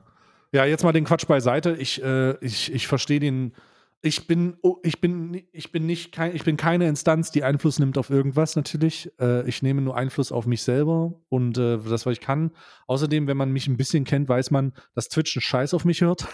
Ja, 0.53 0.65
jetzt 0.65 0.83
mal 0.83 0.93
den 0.93 1.05
Quatsch 1.05 1.27
beiseite. 1.27 1.75
Ich, 1.77 2.01
äh, 2.03 2.37
ich, 2.45 2.73
ich 2.73 2.87
verstehe 2.87 3.19
den. 3.19 3.53
Ich 4.03 4.25
bin, 4.25 4.57
oh, 4.63 4.77
ich 4.81 4.99
bin, 4.99 5.43
ich 5.51 5.71
bin 5.71 5.85
nicht 5.85 6.11
kein, 6.11 6.35
ich 6.35 6.43
bin 6.43 6.57
keine 6.57 6.87
Instanz, 6.87 7.29
die 7.29 7.43
Einfluss 7.43 7.77
nimmt 7.77 7.99
auf 7.99 8.09
irgendwas 8.09 8.55
natürlich. 8.55 9.11
Äh, 9.19 9.47
ich 9.47 9.61
nehme 9.61 9.81
nur 9.81 9.95
Einfluss 9.95 10.31
auf 10.31 10.47
mich 10.47 10.63
selber 10.63 11.13
und 11.29 11.59
äh, 11.59 11.77
das, 11.77 12.07
was 12.07 12.13
ich 12.13 12.19
kann. 12.19 12.49
Außerdem, 12.87 13.27
wenn 13.27 13.37
man 13.37 13.51
mich 13.51 13.67
ein 13.67 13.77
bisschen 13.77 14.03
kennt, 14.03 14.27
weiß 14.27 14.49
man, 14.49 14.73
dass 14.95 15.09
Twitch 15.09 15.37
einen 15.37 15.41
Scheiß 15.41 15.75
auf 15.75 15.85
mich 15.85 16.01
hört. 16.01 16.27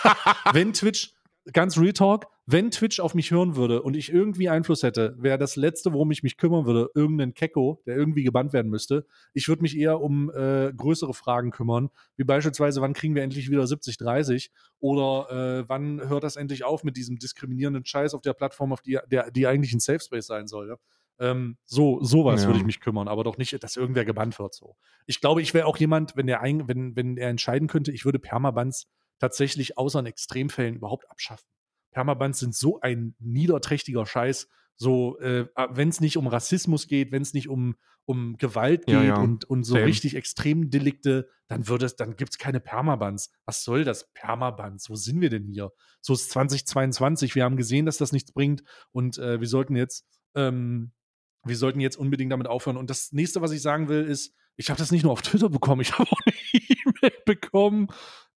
wenn 0.54 0.72
Twitch, 0.72 1.12
ganz 1.52 1.78
Real 1.78 1.92
Talk, 1.92 2.26
wenn 2.46 2.70
Twitch 2.70 3.00
auf 3.00 3.14
mich 3.14 3.30
hören 3.30 3.54
würde 3.56 3.82
und 3.82 3.94
ich 3.96 4.12
irgendwie 4.12 4.48
Einfluss 4.48 4.82
hätte, 4.82 5.14
wäre 5.18 5.38
das 5.38 5.56
Letzte, 5.56 5.92
worum 5.92 6.10
ich 6.10 6.22
mich 6.22 6.36
kümmern 6.36 6.66
würde, 6.66 6.90
irgendein 6.94 7.34
Kecko, 7.34 7.80
der 7.86 7.96
irgendwie 7.96 8.24
gebannt 8.24 8.52
werden 8.52 8.70
müsste. 8.70 9.06
Ich 9.34 9.46
würde 9.48 9.62
mich 9.62 9.76
eher 9.78 10.00
um 10.00 10.30
äh, 10.30 10.72
größere 10.76 11.14
Fragen 11.14 11.50
kümmern, 11.52 11.90
wie 12.16 12.24
beispielsweise, 12.24 12.80
wann 12.80 12.92
kriegen 12.92 13.14
wir 13.14 13.22
endlich 13.22 13.50
wieder 13.50 13.62
70-30 13.64 14.50
oder 14.80 15.60
äh, 15.60 15.68
wann 15.68 16.08
hört 16.08 16.24
das 16.24 16.36
endlich 16.36 16.64
auf 16.64 16.82
mit 16.82 16.96
diesem 16.96 17.18
diskriminierenden 17.18 17.84
Scheiß 17.84 18.14
auf 18.14 18.22
der 18.22 18.34
Plattform, 18.34 18.72
auf 18.72 18.82
die, 18.82 18.98
der, 19.10 19.30
die 19.30 19.46
eigentlich 19.46 19.72
ein 19.72 19.80
Safe 19.80 20.00
Space 20.00 20.26
sein 20.26 20.48
soll. 20.48 20.68
Ja? 20.68 20.76
Ähm, 21.20 21.56
so, 21.66 22.02
sowas 22.02 22.42
Ja. 22.42 22.48
würde 22.48 22.58
ich 22.58 22.64
mich 22.64 22.80
kümmern, 22.80 23.06
aber 23.06 23.24
doch 23.24 23.36
nicht, 23.36 23.62
dass 23.62 23.76
irgendwer 23.76 24.04
gebannt 24.04 24.38
wird. 24.38 24.54
So. 24.54 24.74
Ich 25.06 25.20
glaube, 25.20 25.42
ich 25.42 25.54
wäre 25.54 25.66
auch 25.66 25.76
jemand, 25.76 26.16
wenn 26.16 26.26
der 26.26 26.40
ein, 26.40 26.66
wenn, 26.66 26.96
wenn 26.96 27.16
er 27.16 27.28
entscheiden 27.28 27.68
könnte, 27.68 27.92
ich 27.92 28.04
würde 28.04 28.18
Permabans 28.18 28.88
tatsächlich 29.20 29.78
außer 29.78 30.00
in 30.00 30.06
Extremfällen 30.06 30.74
überhaupt 30.74 31.08
abschaffen. 31.10 31.46
Permabans 31.92 32.38
sind 32.40 32.54
so 32.54 32.80
ein 32.80 33.14
niederträchtiger 33.18 34.06
Scheiß. 34.06 34.48
So, 34.76 35.18
äh, 35.18 35.46
wenn 35.70 35.90
es 35.90 36.00
nicht 36.00 36.16
um 36.16 36.26
Rassismus 36.26 36.86
geht, 36.86 37.12
wenn 37.12 37.22
es 37.22 37.34
nicht 37.34 37.48
um, 37.48 37.76
um 38.06 38.36
Gewalt 38.38 38.86
geht 38.86 38.94
Ja, 38.94 39.02
ja. 39.02 39.16
und, 39.18 39.44
und 39.44 39.64
so 39.64 39.74
Same. 39.74 39.84
richtig 39.86 40.16
Extremdelikte, 40.16 41.28
dann 41.48 41.68
wird 41.68 41.82
es, 41.82 41.96
dann 41.96 42.16
gibt 42.16 42.30
es 42.30 42.38
keine 42.38 42.60
Permabans. 42.60 43.30
Was 43.44 43.62
soll 43.62 43.84
das 43.84 44.10
Permabans? 44.14 44.88
Wo 44.88 44.94
sind 44.94 45.20
wir 45.20 45.28
denn 45.28 45.44
hier? 45.46 45.70
So 46.00 46.14
ist 46.14 46.30
2022. 46.30 47.34
Wir 47.34 47.44
haben 47.44 47.56
gesehen, 47.56 47.84
dass 47.84 47.98
das 47.98 48.12
nichts 48.12 48.32
bringt 48.32 48.62
und 48.92 49.18
äh, 49.18 49.38
wir 49.40 49.48
sollten 49.48 49.76
jetzt, 49.76 50.06
ähm, 50.34 50.92
wir 51.44 51.56
sollten 51.56 51.80
jetzt 51.80 51.96
unbedingt 51.96 52.32
damit 52.32 52.46
aufhören. 52.46 52.76
Und 52.76 52.88
das 52.88 53.12
nächste, 53.12 53.42
was 53.42 53.50
ich 53.52 53.60
sagen 53.60 53.88
will, 53.88 54.04
ist, 54.04 54.34
ich 54.56 54.70
habe 54.70 54.78
das 54.78 54.92
nicht 54.92 55.02
nur 55.02 55.12
auf 55.12 55.22
Twitter 55.22 55.48
bekommen, 55.50 55.82
ich 55.82 55.92
habe 55.98 56.10
auch 56.10 56.20
eine 56.24 56.36
E-Mail 56.52 57.12
bekommen. 57.26 57.88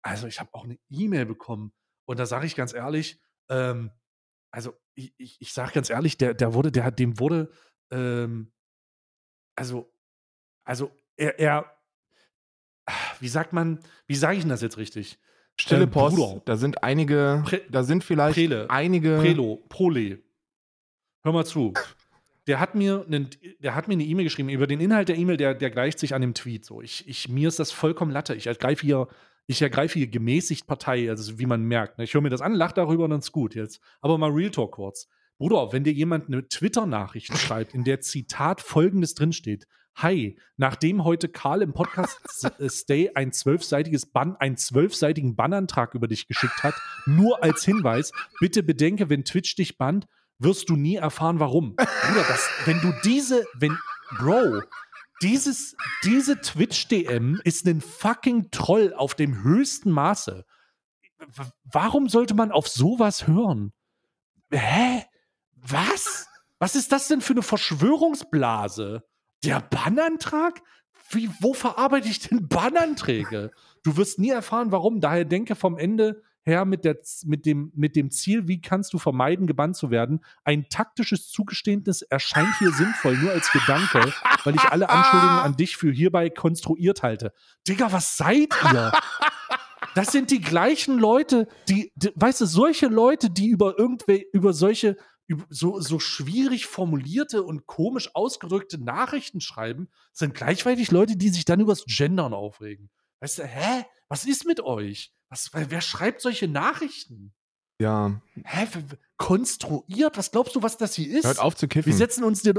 Also 0.04 0.26
ich 0.26 0.38
habe 0.38 0.50
auch 0.52 0.64
eine 0.64 0.78
E-Mail 0.90 1.26
bekommen. 1.26 1.72
Und 2.06 2.18
da 2.18 2.26
sage 2.26 2.46
ich 2.46 2.54
ganz 2.54 2.74
ehrlich, 2.74 3.20
ähm, 3.48 3.90
also 4.50 4.74
ich, 4.94 5.14
ich, 5.16 5.40
ich 5.40 5.52
sage 5.52 5.72
ganz 5.72 5.88
ehrlich, 5.90 6.18
der, 6.18 6.34
der 6.34 6.52
wurde, 6.54 6.70
der 6.70 6.84
hat, 6.84 6.98
dem 6.98 7.18
wurde, 7.18 7.50
ähm, 7.90 8.52
also, 9.56 9.90
also 10.64 10.90
er, 11.16 11.38
er, 11.38 11.76
wie 13.20 13.28
sagt 13.28 13.52
man, 13.52 13.80
wie 14.06 14.14
sage 14.14 14.36
ich 14.36 14.42
denn 14.42 14.50
das 14.50 14.60
jetzt 14.62 14.76
richtig? 14.76 15.18
Stille 15.58 15.84
Ähm, 15.84 15.90
Post, 15.90 16.16
Bruder. 16.16 16.42
da 16.44 16.56
sind 16.56 16.82
einige, 16.82 17.42
Pre- 17.46 17.62
da 17.70 17.82
sind 17.82 18.04
vielleicht 18.04 18.34
Prele. 18.34 18.68
einige. 18.68 19.18
Prelo, 19.18 19.64
Prole. 19.68 20.22
Hör 21.22 21.32
mal 21.32 21.46
zu. 21.46 21.72
Der 22.46 22.60
hat 22.60 22.74
mir 22.74 23.04
einen, 23.06 23.30
der 23.60 23.74
hat 23.74 23.88
mir 23.88 23.94
eine 23.94 24.04
E-Mail 24.04 24.24
geschrieben 24.24 24.50
über 24.50 24.66
den 24.66 24.80
Inhalt 24.80 25.08
der 25.08 25.16
E-Mail, 25.16 25.38
der, 25.38 25.54
der 25.54 25.70
gleicht 25.70 25.98
sich 25.98 26.14
an 26.14 26.20
dem 26.20 26.34
Tweet. 26.34 26.66
So, 26.66 26.82
ich, 26.82 27.08
ich, 27.08 27.28
mir 27.30 27.48
ist 27.48 27.58
das 27.58 27.72
vollkommen 27.72 28.10
Latte. 28.10 28.34
Ich 28.34 28.46
ergreife 28.48 28.84
hier, 28.84 29.08
ich 29.46 29.62
ergreife 29.62 29.98
hier 29.98 30.08
gemäßigt 30.08 30.66
Partei, 30.66 31.08
also 31.10 31.38
wie 31.38 31.46
man 31.46 31.62
merkt. 31.64 31.98
ne? 31.98 32.04
Ich 32.04 32.14
höre 32.14 32.20
mir 32.20 32.30
das 32.30 32.40
an, 32.40 32.54
lache 32.54 32.74
darüber 32.74 33.04
und 33.04 33.10
dann 33.10 33.20
ist 33.20 33.32
gut 33.32 33.54
jetzt. 33.54 33.80
Aber 34.00 34.18
mal 34.18 34.30
Real 34.30 34.50
Talk 34.50 34.72
kurz. 34.72 35.08
Bruder, 35.38 35.72
wenn 35.72 35.84
dir 35.84 35.92
jemand 35.92 36.28
eine 36.28 36.48
Twitter-Nachricht 36.48 37.36
schreibt, 37.38 37.74
in 37.74 37.84
der 37.84 38.00
Zitat 38.00 38.60
folgendes 38.60 39.14
drinsteht: 39.14 39.66
Hi, 39.96 40.38
nachdem 40.56 41.04
heute 41.04 41.28
Karl 41.28 41.62
im 41.62 41.72
Podcast 41.72 42.18
äh, 42.58 42.68
Stay 42.70 43.10
ein 43.14 43.32
zwölfseitiges 43.32 44.06
Bann, 44.06 44.36
einen 44.36 44.56
zwölfseitigen 44.56 45.36
Bannantrag 45.36 45.94
über 45.94 46.08
dich 46.08 46.26
geschickt 46.26 46.62
hat, 46.62 46.74
nur 47.06 47.42
als 47.42 47.64
Hinweis, 47.64 48.12
bitte 48.40 48.62
bedenke, 48.62 49.10
wenn 49.10 49.24
Twitch 49.24 49.54
dich 49.56 49.76
bannt, 49.76 50.06
wirst 50.38 50.68
du 50.68 50.76
nie 50.76 50.96
erfahren, 50.96 51.38
warum. 51.38 51.76
Bruder, 51.76 52.24
das, 52.28 52.48
wenn 52.64 52.80
du 52.80 52.92
diese, 53.04 53.44
wenn, 53.54 53.76
Bro, 54.18 54.62
dieses, 55.24 55.74
diese 56.04 56.38
Twitch-DM 56.40 57.40
ist 57.44 57.66
ein 57.66 57.80
fucking 57.80 58.50
Troll 58.50 58.92
auf 58.92 59.14
dem 59.14 59.42
höchsten 59.42 59.90
Maße. 59.90 60.44
Warum 61.64 62.10
sollte 62.10 62.34
man 62.34 62.52
auf 62.52 62.68
sowas 62.68 63.26
hören? 63.26 63.72
Hä? 64.50 65.04
Was? 65.54 66.28
Was 66.58 66.74
ist 66.74 66.92
das 66.92 67.08
denn 67.08 67.22
für 67.22 67.32
eine 67.32 67.42
Verschwörungsblase? 67.42 69.02
Der 69.44 69.60
Bannantrag? 69.62 70.60
Wie, 71.08 71.30
wo 71.40 71.54
verarbeite 71.54 72.08
ich 72.08 72.20
denn 72.20 72.46
Bannanträge? 72.46 73.50
Du 73.82 73.96
wirst 73.96 74.18
nie 74.18 74.30
erfahren, 74.30 74.72
warum. 74.72 75.00
Daher 75.00 75.24
denke 75.24 75.54
vom 75.54 75.78
Ende 75.78 76.22
her 76.44 76.64
mit, 76.64 76.84
der, 76.84 76.98
mit, 77.24 77.46
dem, 77.46 77.72
mit 77.74 77.96
dem 77.96 78.10
Ziel, 78.10 78.46
wie 78.46 78.60
kannst 78.60 78.92
du 78.92 78.98
vermeiden, 78.98 79.46
gebannt 79.46 79.76
zu 79.76 79.90
werden. 79.90 80.24
Ein 80.44 80.68
taktisches 80.68 81.28
Zugeständnis 81.28 82.02
erscheint 82.02 82.58
hier 82.58 82.70
sinnvoll, 82.70 83.16
nur 83.16 83.32
als 83.32 83.50
Gedanke, 83.50 84.12
weil 84.44 84.54
ich 84.54 84.64
alle 84.64 84.90
Anschuldigungen 84.90 85.38
an 85.40 85.56
dich 85.56 85.76
für 85.76 85.90
hierbei 85.90 86.30
konstruiert 86.30 87.02
halte. 87.02 87.32
Digga, 87.66 87.92
was 87.92 88.16
seid 88.16 88.54
ihr? 88.72 88.92
Das 89.94 90.08
sind 90.08 90.30
die 90.30 90.40
gleichen 90.40 90.98
Leute, 90.98 91.46
die, 91.68 91.92
die 91.94 92.10
weißt 92.14 92.40
du, 92.40 92.46
solche 92.46 92.88
Leute, 92.88 93.30
die 93.30 93.48
über 93.48 93.78
irgendwelche, 93.78 94.26
über 94.32 94.52
solche, 94.52 94.96
so, 95.48 95.80
so 95.80 95.98
schwierig 96.00 96.66
formulierte 96.66 97.42
und 97.42 97.66
komisch 97.66 98.10
ausgedrückte 98.14 98.82
Nachrichten 98.82 99.40
schreiben, 99.40 99.88
sind 100.12 100.34
gleichzeitig 100.34 100.90
Leute, 100.90 101.16
die 101.16 101.28
sich 101.28 101.44
dann 101.44 101.60
übers 101.60 101.84
Gendern 101.86 102.34
aufregen. 102.34 102.90
Weißt 103.20 103.38
du, 103.38 103.44
hä? 103.44 103.84
Was 104.08 104.26
ist 104.26 104.46
mit 104.46 104.60
euch? 104.60 105.14
Was, 105.34 105.50
wer 105.52 105.80
schreibt 105.80 106.20
solche 106.20 106.46
Nachrichten? 106.46 107.32
Ja, 107.80 108.20
Hä? 108.44 108.68
Konstruiert? 109.16 110.16
Was 110.16 110.30
glaubst 110.30 110.54
du, 110.54 110.62
was 110.62 110.76
das 110.76 110.94
hier 110.94 111.18
ist? 111.18 111.24
hört 111.24 111.40
auf 111.40 111.56
zu 111.56 111.66
kiffen. 111.66 111.86
Wir 111.90 111.96
setzen 111.96 112.22
uns 112.22 112.42
dir. 112.42 112.54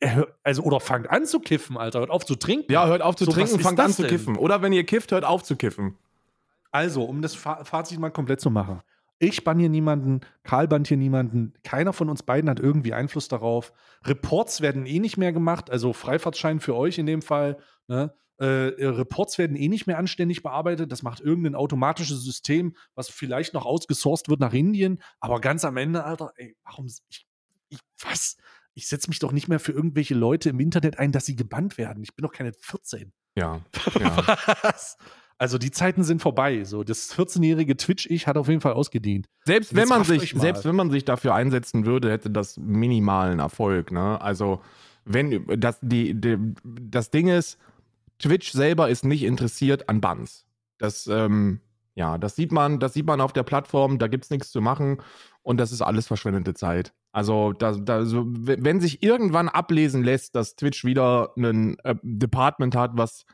äh, 0.00 0.22
Also, 0.42 0.62
oder 0.62 0.80
fangt 0.80 1.10
an 1.10 1.26
zu 1.26 1.38
kiffen, 1.40 1.76
Alter. 1.76 1.98
Hört 2.00 2.08
auf 2.10 2.24
zu 2.24 2.34
trinken. 2.36 2.72
ja, 2.72 2.86
hört 2.86 3.02
auf 3.02 3.14
zu 3.16 3.26
So, 3.26 3.32
trinken, 3.32 3.60
fangt 3.60 3.78
an 3.78 3.92
zu 3.92 4.02
denn? 4.02 4.10
kiffen. 4.10 4.36
Oder 4.38 4.62
wenn 4.62 4.72
ihr 4.72 4.84
kifft, 4.84 5.12
hört 5.12 5.24
auf 5.24 5.42
zu 5.42 5.56
kiffen. 5.56 5.98
Also, 6.70 7.04
um 7.04 7.20
das 7.20 7.34
Fa 7.34 7.62
Fazit 7.64 7.98
mal 7.98 8.10
komplett 8.10 8.40
zu 8.40 8.50
machen. 8.50 8.80
Ich 9.18 9.44
bann 9.44 9.58
hier 9.58 9.68
niemanden, 9.68 10.20
Karl 10.44 10.66
bannt 10.66 10.88
hier 10.88 10.96
niemanden, 10.96 11.52
keiner 11.62 11.92
von 11.92 12.08
uns 12.08 12.22
beiden 12.22 12.48
hat 12.48 12.58
irgendwie 12.58 12.94
Einfluss 12.94 13.28
darauf. 13.28 13.72
Reports 14.04 14.60
werden 14.62 14.86
eh 14.86 14.98
nicht 14.98 15.18
mehr 15.18 15.32
gemacht, 15.32 15.70
also 15.70 15.92
Freifahrtschein 15.92 16.58
für 16.60 16.74
euch 16.74 16.98
in 16.98 17.06
dem 17.06 17.20
Fall. 17.22 17.58
Ne? 17.86 18.12
Äh, 18.40 18.70
äh, 18.70 18.86
Reports 18.86 19.38
werden 19.38 19.56
eh 19.56 19.68
nicht 19.68 19.86
mehr 19.86 19.98
anständig 19.98 20.42
bearbeitet. 20.42 20.90
Das 20.90 21.02
macht 21.02 21.20
irgendein 21.20 21.54
automatisches 21.54 22.22
System, 22.22 22.74
was 22.94 23.08
vielleicht 23.08 23.54
noch 23.54 23.64
ausgesourced 23.64 24.28
wird 24.28 24.40
nach 24.40 24.52
Indien. 24.52 25.00
Aber 25.20 25.40
ganz 25.40 25.64
am 25.64 25.76
Ende, 25.76 26.04
Alter, 26.04 26.32
ey, 26.36 26.56
warum? 26.64 26.86
Ich, 26.86 27.26
ich, 27.68 27.78
was? 28.00 28.36
Ich 28.74 28.88
setze 28.88 29.08
mich 29.08 29.20
doch 29.20 29.30
nicht 29.30 29.46
mehr 29.46 29.60
für 29.60 29.70
irgendwelche 29.70 30.14
Leute 30.14 30.50
im 30.50 30.58
Internet 30.58 30.98
ein, 30.98 31.12
dass 31.12 31.26
sie 31.26 31.36
gebannt 31.36 31.78
werden. 31.78 32.02
Ich 32.02 32.16
bin 32.16 32.24
doch 32.24 32.32
keine 32.32 32.52
14. 32.52 33.12
Ja, 33.36 33.60
ja. 34.00 34.38
Was? 34.62 34.96
Also 35.38 35.58
die 35.58 35.70
Zeiten 35.70 36.04
sind 36.04 36.22
vorbei. 36.22 36.64
So 36.64 36.84
das 36.84 37.14
14-jährige 37.16 37.76
Twitch-Ich 37.76 38.26
hat 38.26 38.36
auf 38.36 38.48
jeden 38.48 38.60
Fall 38.60 38.72
ausgedient. 38.72 39.26
Selbst 39.44 39.74
wenn 39.74 39.88
man 39.88 40.04
sich, 40.04 40.34
selbst 40.36 40.64
wenn 40.64 40.76
man 40.76 40.90
sich 40.90 41.04
dafür 41.04 41.34
einsetzen 41.34 41.86
würde, 41.86 42.10
hätte 42.10 42.30
das 42.30 42.56
minimalen 42.56 43.40
Erfolg. 43.40 43.90
Ne? 43.90 44.20
Also 44.20 44.60
wenn 45.04 45.44
das 45.58 45.78
die, 45.82 46.14
die 46.14 46.38
das 46.64 47.10
Ding 47.10 47.28
ist, 47.28 47.58
Twitch 48.18 48.52
selber 48.52 48.88
ist 48.88 49.04
nicht 49.04 49.22
interessiert 49.22 49.88
an 49.88 50.00
Bans. 50.00 50.46
Das, 50.78 51.06
ähm, 51.06 51.60
ja, 51.94 52.18
das 52.18 52.36
sieht 52.36 52.52
man, 52.52 52.80
das 52.80 52.94
sieht 52.94 53.06
man 53.06 53.20
auf 53.20 53.32
der 53.32 53.44
Plattform, 53.44 53.98
da 53.98 54.08
gibt 54.08 54.24
es 54.24 54.30
nichts 54.30 54.50
zu 54.50 54.60
machen 54.60 54.98
und 55.42 55.58
das 55.58 55.72
ist 55.72 55.82
alles 55.82 56.06
verschwendete 56.06 56.54
Zeit. 56.54 56.92
Also, 57.12 57.52
da, 57.52 57.72
da, 57.72 58.04
so, 58.04 58.24
wenn 58.26 58.80
sich 58.80 59.02
irgendwann 59.02 59.48
ablesen 59.48 60.02
lässt, 60.02 60.34
dass 60.34 60.56
Twitch 60.56 60.84
wieder 60.84 61.32
ein 61.36 61.78
äh, 61.84 61.94
Department 62.02 62.74
hat, 62.74 62.92
was, 62.94 63.24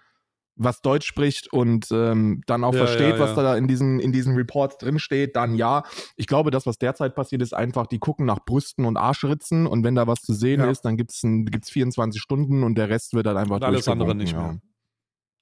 was 0.56 0.82
Deutsch 0.82 1.06
spricht 1.06 1.50
und 1.50 1.88
ähm, 1.90 2.42
dann 2.46 2.62
auch 2.62 2.74
Ja, 2.74 2.80
versteht, 2.80 3.14
ja, 3.14 3.18
was 3.18 3.36
ja. 3.36 3.42
da 3.42 3.56
in 3.56 3.66
diesen, 3.66 3.98
in 3.98 4.12
diesen 4.12 4.34
Reports 4.34 4.76
drinsteht, 4.76 5.34
dann 5.34 5.54
ja. 5.54 5.84
Ich 6.16 6.26
glaube, 6.26 6.50
das, 6.50 6.66
was 6.66 6.76
derzeit 6.76 7.14
passiert, 7.14 7.40
ist 7.40 7.54
einfach, 7.54 7.86
die 7.86 7.98
gucken 7.98 8.26
nach 8.26 8.44
Brüsten 8.44 8.84
und 8.84 8.98
Arschritzen 8.98 9.66
und 9.66 9.82
wenn 9.82 9.94
da 9.94 10.06
was 10.06 10.20
zu 10.20 10.34
sehen 10.34 10.60
ist, 10.60 10.82
dann 10.82 10.98
gibt 10.98 11.12
es 11.12 11.22
gibt's 11.22 11.70
24 11.70 12.20
Stunden 12.20 12.62
und 12.62 12.74
der 12.76 12.90
Rest 12.90 13.14
wird 13.14 13.24
dann 13.24 13.38
einfach 13.38 13.56
Und 13.56 13.64
alles 13.64 13.88
andere 13.88 14.14
nicht 14.14 14.36
mehr. 14.36 14.60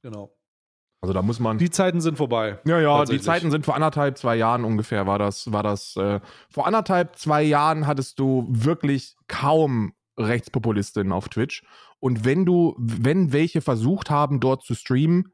Genau. 0.03 0.35
Also 1.01 1.15
da 1.15 1.23
muss 1.23 1.39
man. 1.39 1.59
Die 1.59 1.71
Zeiten 1.71 2.01
sind 2.01 2.17
vorbei. 2.17 2.59
Ja, 2.65 2.81
ja, 2.81 3.05
die. 3.05 3.21
Zeiten 3.21 3.51
sind 3.51 3.65
vor 3.65 3.77
anderthalb, 3.77 4.19
zwei 4.19 4.37
Jahren 4.37 4.65
ungefähr, 4.65 5.07
war 5.07 5.19
das, 5.19 5.53
war 5.53 5.63
das, 5.63 5.95
äh, 5.97 6.21
vor 6.51 6.67
anderthalb, 6.67 7.17
zwei 7.17 7.43
Jahren 7.43 7.87
hattest 7.87 8.19
du 8.19 8.47
wirklich 8.49 9.17
kaum 9.29 9.95
Rechtspopulistinnen 10.19 11.13
auf 11.13 11.29
Twitch. 11.29 11.63
Und 12.01 12.25
wenn 12.25 12.45
du, 12.45 12.75
wenn 12.79 13.33
welche 13.33 13.61
versucht 13.61 14.11
haben, 14.11 14.41
dort 14.41 14.65
zu 14.65 14.75
streamen, 14.75 15.33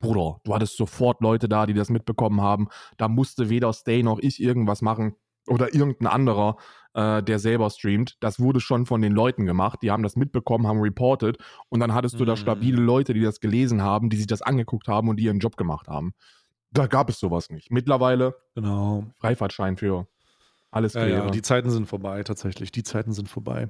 Bruder, 0.00 0.40
du 0.44 0.54
hattest 0.54 0.76
sofort 0.76 1.20
Leute 1.20 1.48
da, 1.48 1.66
die 1.66 1.74
das 1.74 1.88
mitbekommen 1.88 2.40
haben. 2.40 2.68
Da 2.96 3.08
musste 3.08 3.48
weder 3.48 3.72
Stay 3.72 4.02
noch 4.02 4.18
ich 4.20 4.40
irgendwas 4.40 4.82
machen 4.82 5.16
oder 5.46 5.74
irgendein 5.74 6.08
anderer, 6.08 6.56
äh, 6.94 7.22
der 7.22 7.38
selber 7.38 7.68
streamt. 7.70 8.16
Das 8.20 8.40
wurde 8.40 8.60
schon 8.60 8.86
von 8.86 9.02
den 9.02 9.12
Leuten 9.12 9.46
gemacht. 9.46 9.80
Die 9.82 9.90
haben 9.90 10.02
das 10.02 10.16
mitbekommen, 10.16 10.66
haben 10.66 10.80
reported 10.80 11.36
und 11.68 11.80
dann 11.80 11.92
hattest 11.94 12.18
du 12.18 12.24
da 12.24 12.32
Mhm. 12.32 12.36
stabile 12.38 12.80
Leute, 12.82 13.14
die 13.14 13.20
das 13.22 13.40
gelesen 13.40 13.82
haben, 13.82 14.10
die 14.10 14.16
sich 14.16 14.26
das 14.26 14.42
angeguckt 14.42 14.88
haben 14.88 15.08
und 15.08 15.16
die 15.16 15.24
ihren 15.24 15.38
Job 15.40 15.56
gemacht 15.56 15.88
haben. 15.88 16.12
Da 16.70 16.86
gab 16.86 17.08
es 17.08 17.18
sowas 17.20 17.50
nicht. 17.50 17.70
Mittlerweile 17.70 18.34
Genau. 18.54 19.04
Freifahrtschein 19.18 19.76
für 19.76 20.06
alles 20.70 20.94
Ja, 20.94 21.06
ja, 21.06 21.30
die 21.30 21.42
Zeiten 21.42 21.70
sind 21.70 21.86
vorbei, 21.86 22.22
tatsächlich. 22.24 22.72
Die 22.72 22.82
Zeiten 22.82 23.12
sind 23.12 23.28
vorbei. 23.28 23.68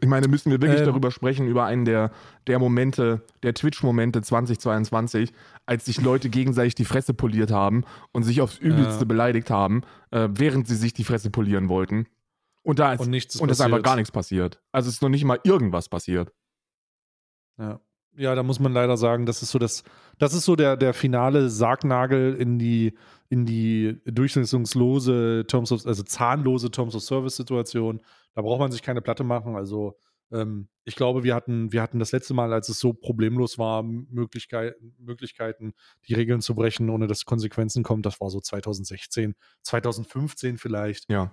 Ich 0.00 0.08
meine, 0.08 0.26
müssen 0.28 0.50
wir 0.50 0.60
wirklich 0.60 0.80
Ähm. 0.80 0.86
darüber 0.86 1.10
sprechen, 1.10 1.46
über 1.46 1.64
einen 1.64 1.84
der, 1.84 2.10
der 2.46 2.58
Momente, 2.58 3.22
der 3.42 3.54
Twitch-Momente 3.54 4.22
2022, 4.22 5.32
als 5.66 5.84
sich 5.84 6.00
Leute 6.00 6.28
gegenseitig 6.30 6.74
die 6.74 6.84
Fresse 6.84 7.14
poliert 7.14 7.50
haben 7.50 7.84
und 8.12 8.24
sich 8.24 8.40
aufs 8.40 8.58
Übelste 8.58 9.00
Ja. 9.02 9.04
beleidigt 9.06 9.50
haben, 9.50 9.82
äh, 10.10 10.28
während 10.32 10.66
sie 10.66 10.76
sich 10.76 10.92
die 10.94 11.04
Fresse 11.04 11.30
polieren 11.30 11.68
wollten. 11.68 12.06
Und 12.64 12.78
da 12.78 12.94
ist, 12.94 13.00
Und 13.00 13.06
und, 13.06 13.10
nichts 13.10 13.34
ist 13.34 13.42
es 13.42 13.50
ist 13.50 13.60
einfach 13.60 13.82
gar 13.82 13.96
nichts 13.96 14.10
passiert. 14.10 14.60
Also 14.72 14.88
es 14.88 14.96
ist 14.96 15.02
noch 15.02 15.10
nicht 15.10 15.24
mal 15.24 15.38
irgendwas 15.44 15.88
passiert. 15.88 16.32
Ja. 17.58 17.80
ja, 18.16 18.34
da 18.34 18.42
muss 18.42 18.58
man 18.58 18.72
leider 18.72 18.96
sagen, 18.96 19.26
das 19.26 19.42
ist 19.42 19.50
so 19.50 19.60
das, 19.60 19.84
das 20.18 20.34
ist 20.34 20.44
so 20.44 20.56
der, 20.56 20.76
der 20.76 20.92
finale 20.92 21.50
Sargnagel 21.50 22.34
in 22.34 22.58
die, 22.58 22.98
in 23.28 23.44
die 23.44 24.00
durchsetzungslose 24.06 25.44
Terms 25.46 25.70
of, 25.70 25.86
also 25.86 26.02
zahnlose 26.02 26.70
Terms 26.70 26.96
of 26.96 27.02
Service 27.02 27.36
Situation. 27.36 28.00
Da 28.34 28.42
braucht 28.42 28.58
man 28.58 28.72
sich 28.72 28.82
keine 28.82 29.02
Platte 29.02 29.22
machen. 29.22 29.56
Also 29.56 29.96
ähm, 30.32 30.68
ich 30.84 30.96
glaube, 30.96 31.22
wir 31.22 31.34
hatten, 31.34 31.72
wir 31.72 31.80
hatten 31.80 31.98
das 31.98 32.12
letzte 32.12 32.34
Mal, 32.34 32.52
als 32.52 32.68
es 32.68 32.78
so 32.78 32.92
problemlos 32.92 33.58
war, 33.58 33.82
Möglichkeit, 33.82 34.74
Möglichkeiten, 34.98 35.74
die 36.08 36.14
Regeln 36.14 36.40
zu 36.40 36.54
brechen, 36.54 36.90
ohne 36.90 37.06
dass 37.06 37.24
Konsequenzen 37.24 37.82
kommen. 37.82 38.02
Das 38.02 38.20
war 38.20 38.30
so 38.30 38.40
2016, 38.40 39.34
2015 39.62 40.58
vielleicht. 40.58 41.10
Ja. 41.10 41.32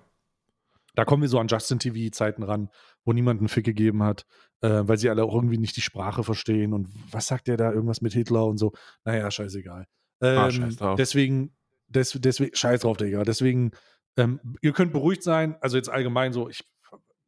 Da 0.94 1.04
kommen 1.04 1.22
wir 1.22 1.28
so 1.28 1.38
an 1.38 1.48
Justin 1.48 1.78
TV-Zeiten 1.78 2.42
ran, 2.42 2.68
wo 3.04 3.12
niemand 3.12 3.40
einen 3.40 3.48
Fick 3.48 3.64
gegeben 3.64 4.02
hat, 4.02 4.26
äh, 4.60 4.82
weil 4.84 4.98
sie 4.98 5.08
alle 5.08 5.24
auch 5.24 5.34
irgendwie 5.34 5.58
nicht 5.58 5.76
die 5.76 5.80
Sprache 5.80 6.22
verstehen. 6.22 6.72
Und 6.72 6.88
was 7.10 7.26
sagt 7.26 7.48
der 7.48 7.56
da? 7.56 7.72
Irgendwas 7.72 8.02
mit 8.02 8.12
Hitler 8.12 8.46
und 8.46 8.58
so. 8.58 8.72
Naja, 9.04 9.30
scheißegal. 9.30 9.86
Ähm, 10.20 10.38
Ah, 10.38 10.50
scheiß 10.50 10.76
drauf. 10.76 10.96
Deswegen, 10.96 11.56
des, 11.88 12.12
deswegen, 12.20 12.54
scheiß 12.54 12.82
drauf, 12.82 12.96
Digga. 12.96 13.24
Deswegen, 13.24 13.70
ähm, 14.16 14.40
ihr 14.60 14.72
könnt 14.72 14.92
beruhigt 14.92 15.22
sein. 15.22 15.56
Also 15.60 15.76
jetzt 15.76 15.88
allgemein 15.88 16.32
so, 16.32 16.48
ich 16.48 16.64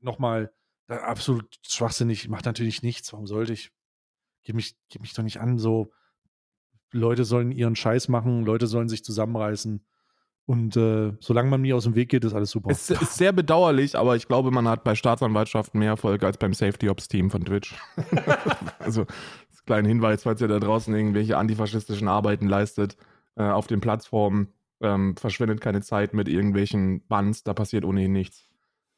nochmal, 0.00 0.52
absolut 0.86 1.56
schwachsinnig, 1.66 2.28
macht 2.28 2.44
natürlich 2.44 2.82
nichts. 2.82 3.12
Warum 3.12 3.26
sollte 3.26 3.54
ich? 3.54 3.70
Gib 4.42 4.56
mich, 4.56 4.76
gib 4.90 5.00
mich 5.00 5.14
doch 5.14 5.22
nicht 5.22 5.40
an. 5.40 5.58
So, 5.58 5.90
Leute 6.92 7.24
sollen 7.24 7.50
ihren 7.50 7.76
Scheiß 7.76 8.08
machen, 8.08 8.44
Leute 8.44 8.66
sollen 8.66 8.88
sich 8.90 9.02
zusammenreißen. 9.02 9.84
Und 10.46 10.76
äh, 10.76 11.12
solange 11.20 11.48
man 11.48 11.62
mir 11.62 11.74
aus 11.74 11.84
dem 11.84 11.94
Weg 11.94 12.10
geht, 12.10 12.22
ist 12.24 12.34
alles 12.34 12.50
super. 12.50 12.70
Es 12.70 12.90
ist 12.90 13.16
sehr 13.16 13.32
bedauerlich, 13.32 13.96
aber 13.96 14.14
ich 14.14 14.28
glaube, 14.28 14.50
man 14.50 14.68
hat 14.68 14.84
bei 14.84 14.94
Staatsanwaltschaften 14.94 15.78
mehr 15.80 15.90
Erfolg 15.90 16.22
als 16.22 16.36
beim 16.36 16.52
Safety 16.52 16.90
Ops 16.90 17.08
Team 17.08 17.30
von 17.30 17.44
Twitch. 17.44 17.74
also, 18.78 19.04
das 19.50 19.64
kleiner 19.64 19.88
Hinweis, 19.88 20.24
falls 20.24 20.42
ihr 20.42 20.48
da 20.48 20.60
draußen 20.60 20.94
irgendwelche 20.94 21.38
antifaschistischen 21.38 22.08
Arbeiten 22.08 22.46
leistet 22.46 22.98
äh, 23.36 23.44
auf 23.44 23.66
den 23.68 23.80
Plattformen, 23.80 24.48
ähm, 24.82 25.16
verschwendet 25.16 25.62
keine 25.62 25.80
Zeit 25.80 26.12
mit 26.12 26.28
irgendwelchen 26.28 27.06
Bans, 27.06 27.42
da 27.42 27.54
passiert 27.54 27.86
ohnehin 27.86 28.12
nichts. 28.12 28.46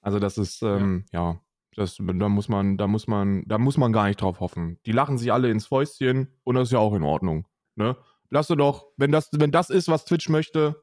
Also, 0.01 0.19
das 0.19 0.39
ist, 0.39 0.63
ähm, 0.63 1.05
ja, 1.13 1.41
das, 1.77 1.99
da 1.99 2.29
muss 2.29 2.49
man, 2.49 2.77
da 2.77 2.89
muss 2.89 3.07
man, 3.07 3.45
da 3.47 3.59
muss 3.59 3.77
man 3.77 3.93
gar 3.93 4.09
nicht 4.09 4.21
drauf 4.21 4.41
hoffen. 4.41 4.79
Die 4.85 4.93
lachen 4.93 5.17
sich 5.17 5.33
alle 5.33 5.51
ins 5.51 5.67
Fäustchen 5.67 6.29
und 6.43 6.57
das 6.57 6.69
ist 6.69 6.73
ja 6.73 6.81
auch 6.81 6.95
in 6.95 7.05
Ordnung. 7.05 7.47
Ne? 7.77 7.97
Lass 8.31 8.49
du 8.49 8.57
doch, 8.57 8.89
wenn 8.97 9.13
das, 9.13 9.29
wenn 9.33 9.53
das 9.53 9.71
ist, 9.71 9.89
was 9.89 10.05
Twitch 10.07 10.29
möchte, 10.29 10.83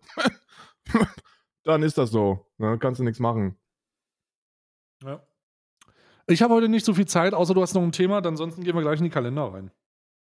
dann 1.63 1.83
ist 1.83 1.97
das 1.97 2.11
so. 2.11 2.45
Ne? 2.57 2.77
Kannst 2.79 2.99
du 2.99 3.03
nichts 3.03 3.19
machen. 3.19 3.57
Ja. 5.03 5.21
Ich 6.27 6.41
habe 6.41 6.53
heute 6.53 6.69
nicht 6.69 6.85
so 6.85 6.93
viel 6.93 7.07
Zeit, 7.07 7.33
außer 7.33 7.53
du 7.53 7.61
hast 7.61 7.73
noch 7.73 7.83
ein 7.83 7.91
Thema, 7.91 8.21
dann 8.21 8.33
ansonsten 8.33 8.63
gehen 8.63 8.75
wir 8.75 8.81
gleich 8.81 8.99
in 8.99 9.05
die 9.05 9.09
Kalender 9.09 9.53
rein. 9.53 9.71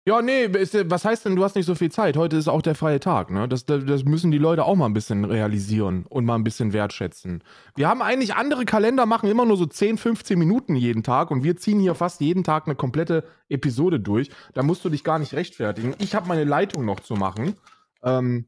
Ja, 0.06 0.22
nee, 0.22 0.44
ist, 0.46 0.74
was 0.90 1.04
heißt 1.04 1.26
denn, 1.26 1.36
du 1.36 1.44
hast 1.44 1.56
nicht 1.56 1.66
so 1.66 1.74
viel 1.74 1.90
Zeit? 1.90 2.16
Heute 2.16 2.38
ist 2.38 2.48
auch 2.48 2.62
der 2.62 2.74
freie 2.74 3.00
Tag, 3.00 3.30
ne? 3.30 3.46
Das, 3.46 3.66
das, 3.66 4.04
müssen 4.04 4.30
die 4.30 4.38
Leute 4.38 4.64
auch 4.64 4.74
mal 4.74 4.86
ein 4.86 4.94
bisschen 4.94 5.26
realisieren 5.26 6.06
und 6.08 6.24
mal 6.24 6.36
ein 6.36 6.42
bisschen 6.42 6.72
wertschätzen. 6.72 7.44
Wir 7.76 7.86
haben 7.86 8.00
eigentlich 8.00 8.34
andere 8.34 8.64
Kalender, 8.64 9.04
machen 9.04 9.28
immer 9.28 9.44
nur 9.44 9.58
so 9.58 9.66
10, 9.66 9.98
15 9.98 10.38
Minuten 10.38 10.74
jeden 10.74 11.02
Tag 11.02 11.30
und 11.30 11.44
wir 11.44 11.58
ziehen 11.58 11.80
hier 11.80 11.94
fast 11.94 12.22
jeden 12.22 12.44
Tag 12.44 12.66
eine 12.66 12.76
komplette 12.76 13.24
Episode 13.50 14.00
durch. 14.00 14.30
Da 14.54 14.62
musst 14.62 14.82
du 14.86 14.88
dich 14.88 15.04
gar 15.04 15.18
nicht 15.18 15.34
rechtfertigen. 15.34 15.94
Ich 15.98 16.14
habe 16.14 16.28
meine 16.28 16.44
Leitung 16.44 16.86
noch 16.86 17.00
zu 17.00 17.14
machen. 17.14 17.56
Ähm, 18.02 18.46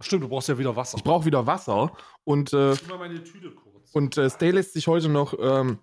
Stimmt, 0.00 0.24
du 0.24 0.28
brauchst 0.28 0.48
ja 0.48 0.58
wieder 0.58 0.76
Wasser. 0.76 0.98
ich 0.98 1.04
brauche 1.04 1.24
wieder 1.24 1.46
Wasser 1.46 1.92
und 2.24 2.52
äh, 2.52 2.74
mal 2.88 2.98
meine 2.98 3.22
Tüte 3.22 3.50
kurz. 3.52 3.90
Und 3.92 4.18
äh, 4.18 4.28
Stay 4.28 4.50
lässt 4.50 4.74
sich 4.74 4.86
heute 4.86 5.08
noch 5.08 5.34
ähm, 5.38 5.78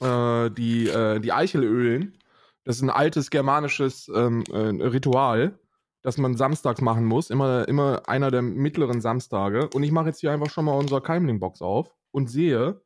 äh, 0.00 0.50
die, 0.50 0.88
äh, 0.88 1.20
die 1.20 1.32
Eichel 1.32 1.64
ölen. 1.64 2.18
Das 2.64 2.76
ist 2.76 2.82
ein 2.82 2.90
altes 2.90 3.30
germanisches 3.30 4.08
ähm, 4.14 4.44
äh, 4.50 4.86
Ritual, 4.86 5.58
das 6.02 6.18
man 6.18 6.36
samstags 6.36 6.80
machen 6.80 7.04
muss. 7.04 7.30
Immer, 7.30 7.68
immer 7.68 8.08
einer 8.08 8.30
der 8.30 8.42
mittleren 8.42 9.00
Samstage. 9.00 9.68
Und 9.74 9.82
ich 9.82 9.92
mache 9.92 10.06
jetzt 10.06 10.20
hier 10.20 10.32
einfach 10.32 10.50
schon 10.50 10.64
mal 10.66 10.76
unsere 10.76 11.02
Keimling-Box 11.02 11.62
auf 11.62 11.94
und 12.10 12.28
sehe, 12.28 12.80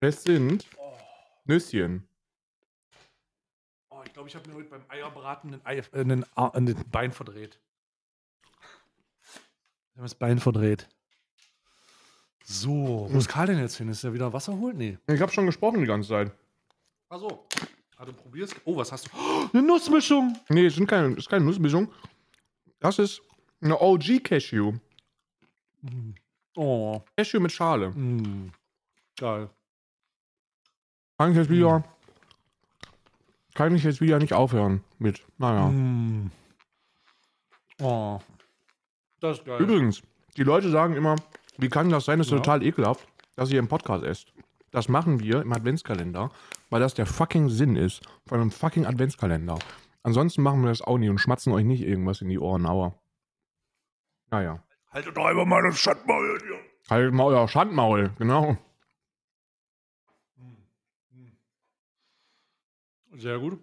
es 0.00 0.22
sind 0.22 0.66
Nüsschen. 1.44 2.08
Oh, 3.90 4.02
ich 4.04 4.12
glaube, 4.12 4.28
ich 4.28 4.36
habe 4.36 4.48
mir 4.48 4.56
heute 4.56 4.68
beim 4.68 4.84
Eierbraten 4.88 5.54
ein, 5.54 5.60
Ei, 5.64 5.78
äh, 5.78 6.22
ein 6.52 6.84
Bein 6.90 7.12
verdreht. 7.12 7.60
Ich 9.94 9.98
habe 9.98 10.06
das 10.06 10.14
Bein 10.16 10.40
verdreht. 10.40 10.88
So, 12.42 13.06
wo 13.08 13.16
ist 13.16 13.28
Karl 13.28 13.46
denn 13.46 13.60
jetzt 13.60 13.76
hin? 13.76 13.88
Ist 13.88 14.02
er 14.02 14.12
wieder 14.12 14.32
Wasser 14.32 14.52
holen? 14.58 14.76
Nee. 14.76 14.98
Ich 15.06 15.20
habe 15.20 15.30
schon 15.30 15.46
gesprochen 15.46 15.80
die 15.80 15.86
ganze 15.86 16.08
Zeit. 16.08 16.32
Achso. 17.08 17.46
Ah, 17.96 18.04
du 18.04 18.12
probierst. 18.12 18.56
Oh, 18.64 18.76
was 18.76 18.90
hast 18.90 19.06
du? 19.06 19.10
Oh, 19.16 19.48
eine 19.52 19.62
Nussmischung. 19.62 20.36
Nee, 20.48 20.66
es 20.66 20.74
sind 20.74 20.88
keine, 20.88 21.14
ist 21.14 21.28
keine 21.28 21.44
Nussmischung. 21.44 21.92
Das 22.80 22.98
ist 22.98 23.22
eine 23.60 23.80
OG-Cashew. 23.80 24.72
Mm. 25.82 26.10
Oh, 26.56 27.00
Cashew 27.16 27.38
mit 27.38 27.52
Schale. 27.52 27.90
mm. 27.90 28.50
geil. 29.16 29.48
Kann 31.16 31.30
ich 31.30 31.36
jetzt 31.36 31.50
wieder. 31.50 31.84
Kann 33.54 33.76
ich 33.76 33.84
jetzt 33.84 34.00
wieder 34.00 34.18
nicht 34.18 34.32
aufhören 34.32 34.82
mit. 34.98 35.24
Naja. 35.38 35.68
Mm. 35.68 36.32
Oh, 37.80 38.18
das 39.20 39.38
ist 39.38 39.44
geil. 39.44 39.60
Übrigens, 39.60 40.02
die 40.36 40.42
Leute 40.42 40.70
sagen 40.70 40.94
immer, 40.94 41.16
wie 41.58 41.68
kann 41.68 41.88
das 41.90 42.04
sein, 42.04 42.18
das 42.18 42.28
ist 42.28 42.32
Ja. 42.32 42.38
total 42.38 42.62
ekelhaft, 42.62 43.06
dass 43.36 43.50
ihr 43.50 43.58
im 43.58 43.68
Podcast 43.68 44.04
esst. 44.04 44.32
Das 44.70 44.88
machen 44.88 45.20
wir 45.20 45.40
im 45.42 45.52
Adventskalender, 45.52 46.30
weil 46.70 46.80
das 46.80 46.94
der 46.94 47.06
fucking 47.06 47.48
Sinn 47.48 47.76
ist 47.76 48.02
von 48.26 48.40
einem 48.40 48.50
fucking 48.50 48.86
Adventskalender. 48.86 49.58
Ansonsten 50.02 50.42
machen 50.42 50.62
wir 50.62 50.68
das 50.68 50.82
auch 50.82 50.98
nie 50.98 51.08
und 51.08 51.18
schmatzen 51.18 51.52
euch 51.52 51.64
nicht 51.64 51.82
irgendwas 51.82 52.20
in 52.20 52.28
die 52.28 52.38
Ohren, 52.38 52.66
aber. 52.66 52.98
Naja. 54.30 54.62
Haltet 54.90 55.16
doch 55.16 55.24
einfach 55.26 55.44
mal 55.46 55.62
das 55.62 55.78
Schandmaul 55.78 56.38
hier. 56.44 56.58
Halt 56.90 57.12
mal 57.14 57.24
euer 57.26 57.48
Schandmaul, 57.48 58.10
genau. 58.18 58.56
Sehr 63.16 63.38
gut. 63.38 63.62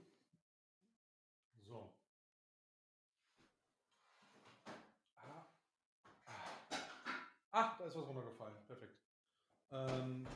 Ähm, 9.72 10.28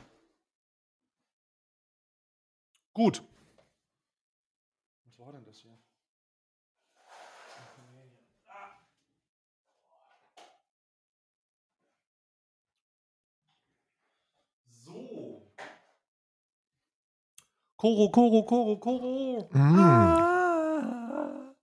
Gut. 2.96 3.22
Was 5.04 5.18
war 5.18 5.32
denn 5.32 5.44
das 5.44 5.58
hier? 5.60 5.78
So. 14.70 15.52
Koro, 17.76 18.10
Koro, 18.10 18.42
Koro, 18.44 18.78
Koro. 18.78 19.48
Mm. 19.52 19.78
Ah. 19.78 21.54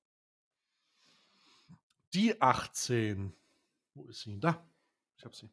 Die 2.13 2.39
18. 2.39 3.35
Wo 3.95 4.05
ist 4.05 4.21
sie? 4.21 4.39
Da. 4.39 4.63
Ich 5.17 5.25
hab 5.25 5.35
sie. 5.35 5.49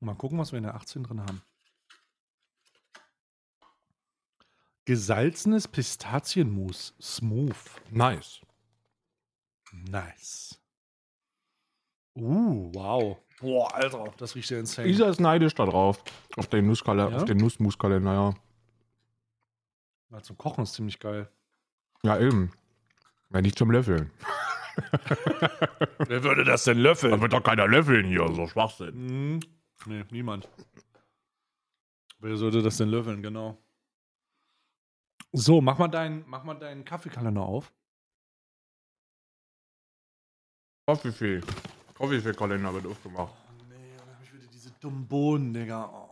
Mal 0.00 0.14
gucken, 0.14 0.38
was 0.38 0.52
wir 0.52 0.58
in 0.58 0.64
der 0.64 0.74
18 0.74 1.02
drin 1.02 1.20
haben. 1.20 1.42
Gesalzenes 4.84 5.68
Pistazienmus. 5.68 6.94
Smooth. 7.00 7.56
Nice. 7.90 8.40
Nice. 9.72 10.58
Uh, 12.16 12.70
wow. 12.74 13.18
Boah, 13.40 13.72
Alter, 13.74 14.12
das 14.16 14.34
riecht 14.34 14.50
ja 14.50 14.58
insane. 14.58 14.88
Isa 14.88 15.08
ist 15.08 15.20
neidisch 15.20 15.54
da 15.54 15.66
drauf. 15.66 16.02
Auf 16.36 16.46
den 16.48 16.66
Nusskalender, 16.66 17.10
Ja? 17.12 17.16
auf 17.18 17.24
den 17.24 17.36
Nussmuskalender, 17.36 18.12
ja. 18.12 18.34
Ja, 20.10 20.22
zum 20.22 20.38
Kochen 20.38 20.64
ist 20.64 20.72
ziemlich 20.74 20.98
geil. 20.98 21.28
Ja, 22.02 22.18
eben. 22.18 22.50
Wenn 23.28 23.42
nicht 23.42 23.58
zum 23.58 23.70
Löffeln. 23.70 24.10
Wer 26.06 26.22
würde 26.24 26.44
das 26.44 26.64
denn 26.64 26.78
löffeln? 26.78 27.20
wird 27.20 27.32
doch 27.32 27.42
keiner 27.42 27.68
löffeln 27.68 28.06
hier, 28.06 28.26
so 28.32 28.46
Schwachsinn. 28.46 28.94
Hm, 28.94 29.40
nee, 29.86 30.04
niemand. 30.10 30.48
Wer 32.20 32.36
sollte 32.36 32.62
das 32.62 32.76
denn 32.76 32.88
löffeln, 32.88 33.22
genau. 33.22 33.56
So, 35.32 35.60
mach 35.60 35.78
mal 35.78 35.88
deinen, 35.88 36.24
mach 36.26 36.42
mal 36.44 36.54
deinen 36.54 36.84
Kaffeekalender 36.84 37.42
auf. 37.42 37.72
Coffeefee. 40.86 41.40
Coffeefee-Kalender 41.94 42.72
wird 42.74 42.86
aufgemacht. 42.86 43.34
Oh 43.34 43.62
nee, 43.68 43.74
dann 43.98 44.08
hab 44.08 44.22
ich 44.22 44.32
wieder 44.32 44.46
diese 44.52 44.70
dummen 44.80 45.06
Bohnen, 45.06 45.52
Digga. 45.52 45.84
Oh. 45.92 46.08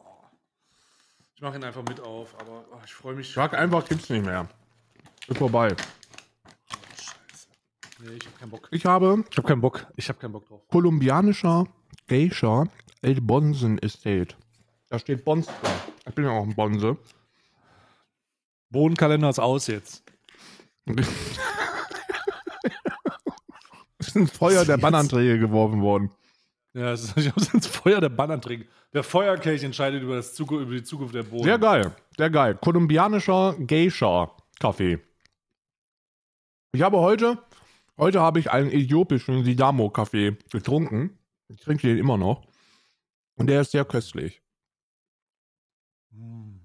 Ich 1.35 1.41
mach 1.41 1.55
ihn 1.55 1.65
einfach 1.65 1.83
mit 1.83 1.99
auf, 2.01 2.39
aber 2.41 2.65
oh, 2.71 2.81
ich 2.85 2.93
freue 2.93 3.15
mich. 3.15 3.33
Sag 3.33 3.55
einfach, 3.55 3.87
gibt's 3.89 4.11
nicht 4.11 4.25
mehr. 4.25 4.49
Ist 5.29 5.39
vorbei. 5.39 5.75
Scheiße. 6.97 7.49
Nee, 8.01 8.17
ich 8.21 8.27
hab 8.27 8.39
keinen 8.39 8.51
Bock. 8.51 8.69
Ich 8.71 8.85
habe 8.85 9.25
Ich 9.31 9.39
hab 9.39 9.47
keinen 9.47 9.61
Bock. 9.61 9.87
Ich 9.97 10.09
hab 10.09 10.21
keinen 10.21 10.33
Bock 10.33 10.47
drauf. 10.47 10.69
kolumbianischer 10.69 11.67
Geisha 12.07 12.67
El 13.03 13.21
Bonsen 13.21 13.79
Estate. 13.79 14.29
Da 14.89 14.99
steht 14.99 15.25
Bons 15.25 15.47
dran. 15.47 15.73
Ich 16.09 16.15
bin 16.15 16.25
ja 16.25 16.31
auch 16.31 16.45
ein 16.45 16.55
Bonse. 16.55 16.97
Bohnenkalender 18.71 19.31
ist 19.31 19.39
aus 19.39 19.67
jetzt. 19.67 20.03
Es 23.99 24.09
ist 24.09 24.17
ins 24.17 24.31
Feuer 24.31 24.65
der? 24.65 24.77
Bannanträge 24.77 25.39
geworfen 25.39 25.81
worden. 25.81 26.11
Ja, 26.75 26.93
es 26.93 27.05
ist, 27.05 27.17
ich 27.37 27.55
ins 27.55 27.67
Feuer 27.67 28.01
der 28.01 28.11
Bannanträge. 28.11 28.67
Der 28.93 29.03
Feuerkelch 29.03 29.63
entscheidet 29.65 30.03
über, 30.03 30.17
das 30.17 30.35
Zuku- 30.39 30.61
über 30.61 30.73
die 30.73 30.83
Zukunft 30.85 31.15
der 31.15 31.23
Bohnen. 31.23 31.45
Sehr 31.45 31.59
geil, 31.59 31.97
sehr 32.17 32.31
geil. 32.31 32.57
Kolumbianischer 32.61 33.57
Geisha 33.59 34.31
Kaffee. 34.61 34.99
Ich 36.73 36.83
habe 36.83 36.99
heute, 36.99 37.39
heute 37.97 38.21
habe 38.21 38.39
ich 38.39 38.51
einen 38.51 38.71
äthiopischen 38.71 39.45
Sidamo 39.45 39.89
Kaffee 39.91 40.37
getrunken. 40.53 41.19
Ich 41.49 41.61
trinke 41.61 41.89
den 41.89 41.99
immer 41.99 42.19
noch. 42.19 42.46
Und 43.37 43.49
der 43.49 43.61
ist 43.61 43.71
sehr 43.71 43.85
köstlich. 43.85 44.43
Mm. 46.11 46.61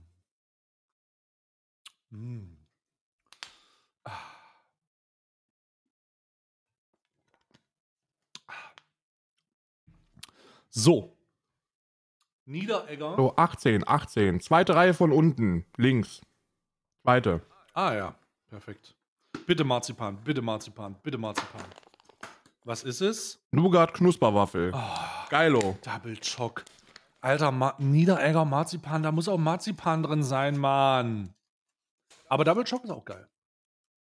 Mm. 2.09 2.57
Ah. 4.05 4.11
So. 10.69 11.17
Niederegger. 12.45 13.15
So, 13.15 13.35
18, 13.35 13.87
18. 13.87 14.39
Zweite 14.39 14.75
Reihe 14.75 14.93
von 14.93 15.11
unten, 15.11 15.65
links. 15.77 16.21
Zweite. 17.03 17.41
Ah 17.73 17.93
ja, 17.93 18.15
perfekt. 18.49 18.95
Bitte 19.45 19.63
Marzipan, 19.63 20.17
bitte 20.23 20.41
Marzipan, 20.41 20.95
bitte 21.03 21.17
Marzipan. 21.17 21.65
Was 22.63 22.83
ist 22.83 23.01
es? 23.01 23.39
Nougat 23.51 23.93
Knusperwaffel. 23.93 24.71
Oh, 24.73 25.29
Geilo. 25.29 25.77
Double 25.83 26.17
Choc. 26.17 26.63
Alter, 27.21 27.51
Ma 27.51 27.75
Niederegger 27.79 28.45
Marzipan, 28.45 29.03
da 29.03 29.11
muss 29.11 29.27
auch 29.27 29.37
Marzipan 29.37 30.03
drin 30.03 30.23
sein, 30.23 30.57
Mann. 30.57 31.33
Aber 32.27 32.43
Double 32.43 32.63
Choc 32.63 32.83
ist 32.83 32.91
auch 32.91 33.05
geil. 33.05 33.27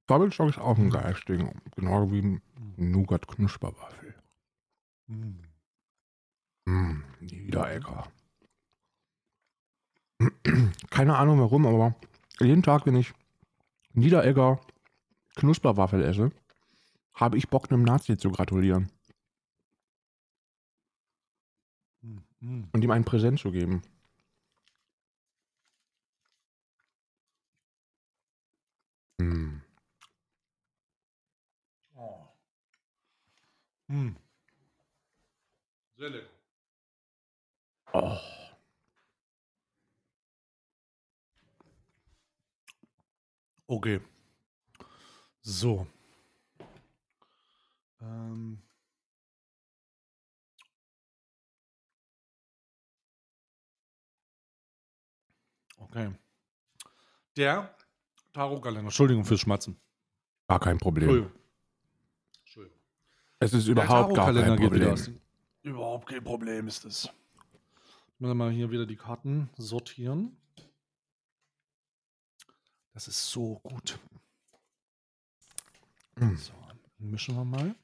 Double 0.07 0.31
Choc 0.31 0.51
ist 0.51 0.59
auch 0.59 0.79
ein 0.79 0.91
geiles 0.91 1.25
Ding. 1.25 1.61
Genau 1.77 2.11
wie 2.11 2.41
Nougat 2.77 3.27
Knusperwaffel. 3.29 4.15
Mm. 5.07 5.41
Mm, 6.67 7.05
Niederegger. 7.21 8.05
Keine 10.91 11.17
Ahnung 11.17 11.41
warum, 11.41 11.67
aber 11.67 11.95
jeden 12.41 12.63
Tag, 12.63 12.87
wenn 12.87 12.97
ich 12.97 13.13
Niederegger 13.93 14.61
Knusperwaffel 15.37 16.03
esse, 16.03 16.31
habe 17.19 17.37
ich 17.37 17.49
Bock, 17.49 17.71
einem 17.71 17.83
Nazi 17.83 18.17
zu 18.17 18.31
gratulieren. 18.31 18.91
Mm. 22.41 22.65
und 22.73 22.85
ihm 22.85 22.91
ein 22.93 23.05
Präsent 23.05 23.41
zu 23.41 23.51
geben. 23.51 23.83
Mm. 29.21 29.61
Oh. 31.97 32.29
Mm. 33.89 34.17
Sehr 35.97 36.11
lecker. 36.11 36.29
Oh. 37.93 38.19
Okay. 43.69 44.01
So. 45.43 45.87
Ähm. 48.01 48.63
Okay. 55.77 56.13
Der 57.37 57.75
Tarotkalender. 58.33 58.89
Entschuldigung 58.89 59.25
fürs 59.25 59.41
Schmatzen. 59.41 59.81
Gar 60.49 60.61
kein 60.61 60.79
Problem. 60.79 61.09
Entschuldigung. 61.09 61.41
Entschuldigung. 62.41 62.79
Es 63.41 63.53
ist 63.53 63.67
überhaupt 63.69 64.15
gar 64.15 64.33
kein 64.33 64.57
Problem. 64.57 65.21
Überhaupt 65.63 66.09
kein 66.09 66.25
Problem 66.25 66.69
ist 66.69 66.85
es. 66.85 67.05
Ich 67.05 68.21
muss 68.21 68.35
mal 68.35 68.51
hier 68.51 68.71
wieder 68.71 68.87
die 68.87 68.97
Karten 68.97 69.49
sortieren. 69.57 70.37
Das 72.93 73.07
ist 73.07 73.31
so 73.31 73.61
gut. 73.63 73.99
Mm. 76.17 76.35
So, 76.35 76.53
mischen 76.99 77.37
wir 77.37 77.45
mal. 77.45 77.77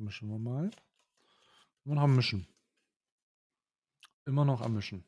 Mischen 0.00 0.28
wir 0.30 0.38
mal. 0.38 0.70
Immer 1.84 1.94
noch 1.96 2.02
am 2.02 2.16
Mischen. 2.16 2.46
Immer 4.24 4.44
noch 4.44 4.60
am 4.60 4.74
Mischen. 4.74 5.04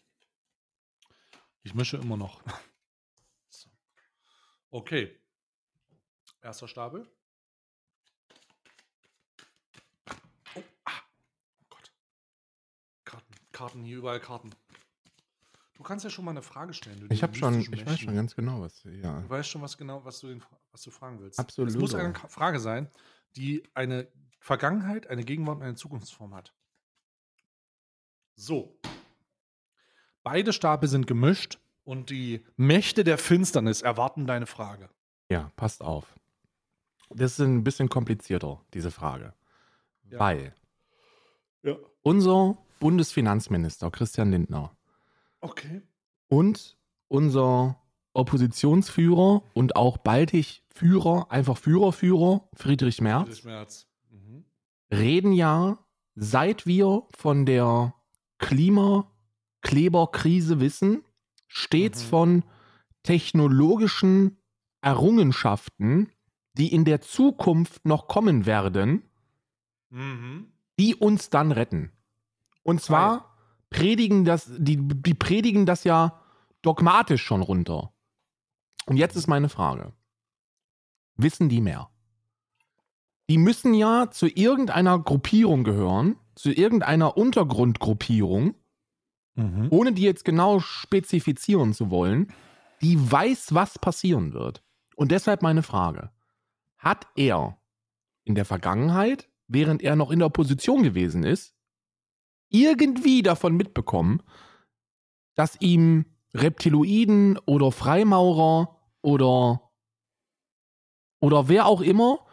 Ich 1.63 1.75
mische 1.75 1.97
immer 1.97 2.17
noch. 2.17 2.43
So. 3.51 3.71
Okay. 4.71 5.21
Erster 6.41 6.67
Stapel. 6.67 7.07
Oh, 10.57 10.63
ah. 10.87 10.93
oh 11.61 11.67
Gott. 11.69 11.93
Karten, 13.05 13.35
Karten, 13.53 13.85
hier 13.85 13.99
überall 13.99 14.21
Karten. 14.21 14.51
Du 15.75 15.83
kannst 15.83 16.05
ja 16.05 16.11
schon 16.11 16.25
mal 16.25 16.31
eine 16.31 16.43
Frage 16.43 16.73
stellen. 16.75 17.01
Du, 17.01 17.07
Ich 17.13 17.23
habe 17.23 17.35
schon, 17.35 17.61
ich 17.61 17.71
weiß 17.71 17.79
Mächten. 17.79 17.99
schon 17.99 18.15
ganz 18.15 18.35
genau, 18.35 18.61
was. 18.61 18.83
Ja. 18.85 19.21
Du 19.21 19.29
weißt 19.29 19.49
schon 19.49 19.63
was 19.63 19.77
genau, 19.77 20.05
was 20.05 20.21
du, 20.21 20.29
den, 20.29 20.43
was 20.71 20.83
du 20.83 20.91
fragen 20.91 21.21
willst. 21.21 21.39
Absolut. 21.39 21.71
Es 21.71 21.77
muss 21.77 21.95
eine 21.95 22.15
Frage 22.15 22.59
sein, 22.59 22.91
die 23.37 23.63
eine 23.75 24.09
Vergangenheit, 24.43 25.07
eine 25.07 25.23
Gegenwart 25.25 25.59
und 25.59 25.63
eine 25.63 25.77
Zukunftsform 25.77 26.35
hat. 26.35 26.53
So. 28.35 28.77
Beide 30.25 30.53
Stapel 30.53 30.89
sind 30.89 31.07
gemischt 31.07 31.59
und 31.85 32.11
die 32.11 32.45
Mächte 32.57 33.05
der 33.05 33.19
Finsternis 33.19 33.83
erwarten 33.83 34.27
deine 34.27 34.47
Frage. 34.47 34.89
Ja, 35.31 35.51
passt 35.55 35.81
auf. 35.83 36.19
Das 37.11 37.33
ist 37.33 37.39
ein 37.41 37.63
bisschen 37.63 37.89
komplizierter, 37.89 38.61
diese 38.75 38.91
Frage. 38.91 39.33
Ja. 40.11 40.19
Weil 40.19 40.55
Ja. 41.63 41.77
unser 42.03 42.59
Bundesfinanzminister 42.81 43.93
Christian 43.93 44.33
Lindner 44.33 44.77
Okay. 45.41 45.83
und 46.29 46.77
unser 47.07 47.79
Oppositionsführer 48.13 49.43
und 49.55 49.77
auch 49.77 49.99
baldig 49.99 50.65
Führer, 50.75 51.31
einfach 51.31 51.57
Führerführer, 51.59 52.49
Friedrich 52.55 53.01
Merz, 53.01 53.27
Friedrich 53.27 53.45
Merz. 53.45 53.87
Reden 54.93 55.33
ja, 55.33 55.79
seit 56.15 56.67
wir 56.67 57.03
von 57.17 57.47
der 57.47 57.95
Klimakleberkrise 58.39 60.61
wissen, 60.61 61.03
stets 61.49 62.05
Mhm. 62.05 62.09
von 62.09 62.45
technologischen 63.03 64.37
Errungenschaften, 64.83 66.13
die 66.59 66.73
in 66.73 66.85
der 66.85 67.01
Zukunft 67.01 67.85
noch 67.87 68.07
kommen 68.07 68.45
werden, 68.47 69.03
Mhm. 69.91 70.53
die 70.79 70.95
uns 70.95 71.31
dann 71.31 71.51
retten. 71.53 71.91
Und 72.63 72.81
zwar 72.83 73.35
predigen 73.71 74.25
das, 74.25 74.49
die, 74.59 74.77
die 74.77 75.15
predigen 75.15 75.67
das 75.67 75.83
ja 75.85 76.21
dogmatisch 76.61 77.23
schon 77.25 77.41
runter. 77.43 77.93
Und 78.87 78.97
jetzt 78.99 79.17
ist 79.17 79.27
meine 79.27 79.49
Frage. 79.49 79.93
Wissen 81.17 81.49
die 81.49 81.61
mehr? 81.61 81.89
Die 83.33 83.39
müssen 83.39 83.73
ja 83.73 84.11
zu 84.11 84.27
irgendeiner 84.27 84.99
Gruppierung 84.99 85.65
gehören, 85.65 86.17
zu 86.35 86.51
irgendeiner 86.51 87.17
Untergrundgruppierung, 87.17 88.55
Mhm. 89.37 89.69
ohne 89.71 89.93
die 89.95 90.03
jetzt 90.03 90.27
genau 90.27 90.61
spezifizieren 90.61 91.73
zu 91.73 91.89
wollen, 91.91 92.31
die 92.83 93.11
weiß, 93.11 93.55
was 93.55 93.79
passieren 93.79 94.35
wird. 94.35 94.63
Und 94.97 95.13
deshalb 95.13 95.41
meine 95.41 95.63
Frage. 95.63 96.11
Hat 96.77 97.07
er 97.17 97.57
in 98.25 98.35
der 98.35 98.45
Vergangenheit, 98.45 99.31
während 99.49 99.81
er 99.81 99.97
noch 99.97 100.11
in 100.11 100.19
der 100.19 100.27
Opposition 100.27 100.83
gewesen 100.83 101.25
ist, 101.25 101.55
irgendwie 102.51 103.23
davon 103.23 103.57
mitbekommen, 103.57 104.23
dass 105.37 105.59
ihm 105.59 106.05
Reptiloiden 106.35 107.39
oder 107.47 107.73
Freimaurer 107.73 108.79
oder 109.01 109.71
oder 111.19 111.49
wer 111.49 111.65
auch 111.65 111.81
immer 111.81 112.27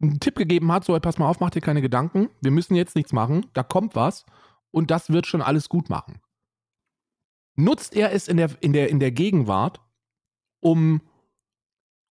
einen 0.00 0.20
Tipp 0.20 0.36
gegeben 0.36 0.72
hat, 0.72 0.84
so, 0.84 0.94
hey, 0.94 1.00
pass 1.00 1.18
mal 1.18 1.28
auf, 1.28 1.40
mach 1.40 1.50
dir 1.50 1.60
keine 1.60 1.82
Gedanken, 1.82 2.30
wir 2.40 2.50
müssen 2.50 2.74
jetzt 2.74 2.94
nichts 2.96 3.12
machen, 3.12 3.46
da 3.52 3.62
kommt 3.62 3.94
was 3.94 4.24
und 4.70 4.90
das 4.90 5.10
wird 5.10 5.26
schon 5.26 5.42
alles 5.42 5.68
gut 5.68 5.90
machen. 5.90 6.20
Nutzt 7.56 7.94
er 7.94 8.12
es 8.12 8.28
in 8.28 8.36
der, 8.36 8.50
in 8.60 8.72
der, 8.72 8.88
in 8.88 9.00
der 9.00 9.10
Gegenwart, 9.10 9.80
um, 10.60 11.00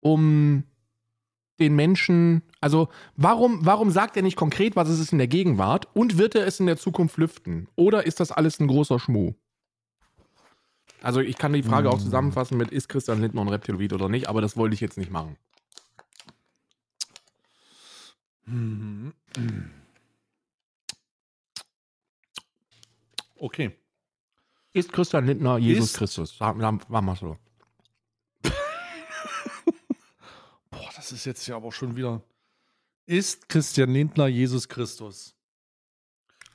um 0.01 0.63
den 1.59 1.75
Menschen, 1.75 2.41
also 2.59 2.89
warum, 3.15 3.65
warum 3.65 3.91
sagt 3.91 4.17
er 4.17 4.23
nicht 4.23 4.35
konkret, 4.35 4.75
was 4.75 4.89
es 4.89 4.99
ist 4.99 5.11
in 5.11 5.17
der 5.19 5.27
Gegenwart 5.27 5.87
und 5.95 6.17
wird 6.17 6.35
er 6.35 6.45
es 6.45 6.59
in 6.59 6.65
der 6.65 6.77
Zukunft 6.77 7.17
lüften? 7.17 7.67
Oder 7.75 8.05
ist 8.05 8.19
das 8.19 8.31
alles 8.31 8.59
ein 8.59 8.67
großer 8.67 8.99
Schmuh? 8.99 9.33
Also 11.01 11.19
ich 11.19 11.37
kann 11.37 11.53
die 11.53 11.63
Frage 11.63 11.89
auch 11.89 11.97
Hm. 11.97 12.03
zusammenfassen 12.03 12.57
mit, 12.57 12.71
ist 12.71 12.89
Christian 12.89 13.21
Lindner 13.21 13.41
ein 13.41 13.47
Reptiloid 13.47 13.93
oder 13.93 14.09
nicht, 14.09 14.27
aber 14.27 14.41
das 14.41 14.55
wollte 14.57 14.75
ich 14.75 14.81
jetzt 14.81 14.97
nicht 14.97 15.11
machen. 15.11 15.37
Mhm. 18.45 19.13
Okay. 23.37 23.71
Ist 24.73 24.91
Christian 24.93 25.25
Lindner 25.25 25.57
Jesus 25.57 25.85
Ist- 25.91 25.97
Christus? 25.97 26.37
Sagen 26.37 26.59
wir 26.61 27.01
mal 27.01 27.15
so. 27.15 27.37
Boah, 30.69 30.89
das 30.95 31.11
ist 31.11 31.25
jetzt 31.25 31.45
ja 31.47 31.55
aber 31.57 31.71
schon 31.71 31.95
wieder. 31.95 32.21
Ist 33.05 33.49
Christian 33.49 33.91
Lindner 33.91 34.27
Jesus 34.27 34.67
Christus? 34.69 35.35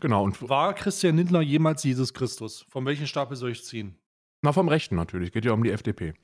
Genau, 0.00 0.24
und 0.24 0.40
War 0.48 0.74
Christian 0.74 1.16
Lindner 1.16 1.40
jemals 1.40 1.82
Jesus 1.82 2.12
Christus? 2.14 2.64
Von 2.68 2.84
welchen 2.86 3.06
Stapel 3.06 3.36
soll 3.36 3.50
ich 3.52 3.64
ziehen? 3.64 3.98
na, 4.42 4.52
vom 4.52 4.68
Rechten 4.68 4.94
natürlich, 4.94 5.32
geht 5.32 5.44
ja 5.44 5.52
um 5.52 5.64
die 5.64 5.70
FDP. 5.70 6.14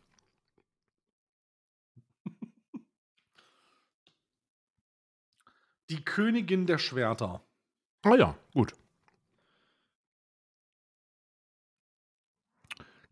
Die 5.93 6.03
Königin 6.03 6.65
der 6.65 6.79
Schwerter. 6.79 7.43
Ah 8.01 8.15
ja, 8.15 8.35
gut. 8.55 8.73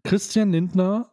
Christian 0.02 0.50
Lindner 0.50 1.10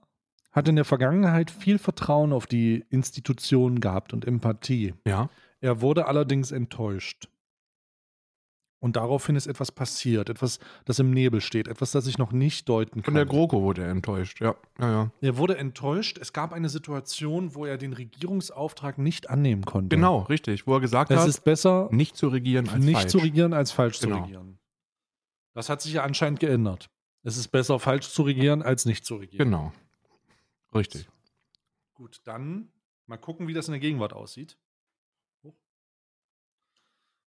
hat 0.53 0.69
in 0.69 0.77
der 0.77 0.85
Vergangenheit 0.85 1.51
viel 1.51 1.77
Vertrauen 1.77 2.31
auf 2.31 2.47
die 2.47 2.85
Institutionen 2.89 3.81
gehabt 3.81 4.13
und 4.13 4.23
Empathie. 4.23 4.93
Ja. 5.05 5.29
Er 5.59 5.81
wurde 5.81 6.05
allerdings 6.05 6.53
enttäuscht. 6.53 7.27
Und 8.79 8.95
daraufhin 8.95 9.35
ist 9.35 9.47
etwas 9.47 9.71
passiert, 9.71 10.29
etwas, 10.29 10.59
das 10.85 10.99
im 10.99 11.09
Nebel 11.09 11.41
steht, 11.41 11.67
etwas, 11.67 11.91
das 11.91 12.05
ich 12.05 12.19
noch 12.19 12.31
nicht 12.31 12.69
deuten 12.69 13.01
Von 13.01 13.03
kann. 13.05 13.13
der 13.15 13.25
GroKo 13.25 13.63
wurde 13.63 13.81
er 13.83 13.89
enttäuscht, 13.89 14.39
ja. 14.39 14.55
Ja, 14.79 14.91
ja. 14.91 15.11
er 15.19 15.37
wurde 15.37 15.57
enttäuscht. 15.57 16.19
Es 16.19 16.31
gab 16.31 16.53
eine 16.53 16.69
Situation, 16.69 17.55
wo 17.55 17.65
er 17.65 17.79
den 17.79 17.93
Regierungsauftrag 17.93 18.99
nicht 18.99 19.31
annehmen 19.31 19.65
konnte. 19.65 19.95
Genau, 19.95 20.19
richtig. 20.19 20.67
Wo 20.67 20.75
er 20.75 20.79
gesagt 20.81 21.09
Es 21.09 21.19
hat, 21.21 21.27
ist 21.27 21.43
besser, 21.43 21.89
nicht 21.91 22.15
zu 22.15 22.27
regieren 22.27 22.69
als 22.69 22.83
nicht 22.85 22.93
falsch. 22.99 23.11
zu 23.11 23.17
regieren, 23.17 23.53
als 23.53 23.71
falsch 23.71 23.99
Genau. 23.99 24.17
zu 24.17 24.21
regieren. 24.23 24.59
Das 25.53 25.69
hat 25.69 25.81
sich 25.81 25.93
ja 25.93 26.03
anscheinend 26.03 26.39
geändert. 26.39 26.87
Es 27.23 27.35
ist 27.35 27.47
besser, 27.47 27.79
falsch 27.79 28.07
zu 28.09 28.21
regieren, 28.21 28.61
als 28.61 28.85
nicht 28.85 29.05
zu 29.05 29.15
regieren. 29.15 29.45
Genau. 29.49 29.73
Richtig. 30.75 31.09
Gut, 31.95 32.21
dann 32.25 32.71
mal 33.07 33.17
gucken, 33.17 33.47
wie 33.47 33.53
das 33.55 33.67
in 33.67 33.71
der 33.71 33.79
Gegenwart 33.79 34.13
aussieht. 34.13 34.55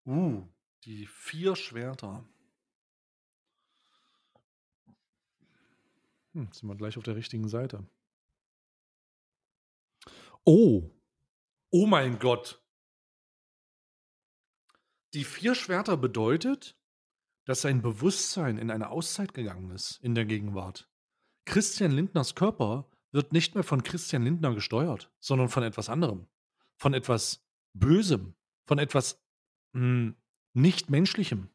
Uh, 0.07 0.43
die 0.85 1.07
vier 1.07 1.55
Schwerter. 1.55 2.23
Hm, 6.33 6.51
sind 6.51 6.69
wir 6.69 6.75
gleich 6.75 6.97
auf 6.97 7.03
der 7.03 7.15
richtigen 7.15 7.49
Seite. 7.49 7.87
Oh. 10.43 10.91
Oh 11.71 11.87
mein 11.87 12.19
Gott. 12.19 12.61
Die 15.13 15.23
vier 15.23 15.55
Schwerter 15.55 15.97
bedeutet, 15.97 16.77
dass 17.45 17.61
sein 17.61 17.81
Bewusstsein 17.81 18.57
in 18.57 18.69
eine 18.69 18.89
Auszeit 18.89 19.33
gegangen 19.33 19.71
ist 19.71 19.99
in 20.01 20.13
der 20.13 20.25
Gegenwart. 20.25 20.89
Christian 21.45 21.91
Lindners 21.91 22.35
Körper 22.35 22.89
wird 23.11 23.31
nicht 23.31 23.55
mehr 23.55 23.63
von 23.63 23.83
Christian 23.83 24.23
Lindner 24.23 24.53
gesteuert, 24.53 25.11
sondern 25.19 25.49
von 25.49 25.63
etwas 25.63 25.89
anderem. 25.89 26.27
Von 26.75 26.93
etwas 26.93 27.47
Bösem. 27.73 28.35
Von 28.65 28.77
etwas 28.79 29.23
mh, 29.73 30.15
nicht 30.55 30.89
Menschlichem. 30.89 31.49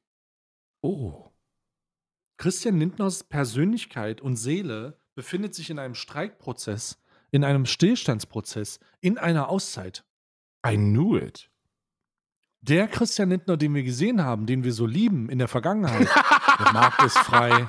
Oh. 0.83 1.31
Christian 2.37 2.79
Lindners 2.79 3.25
Persönlichkeit 3.25 4.21
und 4.21 4.37
Seele 4.37 4.99
befindet 5.15 5.55
sich 5.55 5.71
in 5.71 5.79
einem 5.79 5.95
Streikprozess, 5.95 7.03
in 7.31 7.45
einem 7.45 7.67
Stillstandsprozess, 7.67 8.79
in 9.01 9.19
einer 9.19 9.49
Auszeit. 9.49 10.05
I 10.67 10.77
knew 10.77 11.17
it. 11.17 11.51
Der 12.63 12.89
Christian 12.89 13.31
Lindner, 13.31 13.57
den 13.57 13.75
wir 13.75 13.83
gesehen 13.83 14.23
haben, 14.23 14.47
den 14.47 14.65
wir 14.65 14.73
so 14.73 14.87
lieben 14.87 15.29
in 15.31 15.39
der 15.39 15.49
Vergangenheit, 15.49 16.09
der 16.59 16.73
Markt 16.73 17.03
ist 17.03 17.17
frei. 17.19 17.67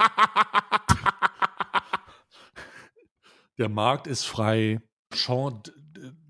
Der 3.58 3.70
Markt 3.70 4.08
ist 4.08 4.26
frei. 4.26 4.82
Chan 5.14 5.62
d- 5.64 5.72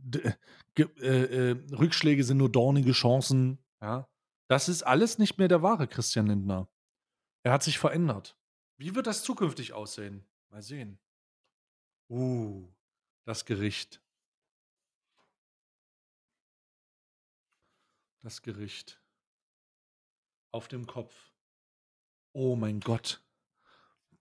d- 0.04 0.34
ge- 0.76 0.90
äh, 1.00 1.52
äh, 1.52 1.76
Rückschläge 1.76 2.24
sind 2.24 2.38
nur 2.38 2.52
dornige 2.52 2.92
Chancen. 2.92 3.60
Ja? 3.82 4.08
Das 4.52 4.68
ist 4.68 4.84
alles 4.84 5.18
nicht 5.18 5.38
mehr 5.38 5.48
der 5.48 5.62
wahre 5.62 5.88
Christian 5.88 6.28
Lindner. 6.28 6.68
Er 7.42 7.54
hat 7.54 7.64
sich 7.64 7.80
verändert. 7.80 8.38
Wie 8.76 8.96
wird 8.96 9.08
das 9.08 9.24
zukünftig 9.24 9.72
aussehen? 9.72 10.26
Mal 10.50 10.62
sehen. 10.62 11.00
Uh, 12.10 12.68
das 13.24 13.46
Gericht. 13.46 14.02
Das 18.24 18.42
Gericht. 18.42 19.02
Auf 20.52 20.68
dem 20.68 20.86
Kopf. 20.86 21.32
Oh 22.34 22.58
mein 22.58 22.82
Gott. 22.82 23.24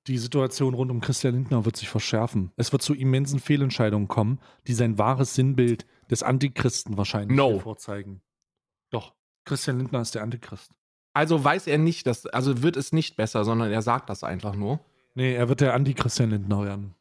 Die 0.07 0.18
Situation 0.18 0.74
rund 0.74 0.93
um 0.93 1.01
Christian 1.01 1.35
Lindner 1.35 1.64
wird 1.64 1.76
sich 1.76 1.89
verschärfen. 1.89 2.53
Es 2.55 2.70
wird 2.70 2.83
zu 2.83 2.95
immensen 2.95 3.41
Fehlentscheidungen 3.41 4.07
kommen, 4.07 4.41
die 4.68 4.74
sein 4.74 4.97
wahres 4.97 5.35
Sinnbild 5.35 5.87
des 6.09 6.22
Antichristen 6.22 6.97
wahrscheinlich 6.97 7.37
No. 7.37 7.59
vorzeigen. 7.59 8.22
Doch, 8.91 9.16
Christian 9.45 9.78
Lindner 9.78 10.01
ist 10.01 10.14
der 10.14 10.22
Antichrist. 10.22 10.72
Also 11.12 11.43
weiß 11.43 11.66
er 11.66 11.78
nicht, 11.78 12.07
dass, 12.07 12.26
also 12.26 12.62
wird 12.62 12.76
es 12.76 12.93
nicht 12.93 13.16
besser, 13.16 13.45
sondern 13.45 13.72
er 13.72 13.82
sagt 13.82 14.11
das 14.11 14.22
einfach 14.22 14.55
nur. 14.55 14.80
Nee, 15.14 15.34
er 15.34 15.49
wird 15.49 15.61
der 15.61 15.74
Anti-Christian 15.74 16.30
Lindner 16.30 16.64
werden. 16.64 16.95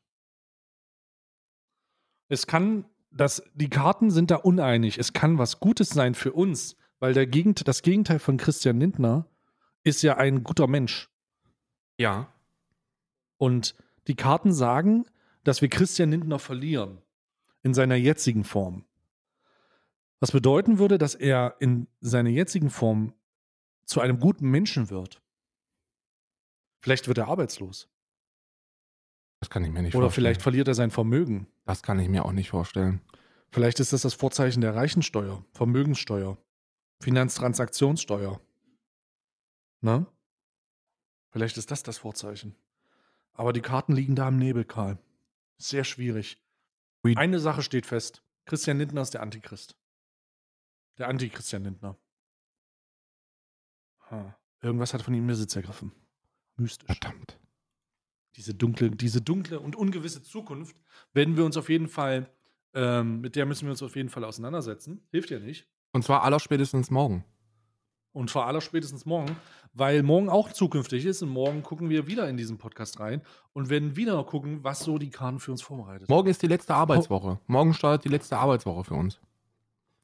Es 2.28 2.48
kann, 2.48 2.86
das, 3.12 3.44
die 3.54 3.70
Karten 3.70 4.10
sind 4.12 4.32
da 4.32 4.38
uneinig. 4.38 4.98
Es 4.98 5.14
kann 5.14 5.38
was 5.38 5.60
Gutes 5.60 5.90
sein 5.90 6.16
für 6.16 6.34
uns, 6.34 6.76
weil 7.00 7.14
der 7.14 7.28
Gegend, 7.28 7.68
das 7.68 7.82
Gegenteil 7.82 8.20
von 8.20 8.38
Christian 8.38 8.80
Lindner 8.80 9.28
ist 9.84 10.02
ja 10.02 10.18
ein 10.18 10.44
guter 10.44 10.68
Mensch. 10.68 11.10
Ja. 11.98 12.32
Und 13.38 13.76
die 14.08 14.16
Karten 14.16 14.52
sagen, 14.52 15.06
dass 15.44 15.62
wir 15.62 15.70
Christian 15.70 16.12
Lindner 16.12 16.40
verlieren 16.40 17.02
in 17.64 17.74
seiner 17.74 17.96
jetzigen 17.96 18.44
Form. 18.44 18.86
Was 20.20 20.32
bedeuten 20.32 20.80
würde, 20.80 20.98
dass 20.98 21.16
er 21.16 21.56
in 21.60 21.88
seiner 22.02 22.30
jetzigen 22.30 22.70
Form 22.70 23.14
zu 23.86 24.02
einem 24.02 24.20
guten 24.20 24.50
Menschen 24.50 24.90
wird. 24.90 25.22
Vielleicht 26.82 27.08
wird 27.08 27.18
er 27.18 27.28
arbeitslos. 27.28 27.90
Das 29.40 29.50
kann 29.50 29.64
ich 29.64 29.72
mir 29.72 29.82
nicht 29.82 29.96
Oder 29.96 30.06
vorstellen. 30.06 30.26
vielleicht 30.26 30.42
verliert 30.42 30.68
er 30.68 30.76
sein 30.76 30.92
Vermögen. 30.92 31.48
Das 31.66 31.82
kann 31.82 32.00
ich 32.00 32.10
mir 32.10 32.26
auch 32.26 32.34
nicht 32.34 32.50
vorstellen. 32.50 33.02
Vielleicht 33.52 33.80
ist 33.80 33.94
das 33.94 34.02
das 34.02 34.14
Vorzeichen 34.14 34.62
der 34.62 34.76
Reichensteuer, 34.76 35.44
Vermögenssteuer, 35.54 36.38
Finanztransaktionssteuer. 37.02 38.40
Ne? 39.82 40.06
Vielleicht 41.32 41.58
ist 41.58 41.72
das 41.72 41.82
das 41.84 41.98
Vorzeichen. 41.98 42.56
Aber 43.34 43.54
die 43.54 43.62
Karten 43.62 43.94
liegen 43.94 44.16
da 44.16 44.28
im 44.28 44.38
Nebel, 44.38 44.66
Karl. 44.66 45.00
Sehr 45.58 45.84
schwierig. 45.84 46.44
Eine 47.16 47.40
Sache 47.40 47.64
steht 47.64 47.86
fest. 47.86 48.22
Christian 48.46 48.78
Lindner 48.78 49.02
ist 49.02 49.14
der 49.14 49.22
Antichrist. 49.22 49.79
Der 51.00 51.08
Anti-Christian 51.08 51.64
Lindner. 51.64 51.98
Ha. 54.12 54.36
Irgendwas 54.62 54.94
hat 54.94 55.02
von 55.02 55.14
ihm 55.14 55.26
Besitz 55.26 55.56
ergriffen. 55.56 55.94
Mystisch. 56.58 56.86
Verdammt. 56.86 57.40
diese 58.36 58.54
dunkle, 58.54 58.92
diese 58.92 59.22
dunkle 59.22 59.60
und 59.60 59.76
ungewisse 59.76 60.22
Zukunft 60.22 60.76
werden 61.14 61.38
wir 61.38 61.46
uns 61.46 61.58
auf 61.58 61.70
jeden 61.70 61.88
Fall, 61.88 62.30
ähm, 62.74 63.22
mit 63.22 63.36
der 63.36 63.46
müssen 63.46 63.66
wir 63.66 63.72
uns 63.72 63.82
auf 63.82 63.96
jeden 63.96 64.10
Fall 64.10 64.24
auseinandersetzen. 64.26 65.02
Hilft 65.12 65.30
ja 65.30 65.40
nicht. 65.40 65.68
Und 65.94 66.04
zwar 66.04 66.24
allerspätestens 66.24 66.92
morgen. 66.92 67.24
Und 68.12 68.32
vor 68.32 68.48
aller 68.48 68.60
spätestens 68.60 69.06
morgen, 69.06 69.38
weil 69.72 70.04
morgen 70.04 70.30
auch 70.30 70.52
zukünftig 70.52 71.06
ist 71.06 71.22
und 71.22 71.30
morgen 71.30 71.62
gucken 71.64 71.90
wir 71.90 72.08
wieder 72.08 72.28
in 72.28 72.38
diesen 72.38 72.58
Podcast 72.58 73.00
rein 73.00 73.22
und 73.54 73.70
werden 73.70 73.96
wieder 73.96 74.22
gucken, 74.24 74.64
was 74.64 74.80
so 74.80 74.98
die 74.98 75.12
Kahn 75.12 75.40
für 75.40 75.52
uns 75.52 75.62
vorbereitet. 75.62 76.10
Morgen 76.10 76.28
ist 76.28 76.42
die 76.42 76.48
letzte 76.48 76.74
Arbeitswoche. 76.74 77.40
Morgen 77.46 77.74
startet 77.74 78.06
die 78.06 78.10
letzte 78.10 78.38
Arbeitswoche 78.38 78.84
für 78.84 78.96
uns. 78.96 79.20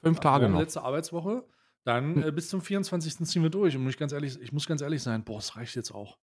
Fünf 0.05 0.19
Tage 0.19 0.49
noch. 0.49 0.59
letzte 0.59 0.83
Arbeitswoche. 0.83 1.43
Dann 1.83 2.21
äh, 2.21 2.31
bis 2.31 2.49
zum 2.49 2.61
24. 2.61 3.25
ziehen 3.25 3.43
wir 3.43 3.49
durch. 3.49 3.75
Und 3.75 3.83
muss 3.83 3.93
ich, 3.93 3.99
ganz 3.99 4.11
ehrlich, 4.11 4.39
ich 4.41 4.51
muss 4.51 4.67
ganz 4.67 4.81
ehrlich 4.81 5.01
sein, 5.01 5.23
boah, 5.23 5.39
es 5.39 5.55
reicht 5.55 5.75
jetzt 5.75 5.91
auch. 5.91 6.17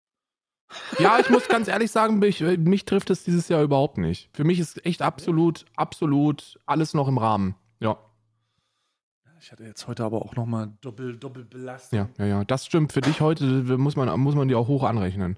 Ja, 0.99 1.19
ich 1.19 1.29
muss 1.31 1.49
ganz 1.49 1.69
ehrlich 1.69 1.91
sagen, 1.91 2.19
mich, 2.19 2.41
mich 2.41 2.85
trifft 2.85 3.11
es 3.11 3.25
dieses 3.25 3.49
Jahr 3.49 3.63
überhaupt 3.63 3.99
nicht. 3.99 4.31
Für 4.33 4.45
mich 4.45 4.59
ist 4.59 4.85
echt 4.87 5.03
absolut, 5.03 5.67
absolut 5.77 6.59
alles 6.65 6.95
noch 6.95 7.09
im 7.09 7.19
Rahmen. 7.19 7.57
Ja. 7.81 7.99
Ich 9.41 9.51
hatte 9.51 9.65
jetzt 9.65 9.89
heute 9.89 10.05
aber 10.05 10.23
auch 10.23 10.37
nochmal 10.37 10.73
doppel, 10.81 11.17
doppel 11.17 11.45
Belastung. 11.45 11.99
Ja, 11.99 12.09
ja, 12.19 12.27
ja. 12.27 12.45
Das 12.45 12.65
stimmt. 12.65 12.93
Für 12.93 13.01
dich 13.01 13.21
heute 13.21 13.45
muss 13.77 13.97
man, 13.97 14.21
muss 14.21 14.37
man 14.37 14.49
die 14.49 14.55
auch 14.55 14.69
hoch 14.69 14.85
anrechnen. 14.85 15.37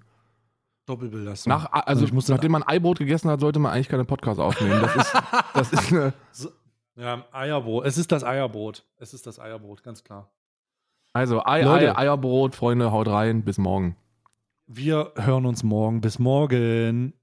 Doppelbelastung. 0.86 1.50
Nach, 1.50 1.72
also, 1.72 2.04
ich 2.04 2.12
musste 2.12 2.32
nachdem 2.32 2.52
man 2.52 2.62
Eibrot 2.62 2.98
gegessen 2.98 3.30
hat, 3.30 3.40
sollte 3.40 3.58
man 3.58 3.72
eigentlich 3.72 3.88
keine 3.88 4.04
Podcast 4.04 4.38
aufnehmen. 4.38 4.82
Das 4.82 4.96
ist, 4.96 5.14
das 5.54 5.72
ist 5.72 5.92
eine. 5.92 6.12
So, 6.32 6.50
ja, 6.96 7.24
Eierbrot. 7.32 7.86
Es 7.86 7.98
ist 7.98 8.12
das 8.12 8.24
Eierbrot. 8.24 8.84
Es 8.96 9.14
ist 9.14 9.26
das 9.26 9.38
Eierbrot, 9.38 9.82
ganz 9.82 10.04
klar. 10.04 10.30
Also, 11.12 11.44
Ei, 11.44 11.62
Leute. 11.62 11.96
Ei, 11.96 12.02
Eierbrot, 12.02 12.54
Freunde, 12.54 12.90
haut 12.90 13.08
rein. 13.08 13.44
Bis 13.44 13.58
morgen. 13.58 13.96
Wir 14.66 15.12
hören 15.16 15.46
uns 15.46 15.62
morgen. 15.62 16.00
Bis 16.00 16.18
morgen. 16.18 17.14